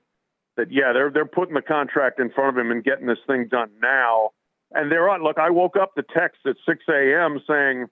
that 0.56 0.72
yeah 0.72 0.94
they're 0.94 1.10
they're 1.10 1.26
putting 1.26 1.56
the 1.56 1.62
contract 1.64 2.20
in 2.20 2.30
front 2.30 2.56
of 2.56 2.64
him 2.64 2.70
and 2.72 2.84
getting 2.84 3.08
this 3.08 3.20
thing 3.26 3.48
done 3.50 3.72
now. 3.82 4.32
and 4.72 4.92
they're 4.92 5.10
on. 5.10 5.24
Look, 5.24 5.40
I 5.40 5.50
woke 5.50 5.78
up 5.78 5.96
the 5.96 6.04
text 6.04 6.42
at 6.46 6.58
6 6.64 6.84
a.m. 6.90 7.42
saying, 7.48 7.88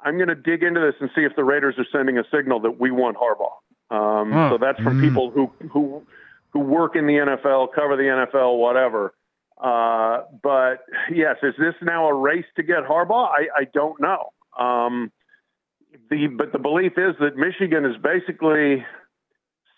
I'm 0.00 0.16
going 0.16 0.28
to 0.28 0.34
dig 0.34 0.62
into 0.62 0.80
this 0.80 0.94
and 1.00 1.10
see 1.16 1.22
if 1.22 1.34
the 1.34 1.44
Raiders 1.44 1.74
are 1.78 1.86
sending 1.90 2.16
a 2.18 2.24
signal 2.32 2.60
that 2.60 2.78
we 2.78 2.90
want 2.90 3.16
Harbaugh. 3.16 3.58
Um, 3.90 4.32
Huh. 4.32 4.50
So 4.50 4.58
that's 4.58 4.80
from 4.80 4.98
Mm. 4.98 5.00
people 5.00 5.30
who, 5.30 5.50
who, 5.70 6.02
who 6.52 6.60
work 6.60 6.96
in 6.96 7.06
the 7.06 7.14
NFL, 7.14 7.72
cover 7.74 7.96
the 7.96 8.04
NFL, 8.04 8.58
whatever. 8.58 9.14
Uh, 9.60 10.22
but 10.42 10.84
yes, 11.12 11.36
is 11.42 11.54
this 11.58 11.74
now 11.82 12.06
a 12.08 12.14
race 12.14 12.46
to 12.56 12.62
get 12.62 12.84
Harbaugh? 12.84 13.28
I, 13.28 13.48
I 13.60 13.64
don't 13.74 14.00
know. 14.00 14.32
Um, 14.58 15.12
the 16.08 16.28
but 16.28 16.52
the 16.52 16.58
belief 16.58 16.92
is 16.96 17.14
that 17.20 17.36
Michigan 17.36 17.84
is 17.84 17.96
basically 18.02 18.84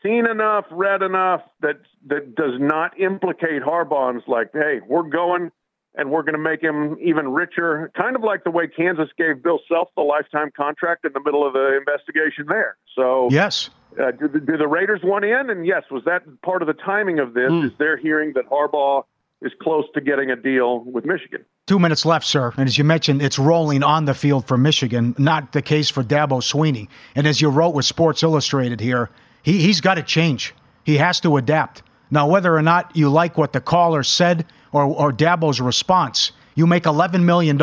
seen 0.03 0.27
enough, 0.27 0.67
read 0.71 1.03
enough 1.03 1.41
that 1.61 1.81
that 2.07 2.35
does 2.35 2.55
not 2.61 2.99
implicate 3.01 3.63
Harbaugh. 3.63 4.11
And 4.11 4.19
it's 4.19 4.29
like, 4.29 4.51
hey, 4.53 4.81
we're 4.87 5.03
going 5.09 5.51
and 5.95 6.11
we're 6.11 6.23
going 6.23 6.35
to 6.35 6.39
make 6.39 6.63
him 6.63 6.97
even 7.03 7.33
richer, 7.33 7.91
kind 8.01 8.17
of 8.17 8.23
like 8.23 8.45
the 8.45 8.51
way 8.51 8.67
Kansas 8.67 9.09
gave 9.19 9.43
Bill 9.43 9.61
Self 9.69 9.89
the 9.97 10.03
lifetime 10.03 10.51
contract 10.57 11.05
in 11.05 11.13
the 11.13 11.21
middle 11.21 11.47
of 11.47 11.53
the 11.55 11.77
investigation 11.77 12.47
there. 12.49 12.77
So 12.95 13.29
Yes. 13.31 13.69
Uh, 14.01 14.11
do, 14.13 14.29
the, 14.29 14.41
do 14.41 14.57
the 14.57 14.69
Raiders 14.69 15.01
want 15.03 15.25
in? 15.25 15.51
And 15.51 15.67
yes, 15.67 15.85
was 15.91 16.05
that 16.05 16.23
part 16.43 16.63
of 16.63 16.69
the 16.69 16.75
timing 16.75 17.19
of 17.19 17.35
this? 17.35 17.51
Is 17.53 17.71
they're 17.79 17.97
hearing 17.97 18.33
that 18.35 18.49
Harbaugh 18.49 19.05
is 19.43 19.53
close 19.61 19.85
to 19.95 20.01
getting 20.01 20.31
a 20.31 20.37
deal 20.37 20.81
with 20.85 21.05
Michigan? 21.05 21.45
Two 21.67 21.79
minutes 21.79 22.05
left, 22.05 22.27
sir. 22.27 22.53
And 22.57 22.69
as 22.69 22.79
you 22.79 22.85
mentioned, 22.85 23.23
it's 23.23 23.39
rolling 23.39 23.83
on 23.83 24.05
the 24.05 24.15
field 24.15 24.47
for 24.47 24.57
Michigan, 24.57 25.15
not 25.19 25.53
the 25.53 25.63
case 25.63 25.91
for 25.91 26.03
Dabo 26.03 26.41
Swinney. 26.41 26.89
And 27.15 27.27
as 27.27 27.41
you 27.41 27.49
wrote 27.49 27.75
with 27.75 27.85
Sports 27.85 28.23
Illustrated 28.23 28.81
here, 28.81 29.11
he, 29.43 29.59
he's 29.61 29.81
got 29.81 29.95
to 29.95 30.03
change. 30.03 30.55
He 30.85 30.97
has 30.97 31.21
to 31.21 31.37
adapt. 31.37 31.83
Now, 32.11 32.29
whether 32.29 32.55
or 32.55 32.63
not 32.63 32.95
you 32.97 33.09
like 33.09 33.39
what 33.39 33.53
the 33.53 33.61
caller 33.61 34.03
said 34.03 34.47
or, 34.73 34.85
or 34.85 35.13
Dabo's 35.13 35.61
response, 35.61 36.33
you 36.55 36.67
make 36.67 36.85
$11 36.85 37.23
million. 37.23 37.59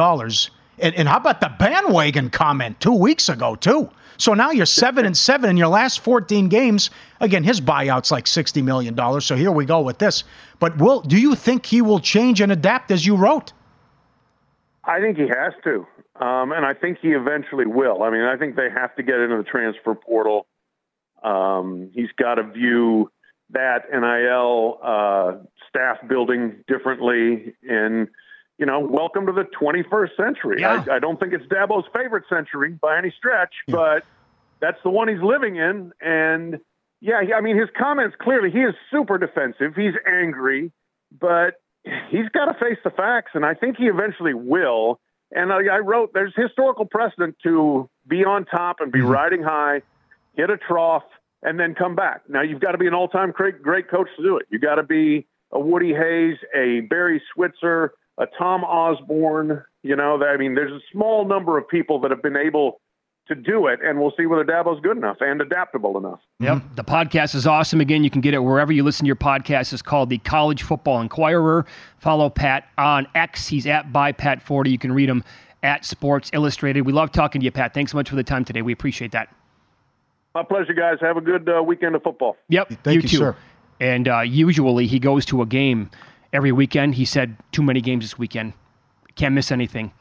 And, 0.82 0.95
and 0.95 1.07
how 1.07 1.17
about 1.17 1.41
the 1.41 1.51
bandwagon 1.59 2.30
comment 2.30 2.80
two 2.80 2.93
weeks 2.93 3.30
ago, 3.30 3.55
too? 3.55 3.89
So 4.17 4.34
now 4.34 4.51
you're 4.51 4.65
seven 4.65 5.05
and 5.05 5.15
seven 5.15 5.49
in 5.49 5.57
your 5.57 5.69
last 5.69 6.01
14 6.01 6.49
games. 6.49 6.89
Again, 7.21 7.43
his 7.43 7.61
buyout's 7.61 8.11
like 8.11 8.25
$60 8.25 8.61
million. 8.63 9.21
So 9.21 9.36
here 9.36 9.51
we 9.51 9.63
go 9.63 9.80
with 9.80 9.97
this. 9.97 10.25
But 10.59 10.77
will 10.77 10.99
do 11.01 11.17
you 11.17 11.36
think 11.36 11.65
he 11.65 11.82
will 11.82 11.99
change 11.99 12.41
and 12.41 12.51
adapt 12.51 12.91
as 12.91 13.05
you 13.05 13.15
wrote? 13.15 13.53
I 14.84 14.99
think 14.99 15.17
he 15.17 15.27
has 15.27 15.53
to, 15.63 15.86
um, 16.23 16.51
and 16.51 16.65
I 16.65 16.73
think 16.73 16.97
he 17.01 17.09
eventually 17.09 17.65
will. 17.65 18.03
I 18.03 18.09
mean, 18.09 18.23
I 18.23 18.36
think 18.38 18.55
they 18.55 18.69
have 18.69 18.95
to 18.95 19.03
get 19.03 19.19
into 19.19 19.38
the 19.38 19.43
transfer 19.43 19.95
portal. 19.95 20.47
Um, 21.23 21.91
he's 21.93 22.09
got 22.17 22.36
to 22.36 22.43
view 22.43 23.11
that 23.51 23.86
NIL 23.91 24.80
uh, 24.84 25.43
staff 25.69 25.97
building 26.07 26.63
differently, 26.67 27.55
and 27.67 28.07
you 28.60 28.66
know, 28.66 28.82
welcome 28.82 29.26
to 29.26 29.32
the 29.32 29.45
21st 29.60 30.18
century. 30.18 30.66
I, 30.66 30.95
I 30.95 30.99
don't 30.99 31.18
think 31.18 31.32
it's 31.32 31.45
Dabo's 31.45 31.86
favorite 31.95 32.26
century 32.30 32.78
by 32.80 32.97
any 32.97 33.14
stretch, 33.18 33.53
but 33.70 34.03
that's 34.60 34.78
the 34.84 34.89
one 34.89 35.07
he's 35.07 35.24
living 35.24 35.55
in. 35.55 35.93
And 36.01 36.60
yeah, 36.99 37.24
he- 37.24 37.34
I 37.34 37.39
mean, 37.39 37.57
his 37.57 37.70
comments 37.78 38.18
clearly 38.22 38.51
he 38.51 38.60
is 38.60 38.76
super 38.91 39.18
defensive. 39.18 39.76
He's 39.78 39.93
angry, 40.05 40.74
but 41.18 41.62
he's 42.10 42.28
got 42.34 42.45
to 42.45 42.53
face 42.60 42.78
the 42.84 42.89
facts, 42.89 43.32
and 43.34 43.45
I 43.45 43.53
think 43.53 43.78
he 43.78 43.86
eventually 43.86 44.34
will. 44.34 44.99
And 45.32 45.53
I, 45.53 45.76
I 45.76 45.78
wrote, 45.78 46.12
there's 46.14 46.34
historical 46.36 46.86
precedent 46.86 47.38
to 47.43 47.89
be 48.07 48.26
on 48.26 48.43
top 48.43 48.82
and 48.82 48.91
be 48.91 48.99
mm-hmm. 48.99 49.07
riding 49.07 49.43
high, 49.43 49.84
hit 50.36 50.49
a 50.49 50.57
trough, 50.57 51.03
and 51.43 51.57
then 51.57 51.76
come 51.76 51.95
back. 51.95 52.24
Now 52.28 52.41
you've 52.41 52.60
got 52.60 52.74
to 52.74 52.78
be 52.78 52.88
an 52.88 52.93
all-time 52.93 53.32
great, 53.32 53.62
great 53.62 53.89
coach 53.89 54.10
to 54.18 54.24
do 54.24 54.36
it. 54.36 54.47
You've 54.49 54.62
got 54.62 54.76
to 54.76 54.84
be 54.84 55.28
a 55.53 55.60
Woody 55.60 55.93
Hayes, 55.93 56.36
a 56.53 56.82
Barry 56.82 57.22
Switzer, 57.34 57.93
a 58.20 58.28
Tom 58.38 58.63
Osborne. 58.63 59.63
You 59.82 59.95
know, 59.95 60.22
I 60.24 60.38
mean, 60.38 60.53
there's 60.53 60.72
a 60.72 60.84
small 60.91 61.26
number 61.26 61.57
of 61.57 61.67
people 61.67 61.99
that 62.01 62.11
have 62.11 62.22
been 62.22 62.38
able 62.38 62.82
to 63.30 63.36
do 63.36 63.67
it, 63.67 63.80
and 63.84 63.99
we'll 63.99 64.11
see 64.17 64.26
whether 64.26 64.43
Dabo's 64.43 64.82
good 64.82 64.97
enough 64.97 65.17
and 65.22 65.39
adaptable 65.41 65.97
enough. 65.97 66.20
Yep. 66.39 66.63
The 66.76 66.84
podcast 66.84 67.36
is 67.36 67.47
awesome. 67.47 67.80
Again, 67.80 68.03
you 68.03 68.09
can 68.09 68.22
get 68.22 68.34
it 68.34 68.39
wherever 68.39 68.74
you 68.74 68.84
listen 68.84 69.05
to 69.05 69.07
your 69.07 69.15
podcast. 69.15 69.72
It's 69.72 69.82
called 69.82 70.09
the 70.09 70.17
College 70.17 70.63
Football 70.63 71.01
Inquirer. 71.01 71.65
Follow 71.99 72.30
Pat 72.30 72.67
on 72.78 73.07
X. 73.15 73.47
He's 73.47 73.67
at 73.67 73.93
by 73.93 74.11
PatForde. 74.11 74.70
You 74.70 74.80
can 74.80 74.91
read 74.91 75.09
him 75.09 75.24
at 75.61 75.86
Sports 75.86 76.32
Illustrated. 76.34 76.82
We 76.82 76.93
love 76.93 77.11
talking 77.11 77.39
to 77.41 77.45
you, 77.45 77.51
Pat. 77.51 77.74
Thanks 77.74 77.91
so 77.91 77.97
much 77.97 78.09
for 78.09 78.15
the 78.15 78.24
time 78.24 78.43
today. 78.43 78.61
We 78.61 78.74
appreciate 78.74 79.11
that. 79.11 79.34
My 80.34 80.43
pleasure, 80.43 80.74
guys. 80.74 80.97
Have 81.01 81.17
a 81.17 81.22
good 81.22 81.47
uh, 81.49 81.61
weekend 81.61 81.95
of 81.95 82.03
football. 82.03 82.36
Yep. 82.49 82.70
Thank 82.84 83.03
you, 83.03 83.09
too. 83.09 83.17
sir. 83.17 83.36
And 83.80 84.07
uh, 84.07 84.22
usually 84.22 84.88
he 84.88 84.99
goes 84.99 85.26
to 85.28 85.41
a 85.41 85.45
game 85.45 85.89
every 86.34 86.51
weekend. 86.51 86.95
He 86.95 87.05
said 87.05 87.38
too 87.51 87.63
many 87.63 87.82
games 87.82 88.05
this 88.05 88.17
weekend. 88.17 88.53
Can't 89.15 89.36
miss 89.36 89.51
anything. 89.51 89.91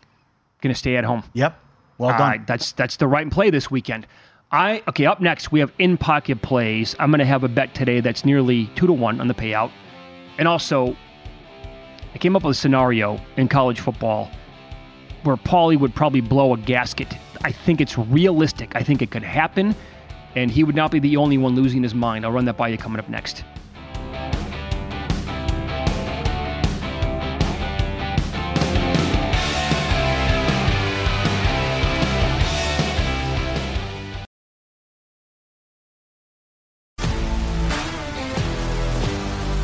Going 0.61 0.75
to 0.75 0.79
stay 0.79 0.97
at 0.97 1.05
home. 1.05 1.25
Yep. 1.35 1.59
Well 1.99 2.11
done. 2.11 2.21
right, 2.21 2.47
that's 2.47 2.73
that's 2.73 2.97
the 2.97 3.09
right 3.09 3.29
play 3.29 3.51
this 3.51 3.71
weekend. 3.71 4.07
I 4.51 4.83
okay. 4.89 5.05
Up 5.07 5.21
next, 5.21 5.53
we 5.53 5.61
have 5.61 5.73
in 5.79 5.97
pocket 5.97 6.41
plays. 6.43 6.95
I'm 6.99 7.11
going 7.11 7.19
to 7.19 7.27
have 7.27 7.45
a 7.45 7.49
bet 7.49 7.75
today 7.75 8.01
that's 8.01 8.25
nearly 8.25 8.67
two 8.77 8.87
to 8.87 8.93
one 8.93 9.21
on 9.21 9.29
the 9.29 9.35
payout, 9.35 9.73
and 10.39 10.47
also, 10.47 10.97
I 12.15 12.19
came 12.19 12.37
up 12.37 12.45
with 12.45 12.57
a 12.57 12.59
scenario 12.59 13.21
in 13.37 13.49
college 13.49 13.81
football 13.81 14.31
where 15.25 15.37
Paulie 15.37 15.79
would 15.79 15.95
probably 15.95 16.21
blow 16.21 16.55
a 16.55 16.57
gasket. 16.57 17.13
I 17.43 17.51
think 17.51 17.81
it's 17.81 17.99
realistic. 17.99 18.75
I 18.77 18.83
think 18.85 19.03
it 19.03 19.11
could 19.11 19.25
happen, 19.25 19.75
and 20.37 20.51
he 20.51 20.63
would 20.63 20.77
not 20.77 20.93
be 20.93 21.01
the 21.01 21.17
only 21.17 21.37
one 21.37 21.57
losing 21.57 21.83
his 21.83 21.95
mind. 21.95 22.25
I'll 22.25 22.33
run 22.33 22.45
that 22.45 22.57
by 22.57 22.69
you 22.69 22.79
coming 22.79 23.01
up 23.01 23.09
next. 23.09 23.43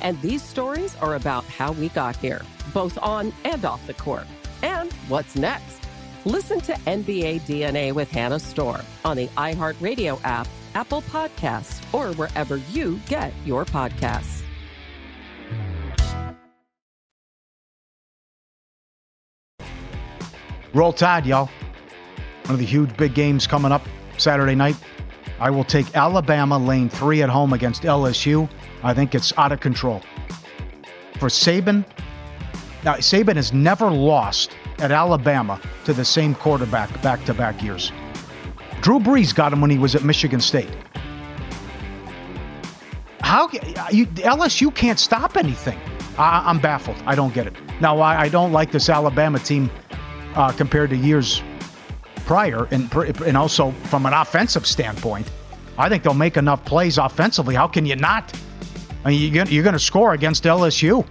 And 0.00 0.20
these 0.22 0.42
stories 0.42 0.94
are 0.96 1.14
about 1.14 1.44
how 1.44 1.72
we 1.72 1.88
got 1.90 2.16
here, 2.16 2.42
both 2.72 2.98
on 3.02 3.32
and 3.44 3.64
off 3.64 3.86
the 3.86 3.94
court. 3.94 4.26
And 4.62 4.92
what's 5.08 5.36
next? 5.36 5.82
Listen 6.24 6.60
to 6.62 6.72
NBA 6.72 7.42
DNA 7.42 7.92
with 7.92 8.10
Hannah 8.10 8.40
Storm 8.40 8.82
on 9.04 9.16
the 9.16 9.28
iHeartRadio 9.28 10.20
app, 10.24 10.48
Apple 10.74 11.02
Podcasts, 11.02 11.80
or 11.94 12.12
wherever 12.14 12.56
you 12.72 13.00
get 13.08 13.32
your 13.44 13.64
podcasts. 13.64 14.42
Roll 20.74 20.92
Tide, 20.92 21.24
y'all. 21.24 21.48
One 22.44 22.54
of 22.54 22.58
the 22.58 22.66
huge 22.66 22.94
big 22.96 23.14
games 23.14 23.46
coming 23.46 23.72
up 23.72 23.82
Saturday 24.18 24.54
night. 24.54 24.76
I 25.40 25.48
will 25.48 25.64
take 25.64 25.96
Alabama 25.96 26.58
lane 26.58 26.90
three 26.90 27.22
at 27.22 27.30
home 27.30 27.52
against 27.52 27.84
LSU. 27.84 28.48
I 28.82 28.94
think 28.94 29.14
it's 29.14 29.32
out 29.38 29.52
of 29.52 29.60
control. 29.60 30.02
For 31.18 31.28
Saban, 31.28 31.84
now 32.84 32.94
Saban 32.94 33.36
has 33.36 33.52
never 33.52 33.90
lost 33.90 34.56
at 34.78 34.92
Alabama 34.92 35.60
to 35.84 35.92
the 35.92 36.04
same 36.04 36.34
quarterback 36.34 37.02
back 37.02 37.24
to 37.24 37.34
back 37.34 37.62
years. 37.62 37.92
Drew 38.80 39.00
Brees 39.00 39.34
got 39.34 39.52
him 39.52 39.60
when 39.60 39.70
he 39.70 39.78
was 39.78 39.94
at 39.94 40.04
Michigan 40.04 40.40
State. 40.40 40.70
How 43.20 43.48
you, 43.90 44.06
LSU 44.06 44.72
can't 44.74 45.00
stop 45.00 45.36
anything? 45.36 45.78
I, 46.18 46.48
am 46.48 46.60
baffled. 46.60 46.96
I 47.06 47.14
don't 47.14 47.34
get 47.34 47.46
it. 47.46 47.54
Now 47.80 47.98
I, 47.98 48.22
I 48.22 48.28
don't 48.28 48.52
like 48.52 48.70
this 48.70 48.88
Alabama 48.88 49.38
team 49.38 49.70
uh, 50.34 50.52
compared 50.52 50.90
to 50.90 50.96
years 50.96 51.42
prior, 52.24 52.66
and 52.70 52.92
and 52.94 53.36
also 53.36 53.72
from 53.84 54.06
an 54.06 54.12
offensive 54.12 54.66
standpoint, 54.66 55.30
I 55.78 55.88
think 55.88 56.02
they'll 56.02 56.14
make 56.14 56.36
enough 56.36 56.64
plays 56.64 56.98
offensively. 56.98 57.54
How 57.54 57.66
can 57.66 57.86
you 57.86 57.96
not? 57.96 58.32
I 59.04 59.10
mean, 59.10 59.32
you're 59.32 59.62
going 59.62 59.72
to 59.72 59.78
score 59.78 60.14
against 60.14 60.44
LSU, 60.44 61.06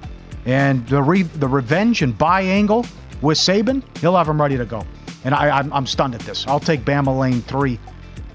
and 0.46 0.86
the 0.88 1.02
re, 1.02 1.24
the 1.24 1.48
revenge 1.48 2.02
and 2.02 2.18
bye 2.18 2.42
angle 2.42 2.86
with 3.22 3.38
Saban, 3.38 3.84
he'll 4.00 4.16
have 4.16 4.28
them 4.28 4.42
ready 4.42 4.58
to 4.58 4.66
go. 4.66 4.86
And 5.24 5.34
I, 5.34 5.58
I'm, 5.58 5.74
I'm 5.74 5.88
stunned 5.88 6.14
at 6.14 6.22
this. 6.22 6.46
I'll 6.48 6.60
take 6.60 6.82
Bama 6.82 7.18
Lane 7.18 7.42
three 7.42 7.80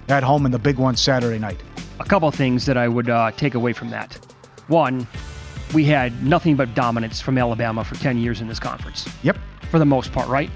at 0.09 0.23
home 0.23 0.47
in 0.47 0.53
the 0.53 0.59
big 0.59 0.77
one 0.79 0.97
Saturday 0.97 1.39
night. 1.39 1.61
A 2.01 2.05
couple 2.05 2.29
of 2.29 2.35
things 2.35 2.67
that 2.67 2.77
I 2.77 2.89
would 2.89 3.09
uh, 3.09 3.31
take 3.33 3.55
away 3.55 3.73
from 3.73 3.91
that. 3.91 4.19
One, 4.67 5.07
we 5.73 5.85
had 5.85 6.25
nothing 6.25 6.57
but 6.57 6.75
dominance 6.75 7.21
from 7.21 7.39
Alabama 7.39 7.85
for 7.85 7.95
10 7.97 8.19
years 8.19 8.41
in 8.41 8.49
this 8.49 8.59
conference. 8.59 9.09
Yep. 9.23 9.39
For 9.71 9.79
the 9.79 9.85
most 9.85 10.11
part, 10.13 10.29
right? 10.29 10.51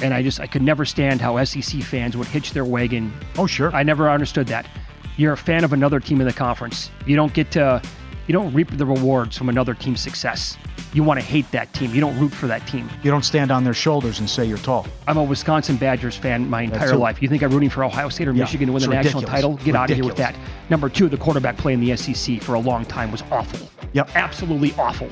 And 0.00 0.14
I 0.14 0.22
just 0.22 0.38
I 0.38 0.46
could 0.46 0.62
never 0.62 0.84
stand 0.84 1.20
how 1.20 1.42
SEC 1.42 1.82
fans 1.82 2.16
would 2.16 2.28
hitch 2.28 2.52
their 2.52 2.64
wagon. 2.64 3.12
Oh, 3.36 3.46
sure. 3.46 3.74
I 3.74 3.82
never 3.82 4.08
understood 4.08 4.46
that. 4.48 4.66
You're 5.16 5.32
a 5.32 5.36
fan 5.36 5.64
of 5.64 5.72
another 5.72 5.98
team 5.98 6.20
in 6.20 6.26
the 6.28 6.32
conference. 6.32 6.90
You 7.04 7.16
don't 7.16 7.34
get 7.34 7.50
to 7.52 7.82
you 8.28 8.32
don't 8.34 8.52
reap 8.54 8.70
the 8.70 8.86
rewards 8.86 9.36
from 9.36 9.48
another 9.48 9.74
team's 9.74 10.00
success. 10.00 10.56
You 10.92 11.02
want 11.02 11.18
to 11.18 11.24
hate 11.24 11.50
that 11.50 11.72
team. 11.72 11.94
You 11.94 12.00
don't 12.00 12.18
root 12.18 12.32
for 12.32 12.46
that 12.46 12.66
team. 12.66 12.88
You 13.02 13.10
don't 13.10 13.24
stand 13.24 13.50
on 13.50 13.64
their 13.64 13.74
shoulders 13.74 14.20
and 14.20 14.28
say 14.28 14.44
you're 14.44 14.58
tall. 14.58 14.86
I'm 15.06 15.16
a 15.16 15.24
Wisconsin 15.24 15.76
Badgers 15.76 16.14
fan 16.16 16.48
my 16.48 16.62
entire 16.62 16.96
life. 16.96 17.20
You 17.22 17.28
think 17.28 17.42
I'm 17.42 17.50
rooting 17.50 17.70
for 17.70 17.84
Ohio 17.84 18.08
State 18.10 18.28
or 18.28 18.32
Yeah, 18.32 18.44
Michigan 18.44 18.66
to 18.68 18.72
win 18.74 18.82
the 18.82 18.88
national 18.88 19.22
title? 19.22 19.56
Get 19.56 19.74
out 19.74 19.90
of 19.90 19.96
here 19.96 20.04
with 20.04 20.16
that. 20.16 20.36
Number 20.70 20.88
two, 20.88 21.08
the 21.08 21.16
quarterback 21.16 21.56
play 21.56 21.72
in 21.72 21.80
the 21.80 21.96
SEC 21.96 22.40
for 22.42 22.54
a 22.54 22.60
long 22.60 22.84
time 22.84 23.10
was 23.10 23.22
awful. 23.30 23.68
Yep. 23.94 24.10
Absolutely 24.14 24.74
awful. 24.78 25.08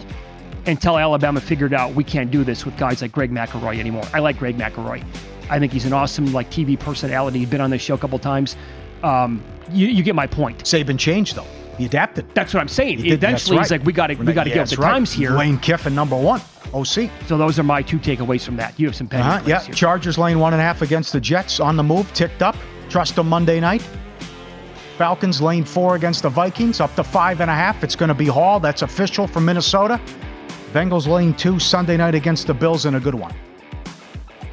Until 0.66 0.98
Alabama 0.98 1.40
figured 1.40 1.72
out 1.72 1.94
we 1.94 2.04
can't 2.04 2.30
do 2.30 2.44
this 2.44 2.64
with 2.64 2.76
guys 2.76 3.00
like 3.00 3.12
Greg 3.12 3.30
McElroy 3.30 3.78
anymore. 3.78 4.04
I 4.12 4.18
like 4.18 4.38
Greg 4.38 4.58
McElroy. 4.58 5.04
I 5.48 5.58
think 5.58 5.72
he's 5.72 5.84
an 5.86 5.92
awesome 5.92 6.32
like 6.32 6.50
TV 6.50 6.78
personality. 6.78 7.38
He's 7.38 7.48
been 7.48 7.60
on 7.60 7.70
this 7.70 7.82
show 7.82 7.94
a 7.94 7.98
couple 7.98 8.18
times. 8.18 8.56
Um, 9.02 9.42
you, 9.70 9.86
you 9.86 10.02
get 10.02 10.14
my 10.14 10.26
point. 10.26 10.64
Saban 10.64 10.98
changed 10.98 11.36
though. 11.36 11.46
He 11.78 11.84
adapted. 11.84 12.26
That's 12.34 12.54
what 12.54 12.60
I'm 12.60 12.68
saying. 12.68 12.98
He 12.98 13.10
did- 13.10 13.20
that's 13.20 13.42
Eventually, 13.42 13.58
he's 13.58 13.70
like, 13.70 13.84
we 13.84 13.92
got 13.92 14.06
to 14.08 14.14
we 14.14 14.32
got 14.32 14.44
to 14.44 14.50
Yeah, 14.50 14.56
get 14.56 14.68
the 14.68 14.76
right. 14.76 14.90
times 14.92 15.12
here. 15.12 15.30
Lane 15.32 15.58
Kiffin, 15.58 15.94
number 15.94 16.16
one. 16.16 16.40
OC. 16.74 17.10
So 17.26 17.36
those 17.38 17.58
are 17.58 17.62
my 17.62 17.82
two 17.82 17.98
takeaways 17.98 18.42
from 18.44 18.56
that. 18.56 18.78
You 18.78 18.86
have 18.86 18.96
some 18.96 19.06
pending 19.06 19.28
Uh-huh, 19.30 19.42
yeah, 19.46 19.60
here. 19.62 19.74
Chargers 19.74 20.18
lane 20.18 20.38
one 20.40 20.52
and 20.52 20.60
a 20.60 20.64
half 20.64 20.82
against 20.82 21.12
the 21.12 21.20
Jets 21.20 21.60
on 21.60 21.76
the 21.76 21.82
move, 21.82 22.12
ticked 22.14 22.42
up. 22.42 22.56
Trust 22.88 23.16
them 23.16 23.28
Monday 23.28 23.60
night. 23.60 23.82
Falcons 24.98 25.42
lane 25.42 25.64
four 25.64 25.94
against 25.94 26.22
the 26.22 26.28
Vikings, 26.30 26.80
up 26.80 26.94
to 26.96 27.04
five 27.04 27.40
and 27.40 27.50
a 27.50 27.54
half. 27.54 27.84
It's 27.84 27.94
going 27.94 28.08
to 28.08 28.14
be 28.14 28.26
Hall. 28.26 28.58
That's 28.60 28.82
official 28.82 29.26
from 29.26 29.44
Minnesota. 29.44 30.00
Bengals 30.72 31.06
lane 31.06 31.34
two 31.34 31.58
Sunday 31.58 31.96
night 31.96 32.14
against 32.14 32.46
the 32.46 32.54
Bills 32.54 32.86
in 32.86 32.94
a 32.94 33.00
good 33.00 33.14
one. 33.14 33.34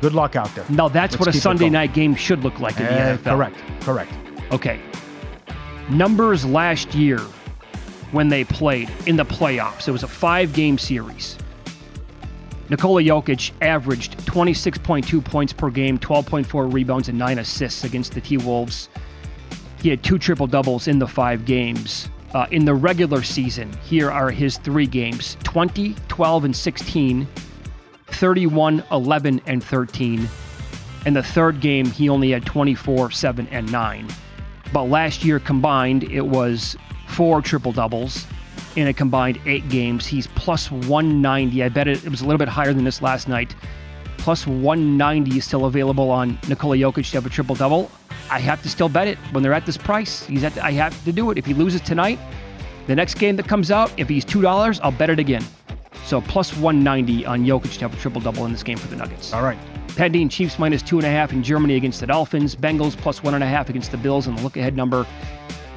Good 0.01 0.13
luck 0.13 0.35
out 0.35 0.53
there. 0.53 0.65
No, 0.69 0.89
that's 0.89 1.13
Let's 1.13 1.25
what 1.27 1.35
a 1.35 1.39
Sunday 1.39 1.69
night 1.69 1.93
game 1.93 2.13
should 2.13 2.43
look 2.43 2.59
like 2.59 2.77
in 2.77 2.85
the 2.85 2.91
Uh, 2.91 3.17
NFL. 3.17 3.23
correct, 3.35 3.55
correct. 3.81 4.11
Okay. 4.51 4.79
Numbers 5.89 6.45
last 6.45 6.95
year 6.95 7.19
when 8.11 8.29
they 8.29 8.43
played 8.43 8.89
in 9.05 9.15
the 9.15 9.25
playoffs. 9.25 9.87
It 9.87 9.91
was 9.91 10.03
a 10.03 10.07
five-game 10.07 10.77
series. 10.77 11.37
Nikola 12.69 13.01
Jokic 13.03 13.51
averaged 13.61 14.17
26.2 14.19 15.23
points 15.23 15.51
per 15.51 15.69
game, 15.69 15.99
12.4 15.99 16.71
rebounds, 16.73 17.09
and 17.09 17.17
nine 17.17 17.39
assists 17.39 17.83
against 17.83 18.13
the 18.13 18.21
T 18.21 18.37
Wolves. 18.37 18.89
He 19.81 19.89
had 19.89 20.01
two 20.01 20.17
triple 20.17 20.47
doubles 20.47 20.87
in 20.87 20.99
the 20.99 21.07
five 21.07 21.45
games. 21.45 22.09
Uh, 22.33 22.47
in 22.49 22.65
the 22.65 22.73
regular 22.73 23.21
season, 23.21 23.71
here 23.83 24.09
are 24.09 24.31
his 24.31 24.57
three 24.57 24.87
games 24.87 25.37
20, 25.43 25.95
12, 26.07 26.45
and 26.45 26.55
16, 26.55 27.27
31, 28.07 28.83
11, 28.91 29.41
and 29.45 29.63
13. 29.63 30.29
And 31.05 31.15
the 31.15 31.21
third 31.21 31.59
game, 31.59 31.85
he 31.85 32.07
only 32.07 32.31
had 32.31 32.45
24, 32.45 33.11
7, 33.11 33.47
and 33.51 33.71
9. 33.71 34.07
But 34.73 34.85
last 34.85 35.23
year 35.23 35.39
combined, 35.39 36.03
it 36.05 36.25
was 36.25 36.75
four 37.07 37.41
triple 37.41 37.71
doubles 37.71 38.25
in 38.75 38.87
a 38.87 38.93
combined 38.93 39.39
eight 39.45 39.69
games. 39.69 40.07
He's 40.07 40.27
plus 40.27 40.71
190. 40.71 41.63
I 41.63 41.69
bet 41.69 41.87
it, 41.87 42.09
was 42.09 42.21
a 42.21 42.25
little 42.25 42.39
bit 42.39 42.47
higher 42.47 42.73
than 42.73 42.83
this 42.83 43.01
last 43.01 43.27
night. 43.27 43.55
Plus 44.17 44.47
190 44.47 45.37
is 45.37 45.45
still 45.45 45.65
available 45.65 46.09
on 46.09 46.39
Nikola 46.47 46.77
Jokic 46.77 47.09
to 47.11 47.17
have 47.17 47.25
a 47.25 47.29
triple 47.29 47.55
double. 47.55 47.91
I 48.31 48.39
have 48.39 48.63
to 48.63 48.69
still 48.69 48.89
bet 48.89 49.07
it 49.07 49.17
when 49.31 49.43
they're 49.43 49.53
at 49.53 49.65
this 49.65 49.77
price. 49.77 50.25
He's 50.25 50.43
at. 50.43 50.57
I 50.57 50.71
have 50.71 51.03
to 51.03 51.11
do 51.11 51.29
it. 51.29 51.37
If 51.37 51.45
he 51.45 51.53
loses 51.53 51.81
tonight, 51.81 52.17
the 52.87 52.95
next 52.95 53.15
game 53.15 53.35
that 53.35 53.47
comes 53.47 53.69
out, 53.69 53.91
if 53.97 54.09
he's 54.09 54.25
two 54.25 54.41
dollars, 54.41 54.79
I'll 54.79 54.91
bet 54.91 55.09
it 55.09 55.19
again. 55.19 55.43
So 56.05 56.21
plus 56.21 56.55
190 56.55 57.25
on 57.25 57.45
Jokic 57.45 57.73
to 57.73 57.79
have 57.81 57.93
a 57.93 57.97
triple 57.97 58.21
double 58.21 58.45
in 58.45 58.51
this 58.51 58.63
game 58.63 58.77
for 58.77 58.87
the 58.87 58.95
Nuggets. 58.95 59.33
All 59.33 59.43
right. 59.43 59.57
Pending 59.95 60.29
Chiefs 60.29 60.57
minus 60.57 60.81
two 60.81 60.97
and 60.97 61.05
a 61.05 61.09
half 61.09 61.33
in 61.33 61.43
Germany 61.43 61.75
against 61.75 61.99
the 61.99 62.07
Dolphins. 62.07 62.55
Bengals 62.55 62.97
plus 62.97 63.21
one 63.21 63.35
and 63.35 63.43
a 63.43 63.47
half 63.47 63.69
against 63.69 63.91
the 63.91 63.97
Bills, 63.97 64.27
and 64.27 64.37
the 64.37 64.41
look 64.41 64.57
ahead 64.57 64.75
number. 64.75 65.05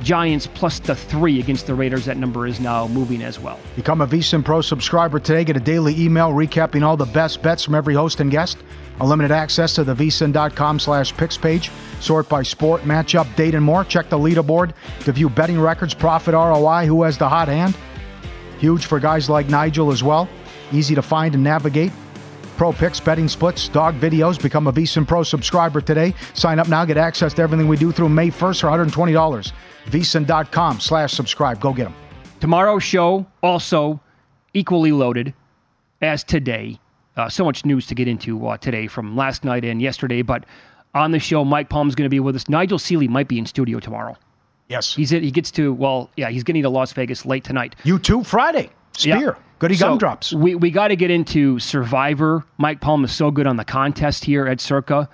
Giants 0.02 0.46
plus 0.46 0.78
the 0.78 0.94
three 0.94 1.40
against 1.40 1.66
the 1.66 1.74
Raiders. 1.74 2.04
That 2.04 2.16
number 2.16 2.46
is 2.46 2.60
now 2.60 2.86
moving 2.88 3.22
as 3.22 3.38
well. 3.38 3.58
Become 3.76 4.00
a 4.00 4.06
VSIN 4.06 4.44
Pro 4.44 4.60
subscriber 4.60 5.18
today. 5.18 5.44
Get 5.44 5.56
a 5.56 5.60
daily 5.60 5.98
email 6.00 6.30
recapping 6.30 6.82
all 6.82 6.96
the 6.96 7.06
best 7.06 7.42
bets 7.42 7.64
from 7.64 7.74
every 7.74 7.94
host 7.94 8.20
and 8.20 8.30
guest. 8.30 8.58
Unlimited 9.00 9.30
access 9.30 9.74
to 9.74 9.84
the 9.84 9.94
vsin.com 9.94 10.78
slash 10.78 11.14
picks 11.16 11.36
page. 11.36 11.70
Sort 12.00 12.28
by 12.28 12.42
sport, 12.42 12.82
matchup, 12.82 13.34
date, 13.36 13.54
and 13.54 13.64
more. 13.64 13.84
Check 13.84 14.08
the 14.08 14.18
leaderboard 14.18 14.72
to 15.00 15.12
view 15.12 15.28
betting 15.28 15.60
records, 15.60 15.92
profit 15.92 16.34
ROI, 16.34 16.86
who 16.86 17.02
has 17.02 17.18
the 17.18 17.28
hot 17.28 17.48
hand. 17.48 17.76
Huge 18.58 18.86
for 18.86 18.98
guys 18.98 19.28
like 19.28 19.48
Nigel 19.48 19.92
as 19.92 20.02
well. 20.02 20.28
Easy 20.72 20.94
to 20.94 21.02
find 21.02 21.34
and 21.34 21.44
navigate. 21.44 21.92
Pro 22.56 22.72
picks, 22.72 22.98
betting 23.00 23.28
splits, 23.28 23.68
dog 23.68 23.94
videos. 23.96 24.40
Become 24.40 24.66
a 24.66 24.72
VSIN 24.72 25.06
Pro 25.06 25.22
subscriber 25.22 25.80
today. 25.80 26.14
Sign 26.34 26.58
up 26.58 26.68
now. 26.68 26.84
Get 26.84 26.96
access 26.96 27.34
to 27.34 27.42
everything 27.42 27.68
we 27.68 27.76
do 27.76 27.92
through 27.92 28.08
May 28.08 28.28
1st 28.28 28.60
for 28.60 28.66
$120. 28.68 29.52
vsin.com 29.86 30.80
slash 30.80 31.12
subscribe. 31.12 31.60
Go 31.60 31.72
get 31.72 31.84
them. 31.84 31.94
Tomorrow's 32.40 32.82
show 32.82 33.26
also 33.42 34.00
equally 34.54 34.92
loaded 34.92 35.34
as 36.00 36.24
today. 36.24 36.80
Uh, 37.16 37.28
so 37.28 37.44
much 37.44 37.64
news 37.64 37.86
to 37.86 37.94
get 37.94 38.08
into 38.08 38.46
uh, 38.46 38.56
today 38.56 38.86
from 38.86 39.16
last 39.16 39.44
night 39.44 39.64
and 39.64 39.80
yesterday. 39.80 40.22
But 40.22 40.44
on 40.94 41.10
the 41.10 41.18
show, 41.18 41.44
Mike 41.44 41.68
Palm's 41.68 41.94
going 41.94 42.06
to 42.06 42.10
be 42.10 42.20
with 42.20 42.36
us. 42.36 42.48
Nigel 42.48 42.78
Seeley 42.78 43.08
might 43.08 43.28
be 43.28 43.38
in 43.38 43.46
studio 43.46 43.80
tomorrow. 43.80 44.16
Yes. 44.68 44.94
He's 44.94 45.10
he 45.10 45.30
gets 45.30 45.50
to 45.52 45.72
well, 45.72 46.10
yeah, 46.16 46.30
he's 46.30 46.42
getting 46.42 46.62
to 46.62 46.68
Las 46.68 46.92
Vegas 46.92 47.24
late 47.24 47.44
tonight. 47.44 47.76
You 47.84 47.98
too 47.98 48.24
Friday. 48.24 48.70
Spear. 48.92 49.36
Goody 49.58 49.74
So, 49.74 49.88
gumdrops. 49.88 50.32
We 50.32 50.54
we 50.54 50.70
got 50.70 50.88
to 50.88 50.96
get 50.96 51.10
into 51.10 51.58
Survivor. 51.58 52.44
Mike 52.58 52.80
Palm 52.80 53.04
is 53.04 53.12
so 53.14 53.30
good 53.30 53.46
on 53.46 53.56
the 53.56 53.64
contest 53.64 54.24
here 54.24 54.46
at 54.46 54.60
Circa, 54.60 55.08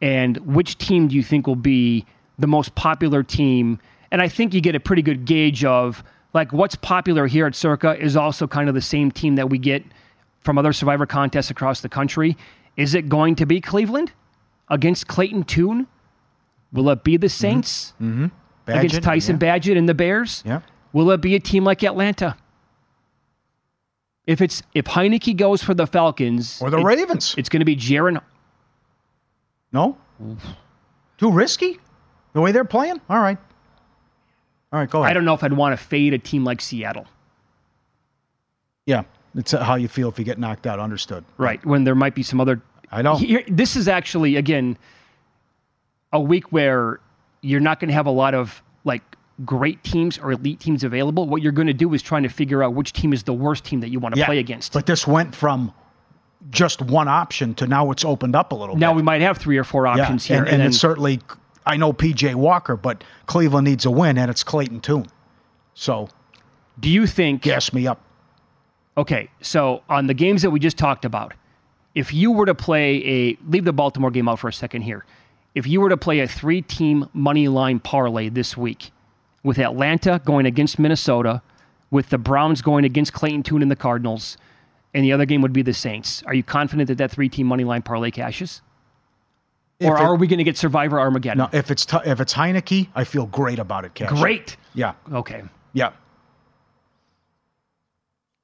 and 0.00 0.36
which 0.38 0.78
team 0.78 1.08
do 1.08 1.16
you 1.16 1.22
think 1.22 1.46
will 1.46 1.56
be 1.56 2.06
the 2.38 2.46
most 2.46 2.74
popular 2.74 3.22
team? 3.22 3.78
And 4.12 4.22
I 4.22 4.28
think 4.28 4.54
you 4.54 4.60
get 4.60 4.74
a 4.74 4.80
pretty 4.80 5.02
good 5.02 5.24
gauge 5.24 5.64
of 5.64 6.04
like 6.32 6.52
what's 6.52 6.76
popular 6.76 7.26
here 7.26 7.46
at 7.46 7.54
Circa 7.56 7.98
is 8.00 8.16
also 8.16 8.46
kind 8.46 8.68
of 8.68 8.74
the 8.74 8.80
same 8.80 9.10
team 9.10 9.34
that 9.36 9.50
we 9.50 9.58
get 9.58 9.84
from 10.42 10.56
other 10.56 10.72
Survivor 10.72 11.06
contests 11.06 11.50
across 11.50 11.80
the 11.80 11.88
country. 11.88 12.36
Is 12.76 12.94
it 12.94 13.08
going 13.08 13.34
to 13.36 13.46
be 13.46 13.60
Cleveland 13.60 14.12
against 14.68 15.08
Clayton 15.08 15.42
Tune? 15.44 15.86
Will 16.72 16.88
it 16.90 17.02
be 17.02 17.16
the 17.16 17.28
Saints 17.28 17.92
Mm-hmm. 18.00 18.26
against 18.68 19.02
Tyson 19.02 19.38
Bagent 19.38 19.76
and 19.76 19.88
the 19.88 19.94
Bears? 19.94 20.44
Yeah. 20.46 20.60
Will 20.92 21.10
it 21.10 21.20
be 21.20 21.34
a 21.34 21.40
team 21.40 21.64
like 21.64 21.82
Atlanta? 21.82 22.36
If 24.30 24.40
it's 24.40 24.62
if 24.74 24.84
Heinicke 24.84 25.36
goes 25.36 25.60
for 25.60 25.74
the 25.74 25.88
Falcons 25.88 26.62
Or 26.62 26.70
the 26.70 26.78
it- 26.78 26.84
Ravens. 26.84 27.34
it's 27.36 27.48
going 27.48 27.58
to 27.60 27.64
be 27.64 27.74
Jaren. 27.74 28.22
No? 29.72 29.98
Too 31.18 31.32
risky? 31.32 31.80
The 32.32 32.40
way 32.40 32.52
they're 32.52 32.64
playing? 32.64 33.00
All 33.10 33.18
right. 33.18 33.38
All 34.72 34.78
right, 34.78 34.88
go 34.88 35.00
ahead. 35.00 35.10
I 35.10 35.14
don't 35.14 35.24
know 35.24 35.34
if 35.34 35.42
I'd 35.42 35.52
want 35.52 35.76
to 35.76 35.84
fade 35.84 36.14
a 36.14 36.18
team 36.18 36.44
like 36.44 36.60
Seattle, 36.60 37.06
Yeah. 38.86 39.02
It's 39.34 39.50
how 39.52 39.74
you 39.76 39.86
feel 39.88 40.08
if 40.08 40.18
you 40.18 40.24
get 40.24 40.38
knocked 40.38 40.66
out. 40.66 40.78
Understood. 40.80 41.24
right? 41.38 41.64
When 41.66 41.82
there 41.84 41.94
might 41.96 42.14
be 42.16 42.22
some 42.24 42.40
other. 42.40 42.60
I 42.92 43.02
know. 43.02 43.16
Here, 43.16 43.42
this 43.48 43.74
is 43.76 43.86
actually 43.88 44.34
again 44.36 44.76
a 46.12 46.20
week 46.20 46.50
where 46.52 47.00
you're 47.40 47.60
not 47.60 47.78
going 47.80 47.88
to 47.88 47.94
have 47.94 48.06
a 48.06 48.10
lot 48.12 48.34
of 48.34 48.60
like 48.84 49.02
great 49.44 49.82
teams 49.84 50.18
or 50.18 50.32
elite 50.32 50.60
teams 50.60 50.84
available. 50.84 51.26
What 51.26 51.42
you're 51.42 51.52
going 51.52 51.66
to 51.68 51.72
do 51.74 51.92
is 51.94 52.02
trying 52.02 52.22
to 52.24 52.28
figure 52.28 52.62
out 52.62 52.74
which 52.74 52.92
team 52.92 53.12
is 53.12 53.22
the 53.22 53.32
worst 53.32 53.64
team 53.64 53.80
that 53.80 53.90
you 53.90 53.98
want 53.98 54.14
to 54.14 54.18
Yeah. 54.20 54.26
play 54.26 54.38
against. 54.38 54.72
But 54.72 54.86
this 54.86 55.06
went 55.06 55.34
from 55.34 55.72
just 56.50 56.82
one 56.82 57.08
option 57.08 57.54
to 57.54 57.66
now 57.66 57.90
it's 57.90 58.04
opened 58.04 58.34
up 58.36 58.52
a 58.52 58.54
little 58.54 58.74
bit. 58.74 58.80
Now 58.80 58.90
bit. 58.92 58.96
we 58.96 59.02
might 59.02 59.20
have 59.20 59.38
three 59.38 59.56
or 59.58 59.64
four 59.64 59.86
Yeah, 59.86 60.02
options 60.02 60.24
here, 60.26 60.38
And, 60.38 60.46
and, 60.46 60.54
and 60.54 60.60
then, 60.62 60.68
it's 60.68 60.78
certainly, 60.78 61.20
I 61.66 61.76
know 61.76 61.92
PJ 61.92 62.34
Walker, 62.34 62.76
but 62.76 63.04
Cleveland 63.26 63.66
needs 63.66 63.84
a 63.86 63.90
win, 63.90 64.16
and 64.18 64.30
it's 64.30 64.42
Clayton 64.42 64.80
Tune. 64.80 65.06
So 65.74 66.08
do 66.78 66.88
you 66.90 67.06
think? 67.06 67.42
gas 67.42 67.72
me 67.72 67.86
up. 67.86 68.00
Okay, 68.98 69.30
so 69.40 69.82
on 69.88 70.06
the 70.06 70.14
games 70.14 70.42
that 70.42 70.50
we 70.50 70.58
just 70.60 70.76
talked 70.76 71.04
about, 71.04 71.32
if 71.94 72.12
you 72.12 72.30
were 72.30 72.46
to 72.46 72.54
play 72.54 72.96
a 73.06 73.38
leave 73.48 73.64
the 73.64 73.72
Baltimore 73.72 74.10
game 74.10 74.28
out 74.28 74.38
for 74.38 74.48
a 74.48 74.52
second 74.52 74.82
here, 74.82 75.04
if 75.54 75.66
you 75.66 75.80
were 75.80 75.88
to 75.88 75.96
play 75.96 76.20
a 76.20 76.28
three-team 76.28 77.08
money 77.12 77.48
line 77.48 77.80
parlay 77.80 78.28
this 78.28 78.56
week, 78.56 78.90
with 79.42 79.58
Atlanta 79.58 80.20
going 80.24 80.46
against 80.46 80.78
Minnesota, 80.78 81.42
with 81.90 82.10
the 82.10 82.18
Browns 82.18 82.62
going 82.62 82.84
against 82.84 83.12
Clayton 83.12 83.42
Tune 83.42 83.62
and 83.62 83.70
the 83.70 83.76
Cardinals, 83.76 84.36
and 84.94 85.04
the 85.04 85.12
other 85.12 85.24
game 85.24 85.40
would 85.42 85.52
be 85.52 85.62
the 85.62 85.72
Saints, 85.74 86.22
are 86.24 86.34
you 86.34 86.42
confident 86.42 86.88
that 86.88 86.98
that 86.98 87.10
three-team 87.10 87.46
money 87.46 87.64
line 87.64 87.82
parlay 87.82 88.10
cashes? 88.10 88.60
Or 89.82 89.94
If 89.94 90.00
it- 90.00 90.04
are 90.04 90.14
we 90.16 90.26
going 90.26 90.38
to 90.38 90.44
get 90.44 90.58
Survivor 90.58 91.00
Armageddon? 91.00 91.38
No, 91.38 91.48
if 91.52 91.70
it's 91.70 91.86
t- 91.86 91.96
if 92.04 92.20
it's 92.20 92.34
Heinicke, 92.34 92.88
I 92.94 93.04
feel 93.04 93.26
great 93.26 93.58
about 93.58 93.84
it, 93.86 93.94
Cash. 93.94 94.10
Great. 94.10 94.56
Yeah. 94.74 94.92
Okay. 95.10 95.42
Yeah. 95.72 95.92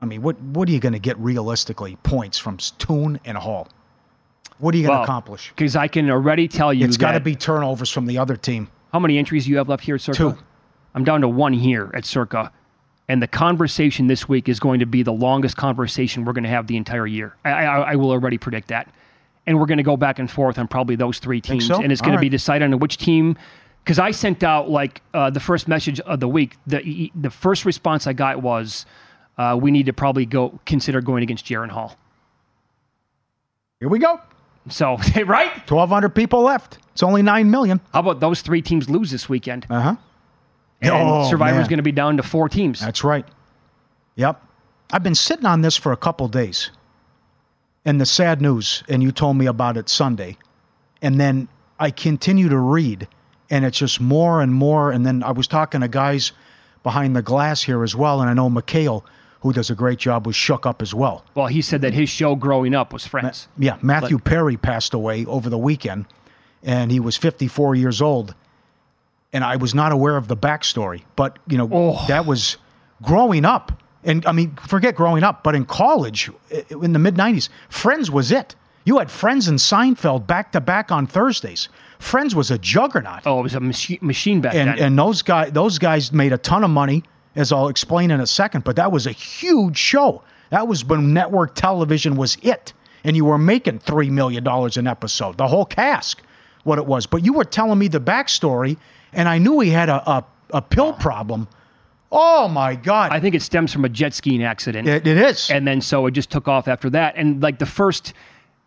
I 0.00 0.06
mean, 0.06 0.22
what 0.22 0.40
what 0.40 0.68
are 0.68 0.72
you 0.72 0.80
going 0.80 0.92
to 0.94 0.98
get 0.98 1.18
realistically 1.18 1.96
points 2.02 2.38
from 2.38 2.56
Tune 2.78 3.18
and 3.24 3.36
Hall? 3.36 3.68
What 4.58 4.74
are 4.74 4.78
you 4.78 4.84
going 4.84 4.94
to 4.94 4.98
Well, 5.00 5.04
accomplish? 5.04 5.50
Because 5.50 5.76
I 5.76 5.88
can 5.88 6.08
already 6.10 6.48
tell 6.48 6.72
you 6.72 6.86
It's 6.86 6.96
got 6.96 7.12
to 7.12 7.20
be 7.20 7.34
turnovers 7.34 7.90
from 7.90 8.06
the 8.06 8.16
other 8.16 8.36
team. 8.36 8.68
How 8.92 8.98
many 8.98 9.18
entries 9.18 9.44
do 9.44 9.50
you 9.50 9.58
have 9.58 9.68
left 9.68 9.84
here 9.84 9.96
at 9.96 10.00
Circa? 10.00 10.16
Two. 10.16 10.38
I'm 10.96 11.04
down 11.04 11.20
to 11.20 11.28
one 11.28 11.52
here 11.52 11.90
at 11.94 12.04
Circa. 12.04 12.50
And 13.08 13.22
the 13.22 13.28
conversation 13.28 14.08
this 14.08 14.28
week 14.28 14.48
is 14.48 14.58
going 14.58 14.80
to 14.80 14.86
be 14.86 15.04
the 15.04 15.12
longest 15.12 15.56
conversation 15.56 16.24
we're 16.24 16.32
going 16.32 16.42
to 16.44 16.50
have 16.50 16.66
the 16.66 16.76
entire 16.76 17.06
year. 17.06 17.36
I, 17.44 17.50
I, 17.50 17.78
I 17.92 17.96
will 17.96 18.10
already 18.10 18.38
predict 18.38 18.68
that. 18.68 18.92
And 19.46 19.60
we're 19.60 19.66
going 19.66 19.76
to 19.78 19.84
go 19.84 19.96
back 19.96 20.18
and 20.18 20.28
forth 20.28 20.58
on 20.58 20.66
probably 20.66 20.96
those 20.96 21.20
three 21.20 21.40
teams. 21.40 21.66
so? 21.66 21.80
And 21.80 21.92
it's 21.92 22.00
All 22.00 22.06
going 22.06 22.16
to 22.16 22.20
be 22.20 22.26
right. 22.26 22.30
decided 22.32 22.72
on 22.72 22.80
which 22.80 22.96
team. 22.96 23.36
Because 23.84 24.00
I 24.00 24.10
sent 24.10 24.42
out 24.42 24.68
like 24.68 25.02
uh, 25.14 25.30
the 25.30 25.38
first 25.38 25.68
message 25.68 26.00
of 26.00 26.18
the 26.18 26.26
week. 26.26 26.56
The 26.66 27.12
the 27.14 27.30
first 27.30 27.64
response 27.64 28.08
I 28.08 28.14
got 28.14 28.42
was, 28.42 28.84
uh, 29.38 29.56
"We 29.62 29.70
need 29.70 29.86
to 29.86 29.92
probably 29.92 30.26
go 30.26 30.58
consider 30.66 31.00
going 31.00 31.22
against 31.22 31.44
Jaren 31.44 31.68
Hall." 31.70 31.96
Here 33.78 33.88
we 33.88 34.00
go. 34.00 34.20
So 34.68 34.96
right, 35.24 35.52
1,200 35.70 36.08
people 36.16 36.42
left. 36.42 36.78
It's 36.92 37.04
only 37.04 37.22
9 37.22 37.48
million. 37.48 37.80
how 37.92 38.00
about 38.00 38.18
those 38.18 38.40
three 38.40 38.60
teams 38.60 38.90
lose 38.90 39.12
this 39.12 39.28
weekend? 39.28 39.66
Uh 39.70 39.80
huh. 39.80 39.96
And 40.82 40.92
Oh, 40.92 41.28
Survivor's 41.30 41.62
man. 41.62 41.68
going 41.68 41.78
to 41.78 41.82
be 41.82 41.92
down 41.92 42.16
to 42.18 42.22
four 42.22 42.48
teams. 42.48 42.80
That's 42.80 43.02
right. 43.04 43.26
Yep. 44.16 44.42
I've 44.92 45.02
been 45.02 45.14
sitting 45.14 45.46
on 45.46 45.62
this 45.62 45.76
for 45.76 45.92
a 45.92 45.96
couple 45.96 46.28
days. 46.28 46.70
And 47.84 48.00
the 48.00 48.06
sad 48.06 48.40
news, 48.42 48.82
and 48.88 49.02
you 49.02 49.12
told 49.12 49.36
me 49.36 49.46
about 49.46 49.76
it 49.76 49.88
Sunday. 49.88 50.36
And 51.02 51.20
then 51.20 51.48
I 51.78 51.90
continue 51.90 52.48
to 52.48 52.58
read, 52.58 53.06
and 53.48 53.64
it's 53.64 53.78
just 53.78 54.00
more 54.00 54.40
and 54.42 54.52
more. 54.52 54.90
And 54.90 55.06
then 55.06 55.22
I 55.22 55.30
was 55.30 55.46
talking 55.46 55.80
to 55.82 55.88
guys 55.88 56.32
behind 56.82 57.14
the 57.14 57.22
glass 57.22 57.62
here 57.62 57.82
as 57.84 57.94
well. 57.94 58.20
And 58.20 58.28
I 58.28 58.32
know 58.34 58.50
Mikhail, 58.50 59.04
who 59.40 59.52
does 59.52 59.70
a 59.70 59.74
great 59.74 59.98
job, 59.98 60.26
was 60.26 60.34
shook 60.34 60.66
up 60.66 60.82
as 60.82 60.94
well. 60.94 61.24
Well, 61.34 61.46
he 61.46 61.62
said 61.62 61.80
that 61.82 61.94
his 61.94 62.08
show 62.08 62.34
growing 62.34 62.74
up 62.74 62.92
was 62.92 63.06
Friends. 63.06 63.46
Yeah, 63.56 63.76
Matthew 63.82 64.18
Perry 64.18 64.56
passed 64.56 64.92
away 64.94 65.24
over 65.26 65.48
the 65.48 65.58
weekend, 65.58 66.06
and 66.64 66.90
he 66.90 66.98
was 66.98 67.16
54 67.16 67.74
years 67.76 68.02
old. 68.02 68.34
And 69.32 69.44
I 69.44 69.56
was 69.56 69.74
not 69.74 69.92
aware 69.92 70.16
of 70.16 70.28
the 70.28 70.36
backstory, 70.36 71.02
but 71.16 71.38
you 71.48 71.58
know 71.58 71.68
Oh. 71.72 72.04
that 72.08 72.26
was 72.26 72.56
growing 73.02 73.44
up, 73.44 73.82
and 74.04 74.24
I 74.24 74.32
mean, 74.32 74.56
forget 74.66 74.94
growing 74.94 75.22
up, 75.24 75.42
but 75.42 75.54
in 75.54 75.64
college 75.66 76.30
in 76.70 76.92
the 76.92 76.98
mid 76.98 77.16
90s, 77.16 77.48
Friends 77.68 78.10
was 78.10 78.32
it. 78.32 78.54
You 78.84 78.98
had 78.98 79.10
Friends 79.10 79.48
and 79.48 79.58
Seinfeld 79.58 80.26
back 80.26 80.52
to 80.52 80.60
back 80.60 80.90
on 80.92 81.06
Thursdays. 81.06 81.68
Friends 81.98 82.34
was 82.34 82.50
a 82.50 82.58
juggernaut. 82.58 83.22
Oh, 83.26 83.40
it 83.40 83.42
was 83.42 83.54
a 83.54 83.60
machi- 83.60 83.98
machine 84.00 84.40
back 84.40 84.54
and 84.54 84.70
then. 84.70 84.78
and 84.78 84.98
those 84.98 85.22
guys 85.22 85.50
those 85.52 85.78
guys 85.78 86.12
made 86.12 86.32
a 86.32 86.38
ton 86.38 86.62
of 86.64 86.70
money 86.70 87.02
as 87.34 87.52
I'll 87.52 87.68
explain 87.68 88.10
in 88.10 88.20
a 88.20 88.26
second 88.26 88.64
but 88.64 88.76
that 88.76 88.92
was 88.92 89.06
a 89.06 89.12
huge 89.12 89.76
show 89.76 90.22
that 90.50 90.68
was 90.68 90.84
when 90.84 91.12
network 91.12 91.54
television 91.54 92.16
was 92.16 92.36
it 92.42 92.72
and 93.04 93.16
you 93.16 93.24
were 93.24 93.38
making 93.38 93.78
3 93.80 94.08
million 94.10 94.44
dollars 94.44 94.76
an 94.76 94.86
episode 94.86 95.36
the 95.38 95.48
whole 95.48 95.64
cask 95.66 96.22
what 96.64 96.78
it 96.78 96.86
was 96.86 97.06
but 97.06 97.24
you 97.24 97.32
were 97.32 97.44
telling 97.44 97.78
me 97.78 97.88
the 97.88 98.00
backstory 98.00 98.76
and 99.16 99.28
I 99.28 99.38
knew 99.38 99.58
he 99.58 99.70
had 99.70 99.88
a 99.88 100.08
a, 100.08 100.24
a 100.50 100.62
pill 100.62 100.92
problem 100.92 101.48
oh 102.12 102.46
my 102.46 102.76
god 102.76 103.10
I 103.10 103.18
think 103.18 103.34
it 103.34 103.42
stems 103.42 103.72
from 103.72 103.84
a 103.84 103.88
jet 103.88 104.14
skiing 104.14 104.44
accident. 104.44 104.86
it, 104.86 105.06
it 105.06 105.18
is 105.18 105.50
and 105.50 105.66
then 105.66 105.80
so 105.80 106.06
it 106.06 106.12
just 106.12 106.30
took 106.30 106.46
off 106.46 106.68
after 106.68 106.88
that. 106.90 107.16
And 107.16 107.42
like 107.42 107.58
the 107.58 107.66
first, 107.66 108.12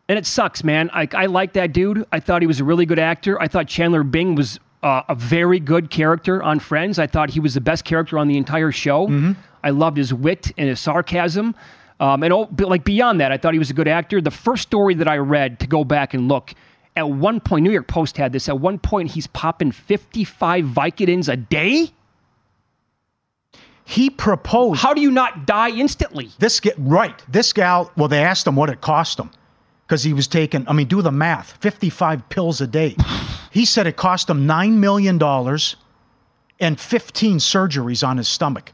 and 0.07 0.17
it 0.17 0.25
sucks, 0.25 0.63
man. 0.63 0.89
I, 0.91 1.07
I 1.13 1.27
like 1.27 1.53
that 1.53 1.71
dude. 1.71 2.05
I 2.11 2.19
thought 2.19 2.41
he 2.41 2.47
was 2.47 2.59
a 2.59 2.63
really 2.63 2.85
good 2.85 2.99
actor. 2.99 3.41
I 3.41 3.47
thought 3.47 3.67
Chandler 3.67 4.03
Bing 4.03 4.35
was 4.35 4.59
uh, 4.81 5.03
a 5.07 5.15
very 5.15 5.59
good 5.59 5.89
character 5.89 6.41
on 6.41 6.59
Friends. 6.59 6.99
I 6.99 7.07
thought 7.07 7.29
he 7.29 7.39
was 7.39 7.53
the 7.53 7.61
best 7.61 7.85
character 7.85 8.17
on 8.17 8.27
the 8.27 8.37
entire 8.37 8.71
show. 8.71 9.07
Mm-hmm. 9.07 9.33
I 9.63 9.69
loved 9.69 9.97
his 9.97 10.13
wit 10.13 10.51
and 10.57 10.67
his 10.67 10.79
sarcasm. 10.79 11.53
Um, 11.99 12.23
and 12.23 12.33
oh, 12.33 12.45
but 12.45 12.69
like 12.69 12.83
beyond 12.83 13.19
that, 13.21 13.31
I 13.31 13.37
thought 13.37 13.53
he 13.53 13.59
was 13.59 13.69
a 13.69 13.73
good 13.73 13.87
actor. 13.87 14.21
The 14.21 14.31
first 14.31 14.63
story 14.63 14.95
that 14.95 15.07
I 15.07 15.17
read 15.17 15.59
to 15.59 15.67
go 15.67 15.83
back 15.83 16.13
and 16.13 16.27
look 16.27 16.53
at 16.99 17.09
one 17.09 17.39
point, 17.39 17.63
New 17.63 17.71
York 17.71 17.87
Post 17.87 18.17
had 18.17 18.31
this. 18.33 18.47
At 18.49 18.59
one 18.59 18.77
point, 18.79 19.11
he's 19.11 19.27
popping 19.27 19.71
55 19.71 20.65
Vicodins 20.65 21.31
a 21.31 21.35
day. 21.37 21.91
he 23.85 24.09
proposed 24.09 24.81
How 24.81 24.93
do 24.93 25.01
you 25.01 25.11
not 25.11 25.47
die 25.47 25.69
instantly? 25.71 26.29
This 26.39 26.59
get 26.59 26.75
right. 26.77 27.19
This 27.27 27.53
gal. 27.53 27.91
Well, 27.97 28.07
they 28.07 28.23
asked 28.23 28.45
him 28.45 28.55
what 28.55 28.69
it 28.69 28.81
cost 28.81 29.19
him 29.19 29.31
because 29.87 30.03
he 30.03 30.13
was 30.13 30.27
taking. 30.27 30.67
I 30.67 30.73
mean, 30.73 30.87
do 30.87 31.01
the 31.01 31.11
math. 31.11 31.53
Fifty-five 31.61 32.29
pills 32.29 32.61
a 32.61 32.67
day. 32.67 32.95
he 33.51 33.65
said 33.65 33.87
it 33.87 33.95
cost 33.97 34.29
him 34.29 34.45
nine 34.45 34.79
million 34.79 35.17
dollars 35.17 35.75
and 36.59 36.79
fifteen 36.79 37.37
surgeries 37.37 38.07
on 38.07 38.17
his 38.17 38.27
stomach. 38.27 38.73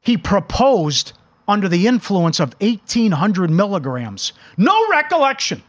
He 0.00 0.16
proposed 0.16 1.12
under 1.48 1.68
the 1.68 1.86
influence 1.86 2.40
of 2.40 2.54
eighteen 2.60 3.12
hundred 3.12 3.50
milligrams. 3.50 4.32
No 4.56 4.76
recollection. 4.90 5.62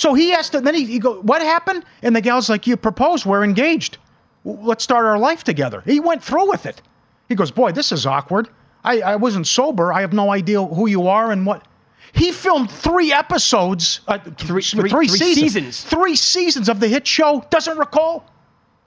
So 0.00 0.14
he 0.14 0.32
asked. 0.32 0.54
and 0.54 0.66
Then 0.66 0.74
he, 0.74 0.86
he 0.86 0.98
go. 0.98 1.20
What 1.20 1.42
happened? 1.42 1.84
And 2.02 2.16
the 2.16 2.22
gal's 2.22 2.48
like, 2.48 2.66
"You 2.66 2.76
proposed. 2.78 3.26
We're 3.26 3.44
engaged. 3.44 3.98
Let's 4.44 4.82
start 4.82 5.04
our 5.04 5.18
life 5.18 5.44
together." 5.44 5.82
He 5.84 6.00
went 6.00 6.24
through 6.24 6.48
with 6.48 6.64
it. 6.64 6.80
He 7.28 7.34
goes, 7.34 7.50
Boy, 7.50 7.72
this 7.72 7.92
is 7.92 8.06
awkward. 8.06 8.48
I, 8.82 9.02
I 9.02 9.16
wasn't 9.16 9.46
sober. 9.46 9.92
I 9.92 10.00
have 10.00 10.14
no 10.14 10.32
idea 10.32 10.64
who 10.64 10.88
you 10.88 11.06
are 11.06 11.30
and 11.30 11.44
what. 11.44 11.68
He 12.12 12.32
filmed 12.32 12.70
three 12.70 13.12
episodes, 13.12 14.00
uh, 14.08 14.18
three, 14.38 14.62
three- 14.62 14.88
three 14.90 15.06
seasons. 15.06 15.84
Three 15.84 16.16
seasons 16.16 16.68
of 16.70 16.80
the 16.80 16.88
hit 16.88 17.06
show. 17.06 17.44
Doesn't 17.50 17.76
recall. 17.78 18.24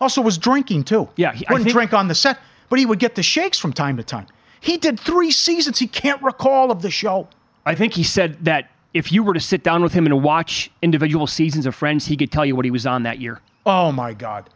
Also 0.02 0.20
was 0.22 0.38
drinking 0.40 0.84
too. 0.86 1.08
Yeah, 1.16 1.32
he- 1.32 1.46
wouldn't 1.48 1.66
think- 1.66 1.74
drink 1.74 1.94
on 1.94 2.08
the 2.08 2.16
set, 2.16 2.40
but 2.70 2.80
he 2.80 2.86
would 2.88 3.00
get 3.00 3.14
the 3.16 3.24
shakes 3.24 3.60
from 3.60 3.72
time 3.72 3.96
to 3.98 4.04
time. 4.04 4.26
He 4.60 4.78
did 4.78 5.00
three 5.00 5.32
seasons. 5.32 5.78
He 5.78 5.88
can't 5.88 6.22
recall 6.24 6.72
of 6.72 6.82
the 6.82 6.90
show. 6.92 7.28
I 7.66 7.76
think 7.76 7.94
he 7.94 8.04
said 8.04 8.44
that 8.46 8.72
if 8.94 9.12
you 9.12 9.24
were 9.24 9.34
to 9.34 9.40
sit 9.40 9.64
down 9.64 9.82
with 9.82 9.94
him 9.94 10.06
and 10.06 10.24
watch 10.24 10.72
individual 10.82 11.28
seasons 11.28 11.66
of 11.66 11.76
Friends, 11.76 12.06
he 12.06 12.16
could 12.16 12.32
tell 12.32 12.46
you 12.46 12.56
what 12.56 12.66
he 12.66 12.72
was 12.72 12.86
on 12.86 13.04
that 13.04 13.20
year. 13.20 13.40
Oh 13.66 13.92
my 13.92 14.14
God. 14.14 14.50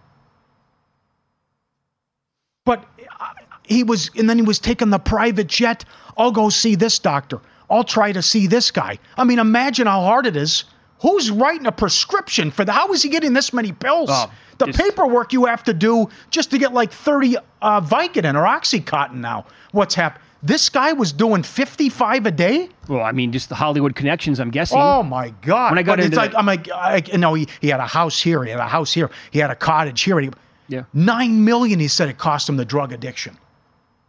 But 2.65 2.85
uh, 3.19 3.33
he 3.63 3.83
was, 3.83 4.11
and 4.17 4.29
then 4.29 4.37
he 4.37 4.43
was 4.43 4.59
taking 4.59 4.89
the 4.89 4.99
private 4.99 5.47
jet. 5.47 5.85
I'll 6.17 6.31
go 6.31 6.49
see 6.49 6.75
this 6.75 6.99
doctor. 6.99 7.39
I'll 7.69 7.83
try 7.83 8.11
to 8.11 8.21
see 8.21 8.47
this 8.47 8.71
guy. 8.71 8.99
I 9.17 9.23
mean, 9.23 9.39
imagine 9.39 9.87
how 9.87 10.01
hard 10.01 10.25
it 10.25 10.35
is. 10.35 10.65
Who's 11.01 11.29
writing 11.29 11.67
a 11.67 11.71
prescription 11.71 12.49
for 12.51 12.65
that? 12.65 12.71
How 12.71 12.91
is 12.91 13.03
he 13.03 13.09
getting 13.09 13.33
this 13.33 13.53
many 13.53 13.71
pills? 13.71 14.09
Oh, 14.11 14.31
the 14.57 14.67
just- 14.67 14.79
paperwork 14.79 15.33
you 15.33 15.45
have 15.45 15.63
to 15.65 15.73
do 15.73 16.09
just 16.29 16.51
to 16.51 16.57
get 16.57 16.73
like 16.73 16.91
30 16.91 17.37
uh, 17.61 17.81
Vicodin 17.81 18.35
or 18.35 18.45
Oxycontin 18.45 19.15
now. 19.15 19.45
What's 19.71 19.95
happened? 19.95 20.23
This 20.43 20.69
guy 20.69 20.93
was 20.93 21.11
doing 21.11 21.41
55 21.43 22.25
a 22.27 22.31
day? 22.31 22.69
Well, 22.87 23.01
I 23.01 23.11
mean, 23.11 23.31
just 23.31 23.49
the 23.49 23.55
Hollywood 23.55 23.95
connections, 23.95 24.39
I'm 24.39 24.51
guessing. 24.51 24.77
Oh 24.79 25.01
my 25.03 25.29
God! 25.41 25.71
When 25.71 25.79
I 25.79 25.83
got 25.83 25.97
But 25.97 26.05
it's 26.05 26.15
like 26.15 26.31
the- 26.31 26.37
I'm 26.39 26.45
like, 26.45 26.69
I, 26.71 27.01
you 27.11 27.17
know, 27.17 27.33
he, 27.33 27.47
he 27.59 27.69
had 27.69 27.79
a 27.79 27.87
house 27.87 28.21
here, 28.21 28.43
he 28.43 28.51
had 28.51 28.59
a 28.59 28.67
house 28.67 28.93
here, 28.93 29.09
he 29.31 29.39
had 29.39 29.49
a 29.49 29.55
cottage 29.55 30.01
here. 30.01 30.19
He, 30.19 30.29
Yeah. 30.67 30.83
nine 30.93 31.43
million. 31.43 31.79
He 31.79 31.87
said 31.87 32.07
it 32.09 32.17
cost 32.17 32.47
him 32.49 32.57
the 32.57 32.65
drug 32.65 32.93
addiction. 32.93 33.37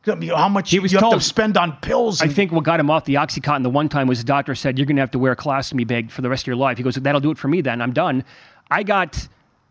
How 0.07 0.49
much 0.49 0.70
He 0.70 0.79
was 0.79 0.91
you 0.93 0.97
have 0.99 1.03
told- 1.03 1.14
to 1.14 1.20
spend 1.20 1.57
on 1.59 1.72
pills? 1.83 2.22
I 2.22 2.29
think 2.29 2.51
what 2.53 2.64
got 2.64 2.81
him 2.81 2.91
off 2.91 3.05
the 3.05 3.14
Oxycontin 3.16 3.62
the 3.62 3.68
one 3.70 3.89
time 3.91 4.07
was 4.07 4.18
the 4.20 4.24
doctor 4.24 4.55
said, 4.55 4.79
You're 4.79 4.87
going 4.87 4.97
to 4.97 5.03
have 5.03 5.11
to 5.11 5.18
wear 5.18 5.33
a 5.33 5.37
colostomy 5.37 5.87
bag 5.87 6.11
for 6.11 6.22
the 6.22 6.31
rest 6.31 6.45
of 6.45 6.47
your 6.47 6.57
life. 6.57 6.79
He 6.79 6.83
goes, 6.85 6.95
That'll 6.95 7.20
do 7.20 7.31
it 7.31 7.37
for 7.39 7.49
me 7.49 7.61
then. 7.61 7.83
I'm 7.83 7.93
done. 7.93 8.24
I 8.70 8.85
got, 8.85 9.29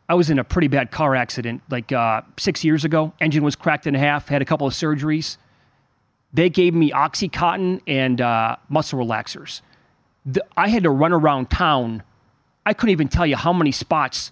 I 0.10 0.14
was 0.14 0.30
in 0.30 0.38
a 0.38 0.44
pretty 0.44 0.68
bad 0.68 0.92
car 0.92 1.16
accident 1.16 1.62
like 1.72 1.92
uh, 1.92 2.22
six 2.38 2.64
years 2.64 2.84
ago. 2.86 3.14
Engine 3.20 3.44
was 3.44 3.56
cracked 3.56 3.88
in 3.88 3.94
half, 3.96 4.28
had 4.28 4.42
a 4.42 4.46
couple 4.46 4.68
of 4.68 4.74
surgeries. 4.74 5.38
They 6.34 6.50
gave 6.50 6.74
me 6.74 6.92
Oxycontin 6.92 7.82
and 7.88 8.20
uh, 8.22 8.58
muscle 8.70 9.00
relaxers. 9.00 9.62
The, 10.26 10.46
I 10.58 10.68
had 10.68 10.84
to 10.84 10.90
run 10.90 11.14
around 11.14 11.50
town. 11.50 12.04
I 12.66 12.74
couldn't 12.74 12.92
even 12.92 13.08
tell 13.08 13.26
you 13.26 13.38
how 13.38 13.54
many 13.54 13.72
spots. 13.72 14.30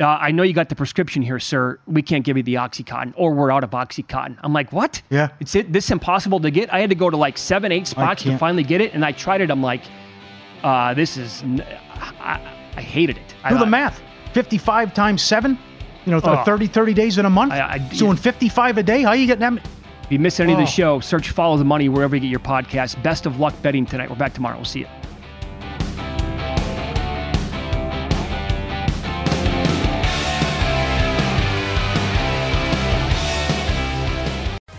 Uh, 0.00 0.06
I 0.06 0.30
know 0.30 0.42
you 0.44 0.52
got 0.52 0.68
the 0.68 0.74
prescription 0.76 1.20
here, 1.20 1.38
sir. 1.38 1.78
We 1.86 2.00
can't 2.02 2.24
give 2.24 2.36
you 2.36 2.42
the 2.42 2.54
Oxycontin, 2.54 3.12
or 3.16 3.34
we're 3.34 3.50
out 3.52 3.64
of 3.64 3.70
Oxycontin. 3.70 4.36
I'm 4.42 4.52
like, 4.52 4.72
what? 4.72 5.02
Yeah. 5.10 5.28
It's 5.40 5.54
it, 5.54 5.72
this 5.72 5.90
impossible 5.90 6.40
to 6.40 6.50
get. 6.50 6.72
I 6.72 6.80
had 6.80 6.90
to 6.90 6.96
go 6.96 7.10
to 7.10 7.16
like 7.16 7.36
seven, 7.36 7.72
eight 7.72 7.86
spots 7.86 8.22
to 8.22 8.38
finally 8.38 8.62
get 8.62 8.80
it, 8.80 8.94
and 8.94 9.04
I 9.04 9.12
tried 9.12 9.40
it. 9.40 9.50
I'm 9.50 9.62
like, 9.62 9.82
uh, 10.62 10.94
this 10.94 11.16
is. 11.16 11.42
n- 11.42 11.64
I, 12.20 12.40
I 12.76 12.80
hated 12.80 13.16
it. 13.18 13.28
do 13.28 13.34
I, 13.56 13.58
the 13.58 13.66
math. 13.66 14.00
55 14.32 14.94
times 14.94 15.22
seven. 15.22 15.58
You 16.06 16.12
know, 16.12 16.20
th- 16.20 16.38
Oh. 16.38 16.44
30, 16.44 16.66
30 16.68 16.94
days 16.94 17.18
in 17.18 17.26
a 17.26 17.30
month. 17.30 17.52
I- 17.52 17.72
I- 17.74 17.78
doing 17.78 18.16
55 18.16 18.78
a 18.78 18.82
day. 18.82 19.02
How 19.02 19.08
are 19.10 19.16
you 19.16 19.26
getting 19.26 19.56
that? 19.56 19.66
If 20.12 20.18
you 20.18 20.20
miss 20.20 20.40
any 20.40 20.52
of 20.52 20.58
the 20.58 20.64
Oh. 20.64 20.66
show, 20.66 21.00
search 21.00 21.30
"Follow 21.30 21.56
the 21.56 21.64
Money" 21.64 21.88
wherever 21.88 22.14
you 22.14 22.20
get 22.20 22.28
your 22.28 22.38
podcast. 22.38 23.02
Best 23.02 23.24
of 23.24 23.40
luck 23.40 23.54
betting 23.62 23.86
tonight. 23.86 24.10
We're 24.10 24.16
back 24.16 24.34
tomorrow. 24.34 24.56
We'll 24.56 24.66
see 24.66 24.80
you. 24.80 24.86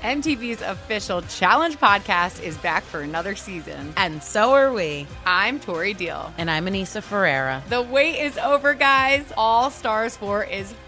MTV's 0.04 0.62
official 0.62 1.22
challenge 1.24 1.78
podcast 1.78 2.44
is 2.44 2.58
back 2.58 2.84
for 2.84 3.00
another 3.02 3.36
season. 3.38 3.94
And 3.96 4.22
so 4.22 4.52
are 4.54 4.74
we. 4.74 5.08
I'm 5.26 5.62
Tori 5.62 5.94
Deal. 5.94 6.32
And 6.38 6.52
I'm 6.52 6.66
Aneesa 6.66 7.02
Ferreira. 7.02 7.64
The 7.70 7.82
wait 7.82 8.20
is 8.20 8.38
over, 8.38 8.74
guys. 8.74 9.24
All 9.38 9.70
Stars 9.70 10.18
4 10.18 10.44
is 10.44 10.74